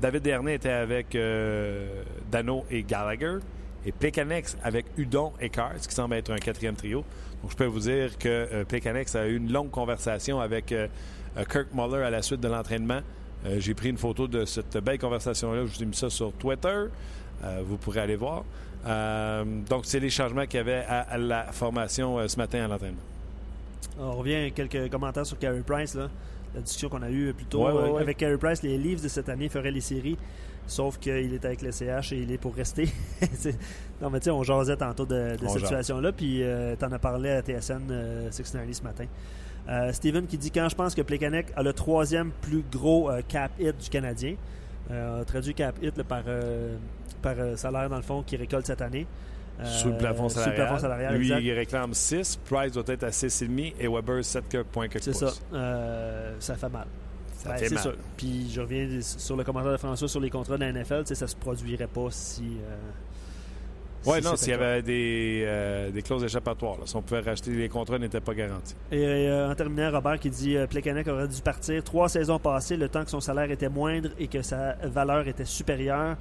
David 0.00 0.22
Dernay 0.22 0.54
était 0.54 0.70
avec 0.70 1.14
euh, 1.14 2.02
Dano 2.30 2.64
et 2.70 2.82
Gallagher. 2.82 3.38
Et 3.86 3.92
Plekanex 3.92 4.58
avec 4.62 4.86
Udon 4.98 5.32
et 5.40 5.48
Cars, 5.48 5.76
qui 5.76 5.94
semble 5.94 6.14
être 6.14 6.30
un 6.30 6.36
quatrième 6.36 6.76
trio. 6.76 7.02
Donc, 7.42 7.52
je 7.52 7.56
peux 7.56 7.64
vous 7.64 7.80
dire 7.80 8.18
que 8.18 8.28
euh, 8.28 9.14
a 9.14 9.26
eu 9.26 9.36
une 9.36 9.50
longue 9.50 9.70
conversation 9.70 10.40
avec 10.40 10.72
euh, 10.72 10.86
euh, 11.38 11.44
Kirk 11.44 11.68
Muller 11.72 12.02
à 12.02 12.10
la 12.10 12.20
suite 12.22 12.40
de 12.40 12.48
l'entraînement. 12.48 13.00
J'ai 13.56 13.72
pris 13.72 13.88
une 13.88 13.96
photo 13.96 14.28
de 14.28 14.44
cette 14.44 14.76
belle 14.76 14.98
conversation-là. 14.98 15.64
Je 15.64 15.74
vous 15.74 15.82
ai 15.82 15.86
mis 15.86 15.96
ça 15.96 16.10
sur 16.10 16.30
Twitter. 16.34 16.84
Vous 17.64 17.78
pourrez 17.78 18.00
aller 18.00 18.16
voir. 18.16 18.44
Donc, 18.84 19.86
c'est 19.86 19.98
les 19.98 20.10
changements 20.10 20.44
qu'il 20.44 20.58
y 20.58 20.60
avait 20.60 20.84
à, 20.86 21.16
la 21.16 21.44
formation 21.44 22.28
ce 22.28 22.36
matin 22.36 22.62
à 22.66 22.68
l'entraînement. 22.68 23.00
On 23.98 24.12
revient 24.12 24.34
à 24.34 24.50
quelques 24.50 24.90
commentaires 24.90 25.24
sur 25.24 25.38
Carey 25.38 25.62
Price. 25.66 25.94
Là. 25.94 26.10
La 26.54 26.60
discussion 26.62 26.88
qu'on 26.88 27.02
a 27.02 27.10
eue 27.10 27.32
plus 27.32 27.46
tôt. 27.46 27.64
Ouais, 27.66 27.72
ouais, 27.72 27.78
Euh, 27.88 27.92
ouais. 27.92 28.00
Avec 28.02 28.16
Carey 28.16 28.36
Price, 28.38 28.62
les 28.62 28.76
Leafs 28.78 29.02
de 29.02 29.08
cette 29.08 29.28
année 29.28 29.48
feraient 29.48 29.70
les 29.70 29.80
séries. 29.80 30.18
Sauf 30.66 30.98
qu'il 30.98 31.34
est 31.34 31.44
avec 31.44 31.62
le 31.62 31.72
CH 31.72 32.12
et 32.12 32.18
il 32.18 32.30
est 32.32 32.38
pour 32.38 32.54
rester. 32.54 32.88
Non, 34.02 34.08
mais 34.08 34.18
tu 34.20 34.24
sais, 34.24 34.30
on 34.30 34.42
jasait 34.42 34.76
tantôt 34.76 35.04
de, 35.04 35.36
de 35.36 35.46
cette 35.48 35.60
situation-là. 35.60 36.12
Puis 36.12 36.42
euh, 36.42 36.74
t'en 36.76 36.90
as 36.92 36.98
parlé 36.98 37.30
à 37.30 37.42
TSN 37.42 37.82
euh, 37.90 38.30
690 38.30 38.74
ce 38.78 38.82
matin. 38.82 39.04
Euh, 39.68 39.92
Steven 39.92 40.26
qui 40.26 40.38
dit 40.38 40.50
quand 40.50 40.68
je 40.70 40.74
pense 40.74 40.94
que 40.94 41.02
Plekanec 41.02 41.48
a 41.54 41.62
le 41.62 41.72
troisième 41.74 42.30
plus 42.40 42.64
gros 42.72 43.10
euh, 43.10 43.20
cap 43.28 43.50
hit 43.60 43.76
du 43.76 43.90
Canadien. 43.90 44.36
Euh, 44.90 45.22
traduit 45.24 45.52
cap 45.54 45.76
hit 45.82 45.96
là, 45.98 46.04
par, 46.04 46.22
euh, 46.26 46.76
par 47.20 47.34
euh, 47.38 47.56
salaire, 47.56 47.90
dans 47.90 47.96
le 47.96 48.02
fond, 48.02 48.22
qu'il 48.22 48.38
récolte 48.40 48.66
cette 48.66 48.80
année. 48.80 49.06
Euh, 49.60 49.64
sous 49.66 49.88
le 49.88 49.96
plafond 49.98 50.28
sous 50.28 50.38
le 50.38 50.42
salarial. 50.44 50.66
plafond 50.66 50.80
salarial, 50.80 51.14
Lui, 51.16 51.26
exact. 51.28 51.40
il 51.44 51.52
réclame 51.52 51.94
6. 51.94 52.38
Price 52.48 52.72
doit 52.72 52.84
être 52.86 53.04
à 53.04 53.10
6,5 53.10 53.74
et 53.78 53.88
Weber 53.88 54.24
7 54.24 54.62
points 54.64 54.88
que 54.88 54.98
C'est 55.00 55.12
ça. 55.14 55.32
Euh, 55.52 56.34
ça 56.38 56.54
fait 56.56 56.68
mal. 56.68 56.86
Ça 57.36 57.50
Ben, 57.50 57.56
fait 57.58 57.68
c'est 57.68 57.74
mal. 57.74 57.82
sûr. 57.82 57.94
Puis 58.16 58.50
je 58.52 58.60
reviens 58.60 58.88
sur 59.00 59.36
le 59.36 59.44
commentaire 59.44 59.72
de 59.72 59.76
François 59.76 60.08
sur 60.08 60.20
les 60.20 60.30
contrats 60.30 60.56
de 60.56 60.64
la 60.64 60.72
NFL. 60.72 61.02
Ça 61.06 61.26
se 61.26 61.36
produirait 61.36 61.86
pas 61.86 62.08
si. 62.10 62.42
euh, 62.62 62.76
Oui, 64.06 64.18
si 64.20 64.24
non, 64.24 64.36
s'il 64.36 64.50
y 64.50 64.52
avait 64.54 64.82
des, 64.82 65.42
euh, 65.46 65.90
des 65.90 66.00
clauses 66.02 66.24
échappatoires. 66.24 66.78
là. 66.78 66.82
Si 66.86 66.96
on 66.96 67.02
pouvait 67.02 67.20
racheter, 67.20 67.50
les 67.50 67.68
contrats 67.68 67.98
n'étaient 67.98 68.20
pas 68.20 68.34
garantis. 68.34 68.74
Et 68.90 69.04
euh, 69.04 69.50
en 69.50 69.54
terminant, 69.54 69.90
Robert 69.90 70.18
qui 70.18 70.30
dit 70.30 70.56
Plekanec 70.70 71.06
aurait 71.08 71.28
dû 71.28 71.40
partir 71.42 71.82
trois 71.84 72.08
saisons 72.08 72.38
passées, 72.38 72.76
le 72.76 72.88
temps 72.88 73.04
que 73.04 73.10
son 73.10 73.20
salaire 73.20 73.50
était 73.50 73.68
moindre 73.68 74.08
et 74.18 74.26
que 74.28 74.40
sa 74.42 74.74
valeur 74.84 75.26
était 75.28 75.44
supérieure. 75.44 76.16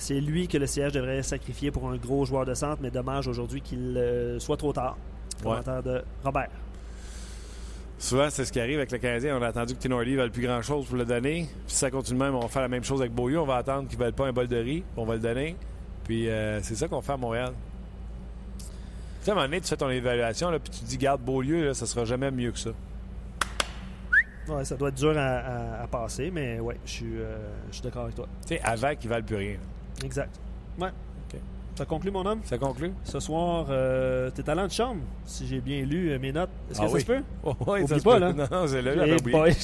C'est 0.00 0.20
lui 0.20 0.48
que 0.48 0.56
le 0.58 0.66
siège 0.66 0.92
devrait 0.92 1.22
sacrifier 1.22 1.70
pour 1.70 1.88
un 1.90 1.96
gros 1.96 2.24
joueur 2.24 2.46
de 2.46 2.54
centre, 2.54 2.78
mais 2.80 2.90
dommage 2.90 3.28
aujourd'hui 3.28 3.60
qu'il 3.60 3.96
euh, 3.98 4.38
soit 4.40 4.56
trop 4.56 4.72
tard. 4.72 4.96
Ouais. 5.38 5.42
Commentaire 5.44 5.82
de 5.82 6.02
Robert. 6.24 6.48
Souvent, 7.98 8.28
c'est 8.30 8.46
ce 8.46 8.52
qui 8.52 8.58
arrive 8.60 8.78
avec 8.78 8.90
le 8.92 8.98
Canadien. 8.98 9.36
On 9.38 9.42
a 9.42 9.48
attendu 9.48 9.74
que 9.74 9.78
Tinordi 9.80 10.12
ne 10.12 10.16
veuille 10.16 10.30
plus 10.30 10.42
grand-chose 10.42 10.86
pour 10.86 10.96
le 10.96 11.04
donner. 11.04 11.46
Puis 11.66 11.74
si 11.74 11.76
ça 11.76 11.90
continue 11.90 12.18
même, 12.18 12.34
on 12.34 12.40
va 12.40 12.48
faire 12.48 12.62
la 12.62 12.68
même 12.68 12.82
chose 12.82 13.00
avec 13.02 13.12
Beaulieu. 13.12 13.38
On 13.40 13.44
va 13.46 13.56
attendre 13.56 13.88
qu'il 13.88 13.98
ne 13.98 14.04
veuille 14.04 14.12
pas 14.12 14.26
un 14.26 14.32
bol 14.32 14.48
de 14.48 14.56
riz. 14.56 14.80
puis 14.80 14.84
On 14.96 15.04
va 15.04 15.14
le 15.14 15.20
donner. 15.20 15.54
Puis 16.04 16.28
euh, 16.30 16.62
c'est 16.62 16.76
ça 16.76 16.88
qu'on 16.88 17.02
fait 17.02 17.12
à 17.12 17.16
Montréal. 17.18 17.52
Tu 18.58 18.64
sais, 19.26 19.30
à 19.30 19.34
un 19.34 19.36
moment 19.36 19.46
donné, 19.48 19.60
tu 19.60 19.68
fais 19.68 19.76
ton 19.76 19.90
évaluation, 19.90 20.50
là, 20.50 20.58
puis 20.58 20.70
tu 20.70 20.80
te 20.80 20.84
dis, 20.86 20.96
garde 20.96 21.20
Beaulieu, 21.20 21.66
là, 21.66 21.74
ça 21.74 21.84
sera 21.84 22.06
jamais 22.06 22.30
mieux 22.30 22.52
que 22.52 22.58
ça. 22.58 22.70
Ouais, 24.48 24.64
ça 24.64 24.76
doit 24.76 24.88
être 24.88 24.94
dur 24.96 25.16
à, 25.18 25.20
à- 25.20 25.82
à 25.82 25.86
passer, 25.86 26.30
mais 26.30 26.58
ouais, 26.58 26.78
je 26.86 26.90
suis, 26.90 27.18
euh, 27.18 27.36
je 27.68 27.74
suis 27.74 27.82
d'accord 27.82 28.04
avec 28.04 28.14
toi. 28.14 28.26
Tu 28.46 28.54
sais, 28.54 28.60
avant 28.64 28.94
qu'ils 28.96 29.10
ne 29.10 29.14
valent 29.14 29.26
plus 29.26 29.36
rien. 29.36 29.52
là. 29.52 29.58
Exact. 30.04 30.34
Ouais. 30.78 30.88
OK. 30.88 31.40
Ça 31.76 31.84
conclut, 31.86 32.10
mon 32.10 32.26
homme? 32.26 32.40
Ça 32.44 32.58
conclut? 32.58 32.92
Ce 33.04 33.20
soir, 33.20 33.66
euh, 33.70 34.30
t'es 34.30 34.42
talent 34.42 34.66
de 34.66 34.72
chambre, 34.72 35.00
si 35.24 35.46
j'ai 35.46 35.60
bien 35.60 35.82
lu 35.84 36.10
euh, 36.10 36.18
mes 36.18 36.32
notes. 36.32 36.50
Est-ce 36.70 36.78
que 36.80 36.84
Ah 36.84 36.88
ça 36.88 36.94
oui. 36.94 37.00
se 37.00 37.06
peut? 37.06 37.22
Oh, 37.44 37.54
ouais, 37.66 37.82
Oublie 37.82 37.88
ça 37.88 37.98
se 37.98 38.04
pas, 38.04 38.14
peut. 38.14 38.20
là. 38.20 38.32
Non, 38.32 38.46
non, 38.50 38.66
c'est 38.66 38.82
là, 38.82 38.94
j'avais 38.94 39.20
oublié. 39.20 39.38
boy, 39.38 39.56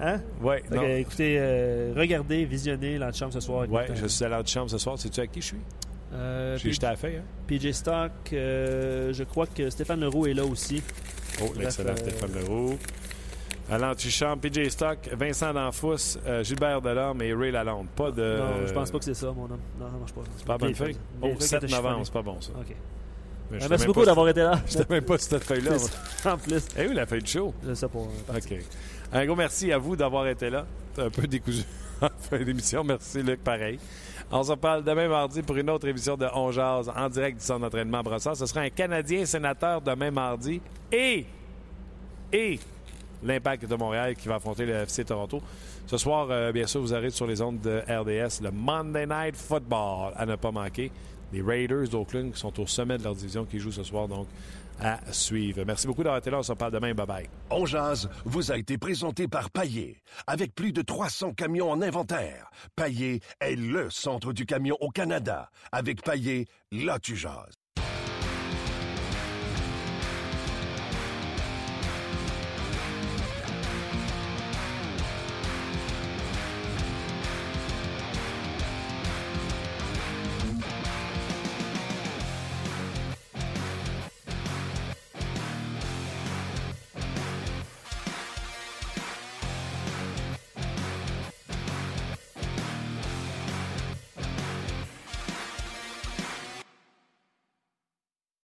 hein? 0.00 0.20
Ouais, 0.42 0.62
non. 0.70 0.80
que, 0.80 0.98
écoutez, 0.98 1.36
euh, 1.38 1.92
regardez, 1.96 2.44
visionnez 2.44 2.98
l'antichambre 2.98 3.32
ce 3.32 3.40
soir. 3.40 3.68
Ouais, 3.70 3.88
je 3.94 4.06
suis 4.06 4.24
à 4.24 4.28
l'antichambre 4.28 4.70
ce 4.70 4.78
soir. 4.78 4.98
Sais-tu 4.98 5.20
à 5.20 5.26
qui 5.26 5.40
je 5.40 5.46
suis? 5.46 5.58
Euh, 6.12 6.56
J'ai 6.58 6.72
jeté 6.72 6.86
à 6.86 6.90
la 6.90 6.96
feuille. 6.96 7.16
Hein? 7.18 7.24
PJ 7.46 7.70
Stock, 7.72 8.10
euh, 8.32 9.12
je 9.12 9.22
crois 9.24 9.46
que 9.46 9.70
Stéphane 9.70 10.00
Leroux 10.00 10.26
est 10.26 10.34
là 10.34 10.44
aussi. 10.44 10.82
Oh, 11.42 11.52
l'excellent 11.58 11.94
Stéphane 11.96 12.32
Leroux. 12.34 12.76
À 13.70 13.78
l'antichambre, 13.78 14.40
PJ 14.42 14.68
Stock, 14.68 14.98
Vincent 15.12 15.52
Danfous, 15.54 16.18
euh, 16.26 16.42
Gilbert 16.42 16.80
Delorme 16.82 17.22
et 17.22 17.32
Ray 17.32 17.52
Lalonde. 17.52 17.86
Pas 17.94 18.10
de. 18.10 18.38
non, 18.38 18.66
je 18.66 18.72
pense 18.72 18.90
pas 18.90 18.98
que 18.98 19.04
c'est 19.04 19.14
ça, 19.14 19.26
mon 19.32 19.44
homme. 19.44 19.60
Non, 19.78 19.86
ça 19.90 19.96
marche 19.98 20.12
pas. 20.12 20.20
C'est 20.36 20.46
pas 20.46 20.58
bonne 20.58 20.74
feuille? 20.74 20.96
Oh, 21.22 21.26
Vieille 21.26 21.36
feuille 21.36 21.48
7 21.48 21.60
que 21.60 21.66
t'as 21.66 21.76
novembre, 21.76 22.00
c'est 22.04 22.12
pas 22.12 22.22
bon 22.22 22.40
ça. 22.40 22.50
OK. 22.58 22.74
Mais 23.52 23.62
Euh, 23.62 23.66
merci 23.70 23.86
beaucoup 23.86 24.04
d'avoir 24.04 24.28
été 24.28 24.40
là. 24.40 24.60
J'étais 24.66 24.92
même 24.92 25.04
pas 25.04 25.18
cette 25.18 25.44
feuille-là. 25.44 25.72
en 26.24 26.36
plus, 26.36 26.66
Eh 26.76 26.86
oui, 26.88 26.94
la 26.94 27.06
feuille 27.06 27.22
de 27.22 27.26
show. 27.28 27.54
je 27.66 27.74
sais 27.74 27.88
pas. 27.88 27.98
euh. 27.98 28.36
OK. 28.38 28.54
Un 29.12 29.26
gros 29.26 29.36
merci 29.36 29.72
à 29.72 29.78
vous 29.78 29.94
d'avoir 29.96 30.26
été 30.28 30.50
là. 30.50 30.66
C'est 30.94 31.02
un 31.02 31.10
peu 31.10 31.26
décousu 31.26 31.62
en 32.02 32.08
fin 32.18 32.38
d'émission. 32.42 32.82
Merci, 32.84 33.22
Luc, 33.22 33.42
pareil. 33.44 33.78
On 34.32 34.42
se 34.44 34.50
reparle 34.52 34.84
demain 34.84 35.08
mardi 35.08 35.42
pour 35.42 35.56
une 35.56 35.68
autre 35.70 35.86
émission 35.88 36.16
de 36.16 36.26
On 36.34 36.52
Jazz 36.52 36.90
en 36.94 37.08
direct 37.08 37.38
du 37.38 37.44
centre 37.44 37.60
d'entraînement 37.60 37.98
à 37.98 38.02
Brossard. 38.04 38.36
Ce 38.36 38.46
sera 38.46 38.60
un 38.60 38.70
Canadien 38.70 39.24
sénateur 39.26 39.80
demain 39.80 40.12
mardi 40.12 40.60
et, 40.92 41.26
et 42.32 42.60
l'Impact 43.22 43.66
de 43.66 43.74
Montréal 43.74 44.14
qui 44.14 44.28
va 44.28 44.36
affronter 44.36 44.66
le 44.66 44.74
FC 44.74 45.04
Toronto. 45.04 45.40
Ce 45.86 45.96
soir, 45.96 46.28
euh, 46.30 46.52
bien 46.52 46.66
sûr, 46.66 46.80
vous 46.80 46.92
aurez 46.92 47.10
sur 47.10 47.26
les 47.26 47.40
ondes 47.40 47.60
de 47.60 47.82
RDS 47.88 48.42
le 48.42 48.50
Monday 48.50 49.06
Night 49.06 49.36
Football 49.36 50.12
à 50.16 50.26
ne 50.26 50.36
pas 50.36 50.50
manquer. 50.50 50.90
Les 51.32 51.42
Raiders 51.42 51.88
d'Oakland 51.88 52.34
sont 52.34 52.58
au 52.60 52.66
sommet 52.66 52.98
de 52.98 53.04
leur 53.04 53.14
division 53.14 53.44
qui 53.44 53.58
jouent 53.58 53.72
ce 53.72 53.84
soir, 53.84 54.08
donc 54.08 54.26
à 54.80 54.98
suivre. 55.12 55.62
Merci 55.64 55.86
beaucoup 55.86 56.02
d'avoir 56.02 56.18
été 56.18 56.30
là. 56.30 56.38
On 56.38 56.42
se 56.42 56.52
reparle 56.52 56.72
demain. 56.72 56.94
Bye 56.94 57.06
bye. 57.06 57.28
On 57.50 57.66
jase 57.66 58.08
vous 58.24 58.50
a 58.50 58.56
été 58.56 58.78
présenté 58.78 59.28
par 59.28 59.50
Paillé. 59.50 59.98
Avec 60.26 60.54
plus 60.54 60.72
de 60.72 60.82
300 60.82 61.34
camions 61.34 61.70
en 61.70 61.82
inventaire, 61.82 62.50
Paillé 62.76 63.20
est 63.40 63.56
le 63.56 63.90
centre 63.90 64.32
du 64.32 64.46
camion 64.46 64.76
au 64.80 64.90
Canada. 64.90 65.50
Avec 65.70 66.02
Paillé, 66.02 66.46
là 66.72 66.98
tu 66.98 67.16
jases. 67.16 67.59